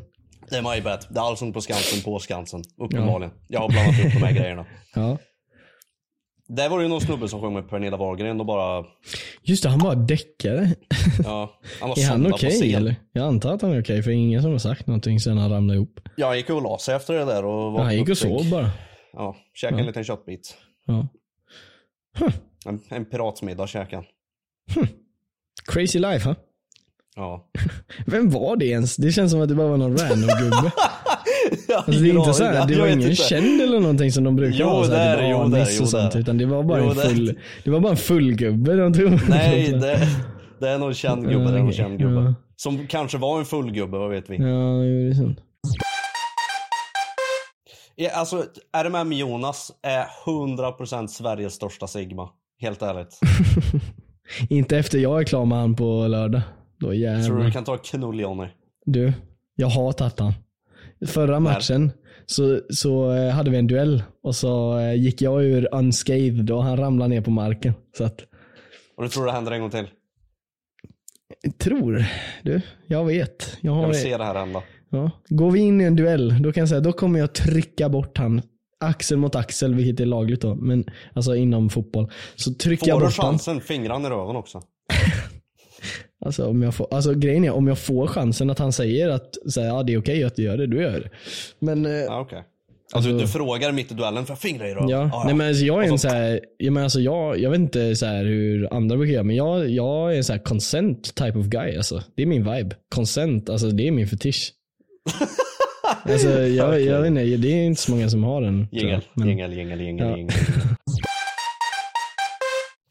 Det 0.50 0.56
är 0.58 0.76
my 0.76 0.82
bad. 0.82 1.06
Det 1.10 1.20
är 1.20 1.24
Allsång 1.24 1.54
på 1.54 1.62
Skansen 1.62 2.02
på 2.04 2.20
Skansen. 2.20 2.64
Uppenbarligen. 2.82 3.34
Jag 3.48 3.60
har 3.60 3.70
blandat 3.70 4.00
ihop 4.00 4.14
de 4.14 4.20
här 4.20 4.32
grejerna. 4.40 4.66
Ja. 4.96 5.18
Där 6.48 6.70
var 6.70 6.78
det 6.78 6.84
ju 6.84 6.90
någon 6.90 7.02
snubbe 7.02 7.28
som 7.28 7.42
sjöng 7.42 7.54
med 7.54 7.70
Pernilla 7.70 7.98
Wahlgren 7.98 8.40
och 8.40 8.46
bara, 8.46 8.84
Just 9.44 9.64
det, 9.64 9.70
han 9.70 9.80
bara 9.80 9.96
däckade. 9.96 10.76
ja, 11.24 11.60
han 11.80 11.90
var 11.90 12.00
Är 12.00 12.06
han 12.08 12.34
okej 12.34 12.50
scen. 12.52 12.76
eller? 12.76 12.96
Jag 13.14 13.28
antar 13.28 13.54
att 13.54 13.62
han 13.62 13.72
är 13.72 13.82
okej 13.82 14.02
för 14.02 14.10
det 14.12 14.16
är 14.16 14.20
ingen 14.20 14.42
som 14.42 14.52
har 14.52 14.58
sagt 14.60 14.88
någonting 14.88 15.20
sen 15.20 15.38
han 15.38 15.52
ramlade 15.52 15.78
ihop. 15.78 16.00
Ja, 16.16 16.28
han 16.28 16.38
gick 16.38 16.50
och 16.50 16.62
la 16.62 16.78
sig 16.78 16.96
efter 16.96 17.14
det 17.14 17.26
där 17.26 17.46
och 17.46 17.80
Ja, 17.80 17.84
han 17.84 17.98
gick 17.98 18.10
och 18.10 18.18
sov 18.18 18.50
bara. 18.52 18.70
Ja, 19.14 19.36
käkade 19.54 19.82
en 19.82 19.86
liten 19.88 20.04
köttbit. 20.04 20.58
Ja. 20.86 21.08
En, 22.66 22.80
en 22.90 23.06
piratsmiddag 23.06 23.68
käkade 23.68 24.04
han. 24.76 24.88
Crazy 25.66 26.00
life 26.00 26.30
ha? 26.30 26.36
Ja. 27.16 27.50
Vem 28.06 28.30
var 28.30 28.56
det 28.58 28.66
ens? 28.66 28.96
Det 28.96 29.12
känns 29.12 29.32
som 29.32 29.42
att 29.42 29.50
det 29.50 29.56
bara 29.56 29.68
var 29.68 29.78
någon 29.78 29.98
random 29.98 30.30
gubbe. 30.40 30.72
Alltså 31.76 31.92
det 32.04 32.10
är 32.10 32.18
inte 32.18 32.34
så 32.34 32.44
här, 32.44 32.68
det 32.68 32.80
var 32.80 32.88
ingen 32.88 33.02
inte. 33.02 33.16
känd 33.24 33.62
eller 33.62 33.80
någonting 33.80 34.12
som 34.12 34.24
de 34.24 34.36
brukar 34.36 34.60
Jo, 34.60 34.68
ha. 34.68 34.84
Så 34.84 34.92
det 34.92 34.98
här, 34.98 35.18
är 35.18 35.22
typ 35.22 35.32
jo, 35.32 35.38
det 35.38 35.46
är 35.46 35.50
det, 35.50 35.58
Anis 35.62 35.78
jo, 35.78 35.84
och 35.84 35.90
sånt. 35.90 36.16
Utan 36.16 36.38
det 36.38 36.46
var 36.46 36.64
bara 36.64 36.80
Jo, 36.80 36.90
en 36.90 36.96
full, 36.96 37.26
det. 37.26 37.36
det 37.64 37.70
var 37.72 37.80
bara 37.80 37.92
en 37.92 37.98
full 37.98 38.34
gubbe 38.36 38.76
de 38.76 38.94
tog. 38.94 39.30
Nej, 39.30 39.72
det, 39.72 40.08
det 40.60 40.70
är 40.70 40.78
någon 40.78 40.94
känd 40.94 41.30
gubbe. 41.30 41.52
Det 41.52 41.58
är 41.58 41.64
någon 41.64 41.74
känd 41.74 42.00
gubbe. 42.00 42.22
ja. 42.22 42.34
Som 42.56 42.88
kanske 42.88 43.18
var 43.18 43.40
en 43.40 43.46
full 43.46 43.72
gubbe, 43.72 43.98
vad 43.98 44.10
vet 44.10 44.30
vi. 44.30 44.36
Ja, 44.36 44.44
det 44.44 45.10
är 45.10 45.14
sant. 45.14 45.40
Alltså, 48.14 48.46
RMM 48.78 49.14
Jonas 49.14 49.72
är 49.82 50.06
100% 50.26 51.08
Sveriges 51.08 51.54
största 51.54 51.88
Sigma. 51.88 52.30
Helt 52.60 52.82
ärligt. 52.82 53.20
Inte 54.50 54.78
efter 54.78 54.98
jag 54.98 55.20
är 55.20 55.24
klar 55.24 55.46
med 55.46 55.58
han 55.58 55.76
på 55.76 56.08
lördag. 56.08 56.42
Då 56.80 56.86
Tror 56.88 56.92
du 56.92 56.98
jävlar. 56.98 57.46
du 57.46 57.52
kan 57.52 57.64
ta 57.64 57.78
knull 57.78 58.20
Johnny? 58.20 58.48
Du, 58.86 59.14
jag 59.56 59.68
har 59.68 59.92
tagit 59.92 60.20
han. 60.20 60.34
Förra 61.08 61.40
matchen 61.40 61.92
så, 62.26 62.60
så 62.70 63.12
eh, 63.12 63.30
hade 63.32 63.52
vi 63.52 63.58
en 63.58 63.68
duell 63.68 64.04
och 64.24 64.36
så 64.36 64.80
eh, 64.80 64.94
gick 64.94 65.22
jag 65.22 65.44
ur 65.44 65.70
unscathed 65.76 66.52
och 66.52 66.64
han 66.64 66.78
ramlade 66.78 67.10
ner 67.10 67.22
på 67.22 67.32
marken. 67.32 67.74
Så 67.98 68.04
att, 68.04 68.22
Och 68.98 69.04
du 69.04 69.10
tror 69.10 69.26
det 69.26 69.32
händer 69.32 69.52
en 69.52 69.62
gång 69.62 69.70
till? 69.70 69.88
Tror 71.58 72.06
du? 72.44 72.62
Jag 72.88 73.06
vet. 73.06 73.58
Jag 73.62 73.76
Jag 73.76 73.82
har, 73.82 73.88
vill 73.88 74.02
se 74.02 74.18
det 74.18 74.24
här 74.24 74.36
hända. 74.36 74.64
Ja. 74.94 75.12
Går 75.30 75.52
vi 75.52 75.60
in 75.60 75.82
i 75.82 75.84
en 75.84 75.96
duell, 75.96 76.42
då 76.44 76.52
kan 76.54 76.62
jag 76.62 76.70
säga, 76.70 76.82
då 76.82 76.92
kommer 76.94 77.20
jag 77.20 77.34
trycka 77.34 77.90
bort 77.90 78.18
han. 78.18 78.42
Axel 78.80 79.18
mot 79.18 79.36
axel, 79.36 79.76
vilket 79.76 80.00
är 80.00 80.06
lagligt 80.06 80.42
då. 80.42 80.56
Men 80.56 80.86
alltså 81.14 81.36
inom 81.36 81.70
fotboll. 81.70 82.12
Så 82.36 82.54
trycker 82.54 82.88
jag 82.88 82.96
Får 82.96 83.00
du 83.02 83.06
bort 83.06 83.18
han. 83.18 83.32
chansen, 83.32 83.62
fingrarna 83.62 84.08
i 84.08 84.12
röven 84.12 84.36
också. 84.36 84.62
Alltså, 86.26 86.48
om 86.48 86.62
jag 86.62 86.76
får, 86.76 86.88
alltså 86.94 87.14
grejen 87.14 87.44
är, 87.46 87.52
om 87.52 87.68
jag 87.68 87.80
får 87.80 88.08
chansen 88.08 88.50
att 88.50 88.60
han 88.60 88.74
säger 88.74 89.10
att 89.10 89.38
så 89.48 89.62
här, 89.62 89.68
ja, 89.68 89.84
det 89.84 89.94
är 89.94 89.98
okej 90.00 90.24
att 90.24 90.36
du 90.36 90.44
gör 90.44 90.58
det, 90.58 90.68
då 90.68 90.78
gör 90.82 90.92
det. 91.00 91.10
Men 91.60 91.86
eh, 91.86 91.92
Ja, 91.92 92.20
okej. 92.20 92.44
Alltså, 92.94 93.12
du 93.18 93.28
frågar 93.28 93.72
mitt 93.72 93.92
i 93.92 93.96
duellen, 93.96 94.26
för 94.26 94.32
jag 94.32 94.40
fingrar 94.40 94.66
i 94.66 94.74
röven? 94.74 94.90
Ja, 94.90 95.10
Ah, 95.14 95.24
nej 95.26 95.34
men 95.36 95.48
alltså 95.48 95.66
jag 95.66 95.84
är 95.84 95.88
en 95.88 95.94
Och 95.94 96.00
så- 96.00 96.08
här, 96.08 96.40
jag, 96.58 96.74
menar 96.74 96.84
alltså 96.84 97.00
jag, 97.00 97.40
jag 97.40 97.50
vet 97.50 97.60
inte 97.60 97.96
så 97.96 98.06
här 98.06 98.26
hur 98.26 98.74
andra 98.74 98.98
brukar 98.98 99.14
göra, 99.14 99.24
men 99.24 99.36
jag, 99.36 99.70
jag 99.70 100.14
är 100.14 100.18
en 100.18 100.24
så 100.24 100.34
här 100.34 100.40
consent 100.40 101.16
type 101.16 101.40
of 101.40 101.46
guy 101.46 101.78
alltså. 101.78 102.04
Det 102.16 102.22
är 102.22 102.26
min 102.26 102.44
vibe. 102.54 102.76
Consent, 102.96 103.50
alltså 103.50 103.68
det 103.68 103.88
är 103.88 103.92
min 103.92 104.08
fetisch. 104.08 104.52
alltså 106.04 106.30
jag, 106.30 106.70
Okej. 106.70 106.86
jag 106.86 107.02
vet 107.02 107.08
inte, 107.08 107.24
det 107.24 107.48
är 107.48 107.64
inte 107.66 107.82
så 107.82 107.92
många 107.92 108.10
som 108.10 108.24
har 108.24 108.42
den. 108.42 108.68
Jingel, 108.72 109.02
Men- 109.14 109.28
jingel, 109.28 109.54
jingel, 109.58 109.82
jingel, 109.82 110.08
Ja. 110.08 110.18
jingel. 110.18 110.36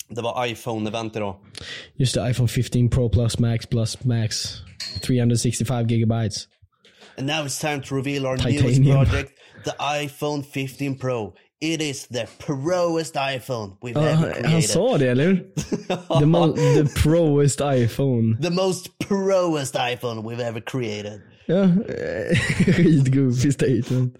Det 0.09 0.22
var 0.22 0.46
iPhone-event 0.46 1.16
idag. 1.16 1.37
Just 1.96 2.14
det, 2.14 2.31
iPhone 2.31 2.48
15 2.48 2.88
Pro 2.90 3.09
Plus 3.09 3.38
Max 3.38 3.66
Plus 3.66 4.05
Max. 4.05 4.57
365 5.03 5.87
gigabytes. 5.88 6.46
And 7.18 7.27
now 7.27 7.46
it's 7.46 7.61
time 7.61 7.83
to 7.83 7.94
reveal 7.96 8.27
our 8.27 8.37
Titanium. 8.37 8.83
newest 8.85 9.11
project, 9.11 9.31
the 9.64 9.70
iPhone 9.81 10.42
15 10.42 10.98
Pro. 10.98 11.33
It 11.61 11.81
is 11.83 12.07
the 12.09 12.27
proest 12.38 13.14
iPhone 13.14 13.77
we've 13.83 13.94
Ja, 13.94 14.09
ever 14.09 14.22
created. 14.33 14.46
han 14.51 14.62
sa 14.62 14.96
det, 14.98 15.11
eller 15.11 15.25
hur? 15.25 15.37
the, 16.20 16.83
the 16.83 16.88
proest 17.03 17.61
iPhone. 17.61 18.42
The 18.42 18.51
most 18.51 18.98
proest 19.09 19.75
iPhone 19.75 20.22
we've 20.22 20.40
ever 20.48 20.61
created. 20.61 21.20
Ja, 21.47 21.69
skitgoofy 22.77 23.53
statement. 23.53 24.17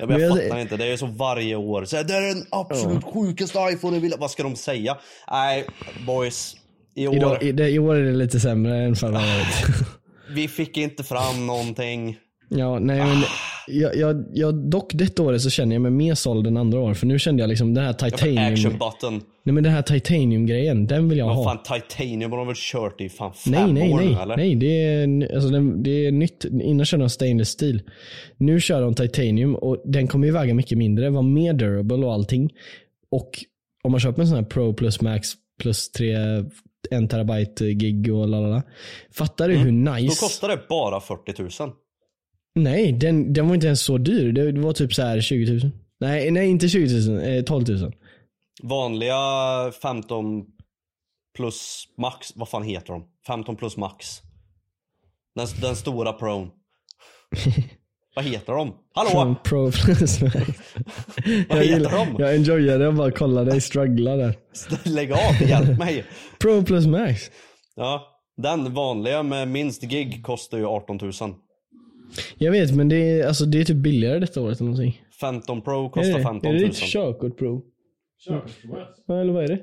Ja, 0.00 0.06
men 0.06 0.20
jag 0.20 0.34
Men 0.34 0.42
fattar 0.42 0.58
inte, 0.60 0.76
det 0.76 0.84
är 0.84 0.90
ju 0.90 0.96
så 0.96 1.06
varje 1.06 1.56
år. 1.56 1.84
Så 1.84 1.96
här, 1.96 2.04
det 2.04 2.14
är 2.14 2.34
den 2.34 2.46
absolut 2.50 3.04
sjukaste 3.04 3.58
iPhone 3.58 3.98
vill 3.98 4.14
Vad 4.18 4.30
ska 4.30 4.42
de 4.42 4.56
säga? 4.56 4.96
Nej, 5.30 5.66
boys. 6.06 6.56
I 6.94 7.08
år, 7.08 7.14
Idag, 7.14 7.42
i, 7.42 7.52
det, 7.52 7.70
I 7.70 7.78
år 7.78 7.94
är 7.94 8.04
det 8.04 8.12
lite 8.12 8.40
sämre 8.40 8.76
än 8.76 8.96
förra 8.96 9.18
året. 9.18 9.86
vi 10.30 10.48
fick 10.48 10.76
inte 10.76 11.04
fram 11.04 11.46
någonting. 11.46 12.16
Ja, 12.48 12.78
nej 12.78 12.98
men 12.98 13.22
jag, 13.68 13.96
jag, 13.96 14.24
jag, 14.32 14.54
dock 14.70 14.94
detta 14.94 15.22
året 15.22 15.42
så 15.42 15.50
känner 15.50 15.74
jag 15.74 15.82
mig 15.82 15.90
mer 15.90 16.14
såld 16.14 16.46
än 16.46 16.56
andra 16.56 16.80
år. 16.80 16.94
För 16.94 17.06
nu 17.06 17.18
kände 17.18 17.42
jag 17.42 17.48
liksom 17.48 17.74
den 17.74 17.84
här 17.84 17.92
titanium, 17.92 18.52
Action 18.52 18.72
button. 18.72 19.12
nej 19.42 19.52
men 19.54 19.64
den 19.64 19.72
här 19.72 19.82
titanium 19.82 20.46
grejen, 20.46 20.86
den 20.86 21.08
vill 21.08 21.18
jag 21.18 21.26
Vad 21.26 21.36
ha. 21.36 21.44
fan, 21.44 21.80
titanium 21.80 22.30
har 22.30 22.38
de 22.38 22.46
väl 22.46 22.56
kört 22.58 23.00
i 23.00 23.08
fan 23.08 23.32
fem 23.34 23.52
Nej, 23.52 23.72
nej, 23.72 23.92
år 23.92 23.96
nej. 23.98 24.08
nu 24.14 24.20
eller? 24.20 24.36
Nej, 24.36 24.54
det 24.54 24.66
är, 24.84 25.34
alltså, 25.34 25.48
den, 25.50 25.82
det 25.82 26.06
är 26.06 26.12
nytt. 26.12 26.44
Innan 26.44 26.86
körde 26.86 27.02
de 27.02 27.10
stainless 27.10 27.48
steel. 27.48 27.82
Nu 28.36 28.60
kör 28.60 28.80
de 28.82 28.94
titanium 28.94 29.54
och 29.54 29.82
den 29.84 30.06
kommer 30.08 30.26
ju 30.26 30.32
väga 30.32 30.54
mycket 30.54 30.78
mindre, 30.78 31.10
vara 31.10 31.22
mer 31.22 31.52
durable 31.52 32.06
och 32.06 32.12
allting. 32.12 32.50
Och 33.10 33.30
om 33.84 33.90
man 33.90 34.00
köper 34.00 34.22
en 34.22 34.28
sån 34.28 34.36
här 34.36 34.44
Pro 34.44 34.74
plus 34.74 35.00
Max 35.00 35.28
plus 35.62 35.92
3, 35.92 36.14
1 36.90 37.10
terabyte 37.10 37.72
gig 37.72 38.14
och 38.14 38.28
lalala. 38.28 38.62
Fattar 39.14 39.48
du 39.48 39.54
hur 39.56 39.68
Mm. 39.68 39.84
Då 39.84 39.92
nice? 39.92 40.20
kostar 40.20 40.48
det 40.48 40.58
bara 40.68 41.00
40 41.00 41.42
000. 41.42 41.50
Nej, 42.56 42.92
den, 42.92 43.32
den 43.32 43.48
var 43.48 43.54
inte 43.54 43.66
ens 43.66 43.80
så 43.80 43.98
dyr. 43.98 44.32
Det, 44.32 44.60
var 44.60 44.72
typ 44.72 44.94
så 44.94 45.02
här 45.02 45.20
20 45.20 45.52
000. 45.52 45.70
Nej, 46.00 46.30
nej 46.30 46.48
inte 46.48 46.68
20 46.68 47.10
000. 47.10 47.36
Eh, 47.36 47.42
12 47.42 47.68
000. 47.68 47.94
Vanliga 48.62 49.14
15 49.82 50.44
plus 51.36 51.84
max, 51.98 52.32
vad 52.36 52.48
fan 52.48 52.62
heter 52.62 52.92
de? 52.92 53.04
15 53.26 53.56
plus 53.56 53.76
max. 53.76 54.06
Den, 55.34 55.46
den 55.60 55.76
stora 55.76 56.12
pron. 56.12 56.50
vad 58.14 58.24
heter 58.24 58.52
de? 58.52 58.74
Hallå! 58.94 59.10
Från 59.10 59.36
Pro 59.44 59.72
plus 59.72 60.20
Max. 60.22 60.36
Vad 61.48 61.58
heter 61.58 61.90
de? 61.90 62.16
jag 62.18 62.34
enjoyade 62.34 62.88
att 62.88 62.94
bara 62.94 63.10
kolla 63.10 63.44
dig 63.44 63.60
struggla 63.60 64.16
där. 64.16 64.34
Lägg 64.84 65.12
av, 65.12 65.48
hjälp 65.48 65.78
mig. 65.78 66.04
Pro 66.38 66.62
plus 66.62 66.86
Max. 66.86 67.30
Ja, 67.74 68.06
den 68.36 68.74
vanliga 68.74 69.22
med 69.22 69.48
minst 69.48 69.82
gig 69.82 70.24
kostar 70.24 70.58
ju 70.58 70.66
18 70.66 70.98
000. 71.02 71.12
Jag 72.38 72.52
vet 72.52 72.74
men 72.74 72.88
det 72.88 72.96
är, 72.96 73.26
alltså, 73.26 73.44
det 73.44 73.60
är 73.60 73.64
typ 73.64 73.76
billigare 73.76 74.18
detta 74.18 74.40
året 74.40 74.60
eller 74.60 74.70
någonting. 74.70 75.02
15 75.20 75.62
Pro 75.62 75.86
Är 75.86 75.90
kostar 75.90 76.18
det, 76.18 76.22
15 76.24 76.50
är 76.50 76.54
det 76.54 76.60
000. 76.60 76.68
ditt 76.68 76.78
körkort 76.78 77.38
Pro? 77.38 77.62
Körkort 78.28 78.50
Ja, 79.06 79.20
eller 79.20 79.32
vad 79.32 79.44
är 79.44 79.48
det? 79.48 79.60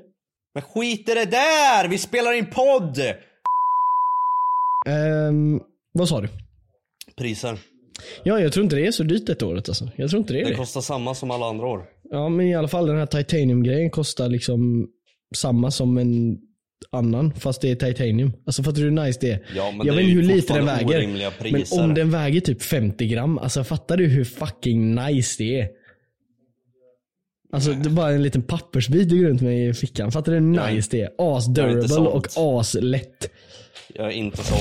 Men 0.54 0.62
skit 0.62 1.08
i 1.08 1.14
det 1.14 1.24
där! 1.30 1.88
Vi 1.88 1.98
spelar 1.98 2.32
in 2.32 2.46
podd! 2.46 2.98
Ehm, 4.86 5.60
vad 5.92 6.08
sa 6.08 6.20
du? 6.20 6.28
Priser. 7.16 7.58
Ja, 8.22 8.40
jag 8.40 8.52
tror 8.52 8.64
inte 8.64 8.76
det 8.76 8.86
är 8.86 8.90
så 8.90 9.02
dyrt 9.02 9.26
detta 9.26 9.46
året 9.46 9.68
alltså. 9.68 9.88
Jag 9.96 10.10
tror 10.10 10.20
inte 10.20 10.32
det 10.32 10.40
är 10.40 10.44
Det 10.44 10.50
det. 10.50 10.56
kostar 10.56 10.80
samma 10.80 11.14
som 11.14 11.30
alla 11.30 11.46
andra 11.46 11.66
år. 11.66 11.84
Ja, 12.10 12.28
men 12.28 12.46
i 12.46 12.54
alla 12.54 12.68
fall 12.68 12.86
den 12.86 12.96
här 12.98 13.06
titanium-grejen 13.06 13.90
kostar 13.90 14.28
liksom 14.28 14.88
samma 15.36 15.70
som 15.70 15.98
en 15.98 16.38
annan, 16.90 17.34
fast 17.34 17.60
det 17.60 17.70
är 17.70 17.74
titanium. 17.74 18.32
Alltså 18.46 18.62
fattar 18.62 18.78
du 18.78 18.82
hur 18.84 18.90
nice 18.90 19.18
det 19.20 19.30
är? 19.30 19.46
Ja, 19.56 19.70
men 19.70 19.86
jag 19.86 19.96
det 19.96 20.02
vet 20.02 20.08
är 20.08 20.10
inte 20.10 20.26
hur 20.28 20.36
lite 20.36 20.52
den 20.54 20.66
väger. 20.66 21.52
Men 21.52 21.64
om 21.84 21.94
den 21.94 22.10
väger 22.10 22.40
typ 22.40 22.62
50 22.62 23.06
gram, 23.06 23.38
alltså 23.38 23.64
fattar 23.64 23.96
du 23.96 24.06
hur 24.06 24.24
fucking 24.24 24.94
nice 24.94 25.34
det 25.38 25.60
är? 25.60 25.68
Alltså 27.52 27.72
det 27.72 27.88
är 27.88 27.90
bara 27.90 28.10
en 28.10 28.22
liten 28.22 28.42
pappersbit 28.42 29.08
du 29.08 29.22
går 29.22 29.28
runt 29.28 29.40
med 29.42 29.68
i 29.68 29.74
fickan. 29.74 30.12
Fattar 30.12 30.32
du 30.32 30.38
hur 30.38 30.54
Jag 30.54 30.70
är- 30.70 30.74
nice 30.74 30.88
det 30.90 31.00
är? 31.02 31.10
jag 31.18 31.26
är 31.32 31.36
As-durable 31.38 31.76
inte 31.76 31.88
såld. 31.88 32.06
och 32.08 32.26
as-lätt. 32.60 33.30
Jag 33.94 34.06
är 34.06 34.10
inte 34.10 34.44
såld. 34.44 34.60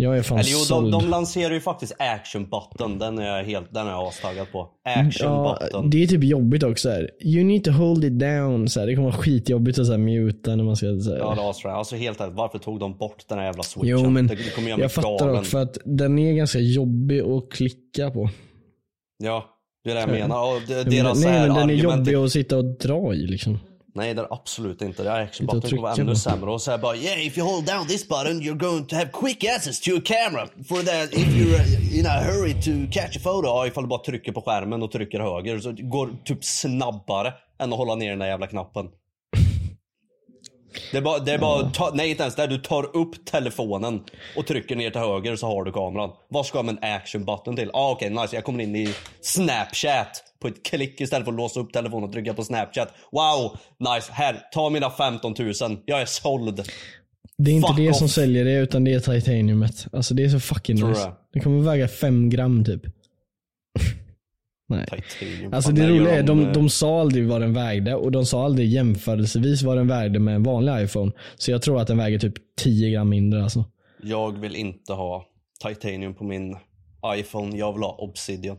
Jag 0.00 0.18
är 0.18 0.22
fan 0.22 0.38
Eller 0.38 0.50
jo, 0.50 0.58
de, 0.68 0.90
de 0.90 1.08
lanserar 1.08 1.54
ju 1.54 1.60
faktiskt 1.60 1.92
action 1.98 2.44
button. 2.44 2.98
Den 2.98 3.18
är 3.18 3.36
jag 3.36 3.44
helt, 3.44 3.74
den 3.74 3.86
är 3.86 3.90
jag 3.90 4.08
astaggad 4.08 4.52
på. 4.52 4.68
Action 4.84 5.32
Ja, 5.32 5.58
button. 5.60 5.90
det 5.90 6.02
är 6.02 6.06
typ 6.06 6.24
jobbigt 6.24 6.62
också. 6.62 6.88
Här. 6.88 7.10
You 7.20 7.44
need 7.44 7.64
to 7.64 7.70
hold 7.70 8.04
it 8.04 8.18
down. 8.18 8.68
Så 8.68 8.80
här. 8.80 8.86
Det 8.86 8.94
kommer 8.94 9.10
vara 9.10 9.20
skitjobbigt 9.20 9.78
att 9.78 9.86
så 9.86 9.92
här, 9.92 9.98
muta 9.98 10.56
när 10.56 10.64
man 10.64 10.76
ska... 10.76 10.86
Så 11.00 11.10
här. 11.10 11.18
Ja, 11.18 11.52
det 11.62 11.68
är. 11.68 11.72
Alltså 11.72 11.96
helt 11.96 12.20
ärligt, 12.20 12.36
varför 12.36 12.58
tog 12.58 12.80
de 12.80 12.98
bort 12.98 13.24
den 13.28 13.38
här 13.38 13.44
jävla 13.44 13.62
switchen? 13.62 13.88
Jo 13.88 14.10
men 14.10 14.26
det, 14.26 14.34
det 14.34 14.54
kommer 14.54 14.70
jag 14.70 14.92
fattar 14.92 15.28
dock 15.28 15.46
för 15.46 15.62
att 15.62 15.78
den 15.84 16.18
är 16.18 16.32
ganska 16.32 16.58
jobbig 16.58 17.20
att 17.20 17.50
klicka 17.50 18.10
på. 18.10 18.30
Ja, 19.22 19.44
det 19.84 19.90
är 19.90 19.94
det 19.94 20.00
jag 20.00 20.10
menar. 20.10 20.54
Och 20.54 20.60
deras 20.90 21.24
Nej 21.24 21.48
men 21.48 21.54
den 21.56 21.70
är 21.70 21.74
jobbig 21.74 22.14
att 22.14 22.30
sitta 22.30 22.56
och 22.56 22.64
dra 22.64 23.14
i 23.14 23.26
liksom. 23.26 23.58
Nej, 23.94 24.14
det 24.14 24.22
är 24.22 24.32
absolut 24.32 24.82
inte. 24.82 25.02
Det 25.02 25.10
är 25.10 25.20
action 25.20 25.46
button 25.46 25.70
kommer 25.70 25.82
vara 25.82 25.94
ännu 25.94 26.16
sämre. 26.16 26.50
Och 26.50 26.62
säga 26.62 26.78
bara 26.78 26.96
yeah, 26.96 27.26
if 27.26 27.38
you 27.38 27.46
hold 27.46 27.66
down 27.66 27.86
this 27.86 28.08
button 28.08 28.40
you're 28.40 28.58
going 28.58 28.86
to 28.86 28.96
have 28.96 29.10
quick 29.12 29.44
access 29.44 29.80
to 29.80 29.90
a 29.96 30.00
camera. 30.04 30.48
For 30.68 30.82
that 30.82 31.12
if 31.12 31.28
you're 31.28 31.54
uh, 31.54 31.98
in 31.98 32.06
a 32.06 32.20
hurry 32.20 32.54
to 32.54 32.92
catch 32.92 33.16
a 33.16 33.20
photo. 33.22 33.46
Ja, 33.48 33.66
ifall 33.66 33.84
du 33.84 33.88
bara 33.88 34.04
trycker 34.04 34.32
på 34.32 34.40
skärmen 34.40 34.82
och 34.82 34.92
trycker 34.92 35.20
höger 35.20 35.58
så 35.58 35.70
det 35.72 35.82
går 35.82 36.10
typ 36.24 36.44
snabbare 36.44 37.32
än 37.58 37.72
att 37.72 37.78
hålla 37.78 37.94
ner 37.94 38.10
den 38.10 38.18
där 38.18 38.26
jävla 38.26 38.46
knappen. 38.46 38.88
Det 40.92 40.96
är 40.96 41.02
bara, 41.02 41.18
det 41.18 41.32
är 41.32 41.38
bara 41.38 41.70
ta, 41.70 41.90
nej 41.94 42.10
inte 42.10 42.22
ens 42.22 42.34
det. 42.34 42.46
Du 42.46 42.58
tar 42.58 42.96
upp 42.96 43.26
telefonen 43.26 44.04
och 44.36 44.46
trycker 44.46 44.76
ner 44.76 44.90
till 44.90 45.00
höger 45.00 45.36
så 45.36 45.46
har 45.46 45.64
du 45.64 45.72
kameran. 45.72 46.10
Vad 46.28 46.46
ska 46.46 46.58
en 46.58 46.78
action 46.82 47.24
button 47.24 47.56
till? 47.56 47.70
Ah, 47.72 47.90
okej, 47.90 48.10
nice. 48.10 48.36
Jag 48.36 48.44
kommer 48.44 48.64
in 48.64 48.76
i 48.76 48.94
snapchat 49.20 50.29
på 50.40 50.48
ett 50.48 50.62
klick 50.66 51.00
istället 51.00 51.24
för 51.24 51.32
att 51.32 51.38
låsa 51.38 51.60
upp 51.60 51.72
telefonen 51.72 52.04
och 52.04 52.12
trycka 52.12 52.34
på 52.34 52.44
snapchat. 52.44 52.94
Wow, 53.12 53.58
nice. 53.94 54.12
Här, 54.12 54.40
ta 54.52 54.70
mina 54.70 54.90
15 54.90 55.34
000. 55.38 55.52
Jag 55.84 56.00
är 56.00 56.06
såld. 56.06 56.62
Det 57.38 57.50
är 57.50 57.54
inte 57.54 57.68
Fuck 57.68 57.76
det 57.76 57.90
off. 57.90 57.96
som 57.96 58.08
säljer 58.08 58.44
det 58.44 58.58
utan 58.58 58.84
det 58.84 58.92
är 58.94 59.00
titaniumet. 59.00 59.86
Alltså 59.92 60.14
det 60.14 60.24
är 60.24 60.28
så 60.28 60.40
fucking 60.40 60.76
Tror 60.76 60.88
nice. 60.88 61.04
det? 61.06 61.12
Det 61.32 61.40
kommer 61.40 61.62
väga 61.62 61.88
5 61.88 62.30
gram 62.30 62.64
typ. 62.64 62.82
Nej. 64.68 64.86
Titanium. 65.18 65.54
Alltså 65.54 65.72
det 65.72 65.88
roliga 65.88 66.14
är, 66.14 66.22
de, 66.22 66.46
eh, 66.46 66.52
de 66.52 66.68
sa 66.68 67.00
aldrig 67.00 67.28
vad 67.28 67.40
den 67.40 67.54
vägde 67.54 67.94
och 67.94 68.12
de 68.12 68.26
sa 68.26 68.44
aldrig 68.44 68.68
jämförelsevis 68.68 69.62
vad 69.62 69.76
den 69.76 69.88
vägde 69.88 70.18
med 70.18 70.34
en 70.34 70.42
vanlig 70.42 70.82
iPhone. 70.84 71.12
Så 71.36 71.50
jag 71.50 71.62
tror 71.62 71.80
att 71.80 71.86
den 71.86 71.98
väger 71.98 72.18
typ 72.18 72.34
10 72.56 72.90
gram 72.90 73.08
mindre 73.08 73.42
alltså. 73.42 73.64
Jag 74.02 74.38
vill 74.38 74.56
inte 74.56 74.92
ha 74.92 75.24
titanium 75.68 76.14
på 76.14 76.24
min 76.24 76.56
iPhone. 77.06 77.56
Jag 77.56 77.72
vill 77.72 77.82
ha 77.82 77.96
Obsidian. 77.98 78.56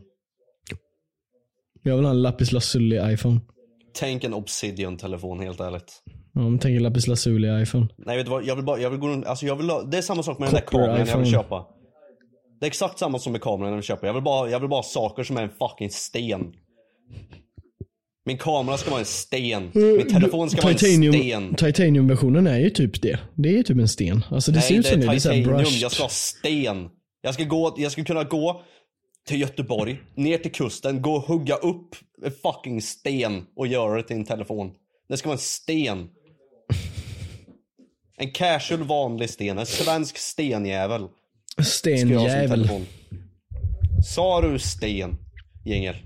Jag 1.82 1.96
vill 1.96 2.04
ha 2.04 2.12
en 2.12 2.22
lapis 2.22 2.52
lazuli 2.52 3.12
iPhone. 3.12 3.40
Tänk 3.94 4.24
en 4.24 4.34
Obsidian-telefon 4.34 5.40
helt 5.40 5.60
ärligt. 5.60 6.02
Ja, 6.34 6.40
men 6.40 6.58
tänk 6.58 6.76
en 6.76 6.82
lapis 6.82 7.06
lazuli 7.06 7.62
iPhone. 7.62 7.88
Nej 7.98 8.16
vet 8.16 8.26
du 8.26 8.30
vad, 8.30 8.44
jag 8.44 8.56
vill 8.56 8.64
bara, 8.64 8.78
jag 8.80 8.90
vill 8.90 9.00
gå 9.00 9.08
runt, 9.08 9.26
alltså 9.26 9.46
jag 9.46 9.56
vill 9.56 9.70
ha, 9.70 9.82
det 9.82 9.98
är 9.98 10.02
samma 10.02 10.22
sak 10.22 10.38
med 10.38 10.48
den 10.48 10.54
där 10.54 10.60
Copper 10.60 10.78
kameran 10.78 10.98
jag 10.98 11.04
vill 11.04 11.26
iPhone. 11.26 11.42
köpa. 11.42 11.66
Det 12.60 12.66
är 12.66 12.68
exakt 12.68 12.98
samma 12.98 13.18
som 13.18 13.32
med 13.32 13.40
kameran 13.40 13.68
jag 13.68 13.76
vill 13.76 13.84
köpa. 13.84 14.06
Jag 14.06 14.14
vill 14.14 14.22
bara, 14.22 14.50
jag 14.50 14.60
vill 14.60 14.68
bara 14.68 14.78
ha 14.78 14.82
saker 14.82 15.24
som 15.24 15.36
är 15.36 15.42
en 15.42 15.48
fucking 15.48 15.90
sten. 15.90 16.52
Min 18.26 18.38
kamera 18.38 18.76
ska 18.76 18.90
vara 18.90 19.00
en 19.00 19.06
sten. 19.06 19.70
Min 19.74 20.08
telefon 20.08 20.50
ska 20.50 20.62
vara 20.62 20.72
en 20.72 20.78
sten. 20.78 21.54
Titanium-versionen 21.54 22.46
är 22.46 22.58
ju 22.58 22.70
typ 22.70 23.02
det. 23.02 23.18
Det 23.34 23.48
är 23.48 23.52
ju 23.52 23.62
typ 23.62 23.78
en 23.78 23.88
sten. 23.88 24.24
Alltså 24.30 24.52
det 24.52 24.60
ser 24.60 24.74
Nej 24.74 24.78
ut 24.78 24.84
det 24.84 24.90
som 24.90 25.00
det. 25.00 25.06
Det 25.06 25.12
är 25.12 25.14
är 25.14 25.18
så 25.18 25.28
här 25.30 25.36
titanium, 25.38 25.68
jag 25.80 25.92
ska 25.92 26.02
ha 26.02 26.08
sten. 26.08 26.88
Jag 27.22 27.34
ska, 27.34 27.44
gå, 27.44 27.74
jag 27.78 27.92
ska 27.92 28.04
kunna 28.04 28.24
gå 28.24 28.62
till 29.26 29.40
Göteborg, 29.40 30.00
ner 30.14 30.38
till 30.38 30.52
kusten, 30.52 31.02
gå 31.02 31.14
och 31.14 31.22
hugga 31.22 31.54
upp 31.54 31.96
en 32.24 32.32
fucking 32.42 32.82
sten 32.82 33.46
och 33.56 33.66
göra 33.66 33.96
det 33.96 34.02
till 34.02 34.16
en 34.16 34.24
telefon. 34.24 34.72
Det 35.08 35.16
ska 35.16 35.28
vara 35.28 35.36
en 35.36 35.38
sten. 35.38 36.08
En 38.16 38.32
casual 38.32 38.82
vanlig 38.82 39.30
sten, 39.30 39.58
en 39.58 39.66
svensk 39.66 40.18
stenjävel. 40.18 41.08
Stenjävel. 41.64 42.86
Sa 44.04 44.40
du 44.40 44.58
sten? 44.58 45.16
Jingel. 45.64 45.96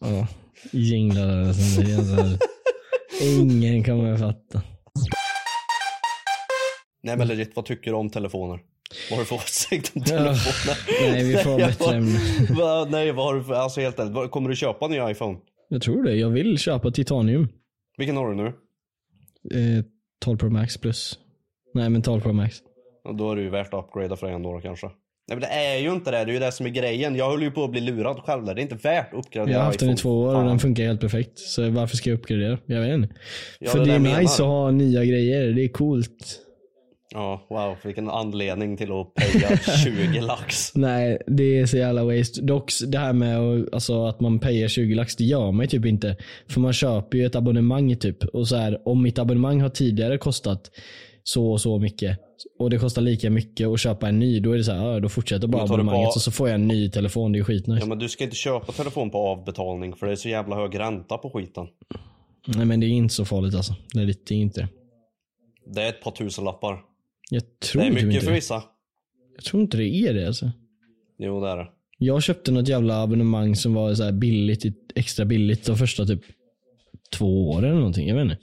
Ja, 0.00 0.26
jinglar 0.72 1.26
här. 1.26 2.38
Ingen 3.22 3.84
kommer 3.84 4.12
att 4.12 4.20
fatta. 4.20 4.62
Nej 7.02 7.16
men 7.16 7.28
legit, 7.28 7.56
vad 7.56 7.64
tycker 7.64 7.90
du 7.90 7.96
om 7.96 8.10
telefoner? 8.10 8.60
Vad 9.10 9.16
har 9.18 9.24
du 9.24 9.26
för 9.28 9.36
åsikt 9.36 9.92
om 9.96 10.02
Ja. 10.06 10.16
telefoner? 10.16 11.12
Nej, 11.12 11.24
vi 11.24 11.36
får 11.36 11.52
jag 11.60 11.68
bättre 11.70 11.94
ämne. 11.96 12.18
Va, 12.58 12.86
nej, 12.90 13.12
vad 13.12 13.24
har 13.26 13.34
du 13.34 13.44
för, 13.44 13.54
alltså 13.54 13.80
helt 13.80 13.98
ärligt, 13.98 14.12
vad- 14.12 14.30
kommer 14.30 14.48
du 14.50 14.56
köpa 14.56 14.84
en 14.84 14.90
ny 14.90 15.10
iPhone? 15.10 15.38
Jag 15.68 15.82
tror 15.82 16.02
det. 16.04 16.14
Jag 16.14 16.30
vill 16.30 16.58
köpa 16.58 16.90
titanium. 16.90 17.48
Vilken 17.98 18.16
har 18.16 18.28
du 18.28 18.34
nu? 18.34 18.46
Eh, 19.54 19.84
12 20.24 20.38
Pro 20.38 20.50
Max 20.50 20.76
plus. 20.76 21.18
Nej 21.74 21.90
men 21.90 22.02
12 22.02 22.20
Pro 22.20 22.32
Max. 22.32 22.56
Ja, 23.04 23.12
Då 23.12 23.32
är 23.32 23.36
det 23.36 23.42
ju 23.42 23.50
värt 23.50 23.74
att 23.74 23.84
upgrada 23.84 24.16
för 24.16 24.26
en 24.26 24.42
då 24.42 24.60
kanske. 24.60 24.86
Nej 24.86 25.38
men 25.38 25.40
det 25.40 25.46
är 25.46 25.78
ju 25.78 25.92
inte 25.92 26.10
det, 26.10 26.16
det 26.24 26.30
är 26.30 26.34
ju 26.34 26.38
det 26.38 26.52
som 26.52 26.66
är 26.66 26.70
grejen. 26.70 27.16
Jag 27.16 27.30
höll 27.30 27.42
ju 27.42 27.50
på 27.50 27.64
att 27.64 27.70
bli 27.70 27.80
lurad 27.80 28.16
själv 28.24 28.44
där. 28.44 28.54
Det 28.54 28.60
är 28.60 28.62
inte 28.62 28.74
värt 28.74 29.12
att 29.14 29.18
uppgradera 29.18 29.52
Jag 29.52 29.58
har 29.58 29.66
haft 29.66 29.80
den 29.80 29.90
i 29.90 29.96
två 29.96 30.20
år 30.20 30.34
och 30.36 30.44
den 30.44 30.58
funkar 30.58 30.84
helt 30.84 31.00
perfekt. 31.00 31.38
Så 31.38 31.70
varför 31.70 31.96
ska 31.96 32.10
jag 32.10 32.18
uppgradera? 32.18 32.58
Jag 32.66 32.80
vet 32.80 32.94
inte. 32.94 33.14
Ja, 33.58 33.70
För 33.70 33.78
det 33.78 33.84
det 33.84 33.92
är 33.92 33.98
nice 34.20 34.42
att 34.42 34.48
ha 34.48 34.70
nya 34.70 35.04
grejer. 35.04 35.52
Det 35.52 35.64
är 35.64 35.68
coolt. 35.68 36.40
Ja, 37.14 37.46
wow, 37.50 37.76
vilken 37.84 38.10
anledning 38.10 38.76
till 38.76 38.92
att 38.92 39.14
paya 39.14 39.56
20 39.84 40.20
lax. 40.20 40.74
Nej, 40.74 41.18
det 41.26 41.58
är 41.58 41.66
så 41.66 41.76
jävla 41.76 42.04
waste. 42.04 42.40
Dock 42.42 42.72
det 42.86 42.98
här 42.98 43.12
med 43.12 43.38
att- 43.38 43.74
alltså, 43.74 44.04
att 44.06 44.20
man 44.20 44.38
payar 44.38 44.68
20 44.68 44.94
lax, 44.94 45.16
det 45.16 45.24
gör 45.24 45.52
man 45.52 45.64
ju 45.64 45.68
typ 45.68 45.86
inte. 45.86 46.16
För 46.48 46.60
man 46.60 46.72
köper 46.72 47.18
ju 47.18 47.26
ett 47.26 47.34
abonnemang 47.36 47.96
typ. 47.96 48.24
Och 48.24 48.48
så 48.48 48.56
här, 48.56 48.88
om 48.88 49.02
mitt 49.02 49.18
abonnemang 49.18 49.60
har 49.60 49.68
tidigare 49.68 50.18
kostat 50.18 50.70
så 51.22 51.50
och 51.52 51.60
så 51.60 51.78
mycket 51.78 52.18
och 52.58 52.70
det 52.70 52.78
kostar 52.78 53.02
lika 53.02 53.30
mycket 53.30 53.68
att 53.68 53.80
köpa 53.80 54.08
en 54.08 54.18
ny, 54.18 54.40
då 54.40 54.52
är 54.52 54.56
det 54.58 54.64
så 54.64 54.72
här, 54.72 54.86
ja, 54.92 55.00
då 55.00 55.08
fortsätter 55.08 55.46
bara 55.48 55.62
abonnemanget 55.62 56.04
på- 56.06 56.08
och 56.14 56.22
så 56.22 56.30
får 56.30 56.48
jag 56.48 56.54
en 56.54 56.68
ny 56.68 56.90
telefon. 56.90 57.32
Det 57.32 57.36
är 57.36 57.38
ju 57.40 57.44
skitnice. 57.44 57.80
Ja 57.80 57.86
men 57.86 57.98
du 57.98 58.08
ska 58.08 58.24
inte 58.24 58.36
köpa 58.36 58.72
telefon 58.72 59.10
på 59.10 59.18
avbetalning 59.18 59.94
för 59.96 60.06
det 60.06 60.12
är 60.12 60.16
så 60.16 60.28
jävla 60.28 60.56
hög 60.56 60.78
ränta 60.78 61.18
på 61.18 61.30
skiten. 61.30 61.66
Nej 62.46 62.66
men 62.66 62.80
det 62.80 62.86
är 62.86 62.88
inte 62.88 63.14
så 63.14 63.24
farligt 63.24 63.54
alltså. 63.54 63.74
Det 63.94 64.00
är, 64.00 64.04
lite, 64.04 64.20
det 64.28 64.34
är 64.34 64.38
inte 64.38 64.60
det. 64.60 64.68
Det 65.74 65.82
är 65.82 65.88
ett 65.88 66.02
par 66.02 66.10
tusen 66.10 66.44
lappar. 66.44 66.78
Jag 67.30 67.60
tror 67.60 67.82
Det 67.82 67.88
är 67.88 67.90
typ 67.90 67.94
mycket 67.94 68.14
inte 68.14 68.26
för 68.26 68.32
vissa. 68.32 68.62
Jag 69.34 69.44
tror 69.44 69.62
inte 69.62 69.76
det 69.76 69.88
är 69.88 70.14
det 70.14 70.26
alltså. 70.26 70.50
Jo 71.18 71.40
det 71.40 71.48
är 71.48 71.56
det. 71.56 71.68
Jag 71.98 72.22
köpte 72.22 72.52
något 72.52 72.68
jävla 72.68 73.02
abonnemang 73.02 73.56
som 73.56 73.74
var 73.74 73.94
så 73.94 74.12
billigt, 74.12 74.64
extra 74.94 75.24
billigt 75.24 75.66
de 75.66 75.76
första 75.76 76.04
typ 76.04 76.22
två 77.12 77.50
åren 77.50 77.64
eller 77.64 77.78
någonting. 77.78 78.08
Jag 78.08 78.14
vet 78.14 78.24
inte. 78.24 78.38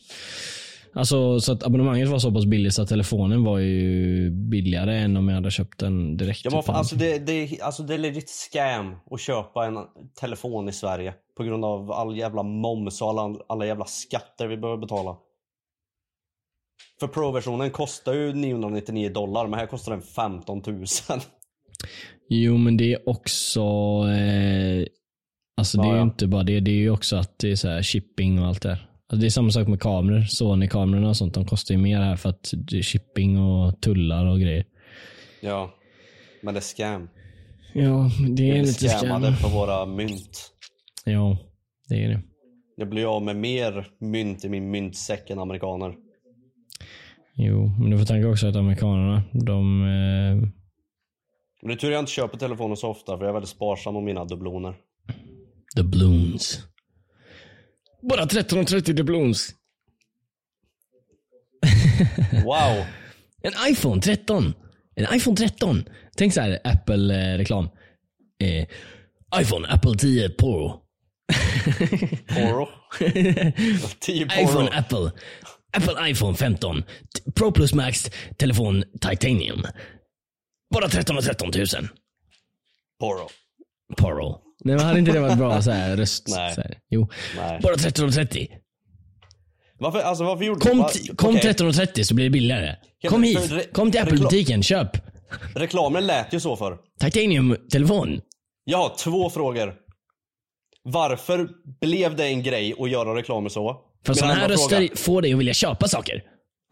Alltså 0.94 1.40
så 1.40 1.52
att 1.52 1.64
abonnemanget 1.64 2.10
var 2.10 2.20
så 2.20 2.32
pass 2.32 2.46
billigt 2.46 2.74
så 2.74 2.82
att 2.82 2.90
telefonen 2.90 3.44
var 3.44 3.60
ju 3.60 4.30
billigare 4.32 4.98
än 4.98 5.18
om 5.18 5.28
jag 5.28 5.36
hade 5.36 5.52
köpt 5.52 5.80
den 5.80 6.18
direkt. 6.18 6.42
Ja, 6.44 6.52
men 6.52 6.62
typ. 6.62 6.70
alltså, 6.70 6.96
det, 6.96 7.20
det, 7.20 7.62
alltså 7.62 7.84
det 7.84 7.94
är 7.94 7.98
legit 7.98 8.30
scam 8.30 8.96
att 9.12 9.22
köpa 9.22 9.66
en 9.66 9.78
telefon 10.20 10.70
i 10.70 10.74
Sverige. 10.74 11.14
På 11.38 11.44
grund 11.44 11.66
av 11.66 11.92
all 11.92 12.18
jävla 12.18 12.44
moms 12.44 13.02
och 13.02 13.10
alla, 13.10 13.40
alla 13.48 13.66
jävla 13.66 13.86
skatter 13.86 14.48
vi 14.48 14.58
behöver 14.58 14.82
betala. 14.82 15.18
För 17.00 17.08
Pro-versionen 17.08 17.72
kostar 17.72 18.14
ju 18.14 18.34
999 18.34 19.10
dollar 19.10 19.48
men 19.48 19.60
här 19.60 19.68
kostar 19.68 19.92
den 19.92 20.02
15 20.02 20.62
000. 20.68 20.86
Jo 22.30 22.58
men 22.58 22.78
det 22.78 22.94
är 22.94 23.10
också 23.10 23.62
eh, 24.10 24.86
Alltså 25.58 25.78
det 25.82 25.88
är 25.88 25.92
Ja, 25.92 25.96
ju 25.98 26.02
inte 26.02 26.28
bara 26.28 26.44
det. 26.44 26.60
Det 26.60 26.72
är 26.72 26.76
ju 26.76 26.90
också 26.90 27.16
att 27.16 27.40
det 27.40 27.52
är 27.52 27.56
så 27.56 27.68
här 27.70 27.84
shipping 27.84 28.40
och 28.40 28.48
allt 28.48 28.62
det 28.62 28.70
där. 28.70 28.90
Alltså 29.10 29.22
det 29.22 29.28
är 29.28 29.30
samma 29.30 29.50
sak 29.52 29.68
med 29.68 29.82
kameror. 29.82 30.22
Sony-kamerorna 30.22 31.10
och 31.10 31.18
sånt. 31.18 31.34
De 31.34 31.46
kostar 31.46 31.76
ju 31.76 31.82
mer 31.82 32.00
här 32.00 32.16
för 32.16 32.30
att 32.30 32.54
det 32.54 32.78
är 32.78 32.82
shipping 32.84 33.40
och 33.40 33.82
tullar 33.82 34.26
och 34.26 34.40
grejer. 34.40 34.66
ja. 35.42 35.72
Men 36.42 36.54
det 36.54 36.60
är 36.60 36.62
scam. 36.62 37.10
Ja, 37.74 38.10
det 38.36 38.50
är 38.50 38.54
blir 38.54 38.62
lite 38.62 38.74
scam. 38.90 39.00
scammade 39.00 39.38
på 39.42 39.50
våra 39.50 39.86
mynt. 39.86 40.52
Ja, 41.06 41.38
det 41.90 42.04
är 42.04 42.10
det. 42.10 42.22
Jag 42.78 42.90
blir 42.90 43.16
av 43.16 43.24
med 43.24 43.36
mer 43.36 43.88
mynt 44.00 44.46
i 44.46 44.50
min 44.50 44.72
myntsäck 44.72 45.30
än 45.30 45.40
amerikaner. 45.40 45.96
Jo, 47.38 47.72
men 47.80 47.90
du 47.90 47.98
får 47.98 48.06
tänka 48.06 48.28
också 48.30 48.48
att 48.48 48.56
amerikanerna, 48.56 49.24
de... 49.34 49.82
Eh, 49.82 50.36
Men 51.62 51.68
det 51.68 51.74
är 51.74 51.76
tur 51.76 51.92
jag 51.92 52.00
inte 52.00 52.12
köper 52.12 52.38
telefoner 52.38 52.76
så 52.76 52.90
ofta 52.90 53.18
för 53.18 53.24
jag 53.24 53.30
är 53.30 53.34
väldigt 53.34 53.50
sparsam 53.50 53.96
om 53.96 54.06
mina 54.06 54.26
dubloner. 54.26 54.76
doubloons. 55.76 56.60
Bara 58.10 58.24
1330 58.24 58.96
doubloons. 58.96 59.56
Wow! 62.46 62.86
En 63.42 63.54
iPhone 63.72 64.02
13. 64.02 64.54
En 64.96 65.16
iPhone 65.16 65.38
13. 65.38 65.84
Tänk 66.18 66.34
så 66.34 66.42
här 66.42 66.60
Apple-reklam. 66.64 67.70
Eh, 68.44 68.66
iPhone, 69.42 69.68
Apple 69.68 69.96
10 69.98 70.30
Pro. 70.30 70.82
Poro. 72.28 72.68
10 74.00 74.26
poro. 74.36 74.42
iPhone, 74.44 74.70
Apple. 74.70 75.12
Apple 75.78 76.10
iPhone 76.10 76.36
15. 76.38 76.82
T- 76.82 77.32
Pro 77.36 77.52
Plus 77.52 77.74
Max, 77.74 78.12
telefon 78.38 78.84
Titanium. 79.02 79.66
Bara 80.74 80.90
13 80.90 81.18
och 81.18 81.24
13 81.24 81.52
000. 81.56 81.66
Poro. 83.00 83.30
Poro. 83.98 84.42
Nej 84.64 84.76
men 84.76 84.86
hade 84.86 85.00
inte 85.00 85.12
det 85.12 85.20
varit 85.20 85.38
bra 85.38 85.62
så 85.62 85.72
här, 85.72 85.98
röst? 85.98 86.24
Nej. 86.28 86.56
Så 86.56 86.62
här. 86.62 86.78
Jo. 86.90 87.10
Nej. 87.38 87.60
Bara 87.64 87.76
13 87.76 88.06
och 88.06 88.14
30. 88.14 88.48
Varför, 89.80 90.00
alltså 90.00 90.24
varför 90.24 90.44
gjorde 90.46 90.60
Kom, 90.60 90.84
t- 90.94 91.16
kom 91.16 91.30
okej. 91.30 91.42
13 91.42 91.68
och 91.68 91.76
30 91.76 92.04
så 92.06 92.16
blir 92.16 92.26
det 92.26 92.30
billigare. 92.32 92.76
Kom 93.10 93.24
hit. 93.24 93.74
Kom 93.74 93.92
till 93.92 94.02
Apple-butiken. 94.02 94.64
Köp. 94.64 94.90
Reklamen 95.56 96.08
lät 96.08 96.34
ju 96.34 96.40
så 96.40 96.56
för. 96.56 96.78
Titanium-telefon. 97.00 98.22
Jag 98.64 98.78
har 98.78 98.96
två 98.98 99.30
frågor. 99.30 99.76
Varför 100.84 101.50
blev 101.82 102.16
det 102.16 102.26
en 102.28 102.44
grej 102.44 102.74
att 102.80 102.90
göra 102.90 103.16
reklam 103.16 103.50
så? 103.50 103.82
För 104.06 104.14
sådana 104.14 104.34
här 104.34 104.44
andra 104.44 104.58
fråga. 104.58 104.80
röster 104.82 104.98
får 104.98 105.22
dig 105.22 105.34
att 105.34 105.40
vilja 105.40 105.54
köpa 105.54 105.88
saker. 105.88 106.24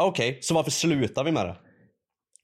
Okej, 0.04 0.38
så 0.42 0.54
varför 0.54 0.72
slutar 0.72 1.24
vi 1.24 1.32
med 1.32 1.46
det? 1.46 1.56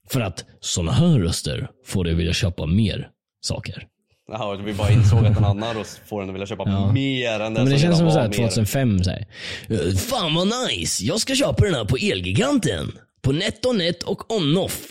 För 0.08 0.20
att 0.20 0.44
sådana 0.60 0.92
här 0.92 1.18
röster 1.18 1.70
får 1.86 2.04
dig 2.04 2.12
att 2.12 2.18
vilja 2.18 2.32
köpa 2.32 2.66
mer 2.66 3.08
saker. 3.40 3.86
Jaha, 4.32 4.56
vi 4.56 4.74
bara 4.74 4.90
insåg 4.90 5.26
att 5.26 5.38
en 5.38 5.44
annan 5.44 5.74
röst 5.76 6.00
får 6.06 6.22
en 6.22 6.28
att 6.28 6.34
vilja 6.34 6.46
köpa 6.46 6.62
Ja. 6.66 6.92
mer 6.92 7.40
än 7.40 7.54
det 7.54 7.60
men 7.60 7.64
det 7.64 7.70
som 7.70 7.78
känns 7.80 7.98
som 7.98 8.06
redan 8.06 8.12
så 8.12 8.16
var 8.16 8.22
här 8.22 8.28
mer. 8.28 8.36
2005. 8.48 9.04
Så 9.04 9.10
här. 9.10 9.26
"Eh, 9.68 9.96
Fan 9.96 10.34
vad 10.34 10.48
nice. 10.70 11.04
Jag 11.04 11.20
ska 11.20 11.34
köpa 11.34 11.64
den 11.64 11.74
här 11.74 11.84
på 11.84 11.96
Elgiganten. 11.96 12.92
På 13.22 13.32
NetOnNet 13.32 14.02
och 14.02 14.32
OnOff. 14.36 14.88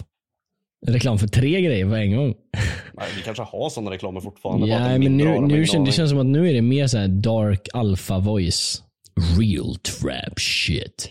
Reklam 0.87 1.17
för 1.19 1.27
tre 1.27 1.61
grejer 1.61 1.85
på 1.85 1.95
en 1.95 2.15
gång. 2.15 2.27
Nej, 2.93 3.07
vi 3.17 3.21
kanske 3.21 3.43
har 3.43 3.69
sådana 3.69 3.91
reklamer 3.91 4.21
fortfarande. 4.21 4.67
Ja, 4.67 4.79
men 4.97 5.17
nu, 5.17 5.39
nu 5.39 5.65
känns, 5.65 5.85
det 5.89 5.91
känns 5.95 6.09
som 6.09 6.19
att 6.19 6.25
nu 6.25 6.49
är 6.49 6.53
det 6.53 6.61
mer 6.61 6.87
så 6.87 6.97
här 6.97 7.07
dark 7.07 7.67
alpha 7.73 8.19
voice. 8.19 8.83
Real 9.19 9.75
trap 9.83 10.37
shit. 10.37 11.09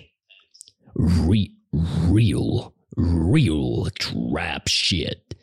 Re, 0.95 1.51
real, 2.09 2.75
real 2.97 3.89
trap 3.99 4.67
shit. 4.69 5.35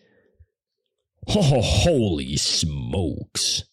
Ho, 1.27 1.41
holy 1.61 2.37
smokes. 2.37 3.65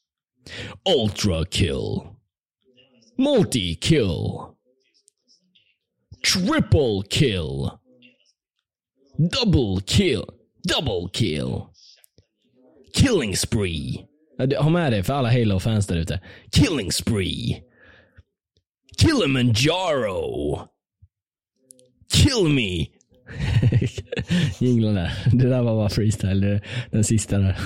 Ultra 0.87 1.47
kill. 1.47 2.17
Multi 3.17 3.77
kill. 3.77 4.59
Triple 6.23 7.03
kill. 7.05 7.81
Double 9.31 9.81
kill. 9.81 10.27
Double 10.65 11.09
kill. 11.09 11.71
Killing 12.95 13.37
spree. 13.37 14.07
Ha 14.59 14.69
med 14.69 14.93
det 14.93 15.03
för 15.03 15.13
alla 15.13 15.33
Halo-fans 15.33 15.87
där 15.87 15.97
ute. 15.97 16.21
Killing 16.51 16.93
spree. 16.93 17.63
Kilimanjaro. 18.97 20.61
Kill 22.13 22.49
me. 22.49 22.87
Jinglarna. 24.59 25.11
Det 25.33 25.49
där 25.49 25.63
var 25.63 25.77
bara 25.77 25.89
freestyle. 25.89 26.61
Den 26.91 27.05
sista 27.05 27.39
där. 27.39 27.59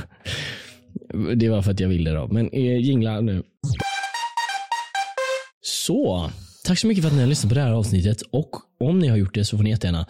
Det 1.36 1.48
var 1.48 1.62
för 1.62 1.70
att 1.70 1.80
jag 1.80 1.88
ville 1.88 2.10
då. 2.10 2.28
Men 2.28 2.50
eh, 2.52 2.78
jingla 2.78 3.20
nu. 3.20 3.42
Så. 5.62 6.30
Tack 6.64 6.78
så 6.78 6.86
mycket 6.86 7.04
för 7.04 7.08
att 7.08 7.14
ni 7.14 7.20
har 7.20 7.28
lyssnat 7.28 7.48
på 7.48 7.54
det 7.54 7.60
här 7.60 7.72
avsnittet. 7.72 8.22
Och 8.30 8.50
om 8.80 8.98
ni 8.98 9.08
har 9.08 9.16
gjort 9.16 9.34
det 9.34 9.44
så 9.44 9.56
får 9.56 9.64
ni 9.64 9.70
jättegärna 9.70 10.06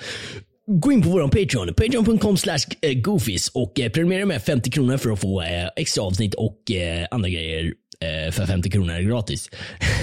gå 0.66 0.92
in 0.92 1.02
på 1.02 1.08
vår 1.08 1.28
Patreon. 1.28 1.74
Patreon.com 1.74 2.36
eh, 2.82 2.94
goofies 2.94 3.48
och 3.48 3.80
eh, 3.80 3.90
prenumerera 3.90 4.26
med 4.26 4.42
50 4.42 4.70
kronor 4.70 4.96
för 4.96 5.10
att 5.10 5.20
få 5.20 5.42
eh, 5.42 5.68
extra 5.76 6.04
avsnitt 6.04 6.34
och 6.34 6.58
andra 7.10 7.28
grejer 7.28 7.72
för 8.32 8.47
50 8.47 8.70
kronor 8.70 9.01
gratis. 9.01 9.51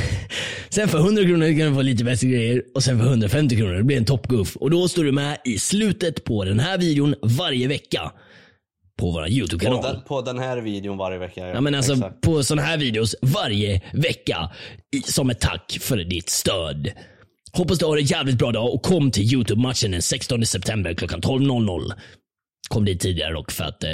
sen 0.69 0.87
för 0.87 0.97
100 0.97 1.23
kronor 1.23 1.59
kan 1.59 1.69
du 1.69 1.73
få 1.73 1.81
lite 1.81 2.03
bättre 2.03 2.27
grejer 2.27 2.63
och 2.75 2.83
sen 2.83 2.99
för 2.99 3.05
150 3.05 3.57
kronor 3.57 3.73
det 3.73 3.83
blir 3.83 3.97
en 3.97 4.05
toppgoof. 4.05 4.55
Och 4.55 4.69
då 4.69 4.87
står 4.87 5.03
du 5.03 5.11
med 5.11 5.37
i 5.45 5.59
slutet 5.59 6.23
på 6.23 6.45
den 6.45 6.59
här 6.59 6.77
videon 6.77 7.15
varje 7.21 7.67
vecka. 7.67 8.11
På 8.97 9.11
vår 9.11 9.21
på, 9.21 9.29
YouTube-kanal. 9.29 9.83
den, 9.83 10.01
på 10.01 10.21
den 10.21 10.39
här 10.39 10.57
videon 10.57 10.97
varje 10.97 11.17
vecka. 11.17 11.47
Ja 11.47 11.61
men 11.61 11.75
alltså 11.75 11.93
Exakt. 11.93 12.21
på 12.21 12.43
sådana 12.43 12.67
här 12.67 12.77
videos 12.77 13.15
varje 13.21 13.81
vecka 13.93 14.51
som 15.05 15.29
ett 15.29 15.39
tack 15.39 15.77
för 15.81 15.97
ditt 15.97 16.29
stöd. 16.29 16.91
Hoppas 17.53 17.79
du 17.79 17.85
har 17.85 17.97
en 17.97 18.05
jävligt 18.05 18.37
bra 18.37 18.51
dag 18.51 18.73
och 18.73 18.83
kom 18.83 19.11
till 19.11 19.33
YouTube-matchen 19.33 19.91
den 19.91 20.01
16 20.01 20.45
september 20.45 20.93
klockan 20.93 21.21
12.00. 21.21 21.93
Kom 22.69 22.85
dit 22.85 22.99
tidigare 22.99 23.33
dock 23.33 23.51
för 23.51 23.63
att 23.63 23.83
eh, 23.83 23.91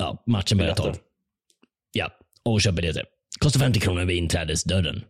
ja, 0.00 0.24
matchen 0.26 0.58
börjar 0.58 0.74
12. 0.74 0.94
Ja, 1.92 2.10
och 2.44 2.60
köp 2.60 2.74
biljetter. 2.74 3.04
Kostar 3.40 3.60
50 3.60 3.80
kronor 3.80 4.04
vid 4.04 4.16
inträdesdörren. 4.16 5.04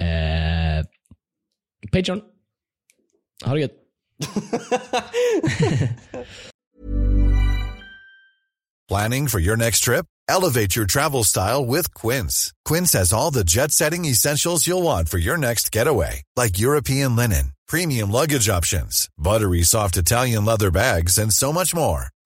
Eh, 0.00 0.84
Patreon. 1.92 2.20
Ha 3.44 3.54
det 3.54 3.60
gött. 3.60 3.72
Planning 8.88 9.28
for 9.28 9.40
your 9.40 9.56
next 9.56 9.84
trip? 9.84 10.06
Elevate 10.28 10.76
your 10.76 10.86
travel 10.86 11.24
style 11.24 11.64
with 11.64 11.92
Quince. 11.94 12.52
Quince 12.64 12.92
has 12.98 13.12
all 13.12 13.30
the 13.30 13.44
jet 13.44 13.72
setting 13.72 14.04
essentials 14.04 14.66
you'll 14.66 14.82
want 14.82 15.08
for 15.08 15.18
your 15.18 15.36
next 15.36 15.70
getaway, 15.70 16.22
like 16.36 16.58
European 16.58 17.16
linen, 17.16 17.52
premium 17.68 18.10
luggage 18.10 18.48
options, 18.48 19.08
buttery 19.16 19.62
soft 19.62 19.96
Italian 19.96 20.44
leather 20.44 20.70
bags, 20.70 21.18
and 21.18 21.32
so 21.32 21.52
much 21.52 21.74
more. 21.74 22.08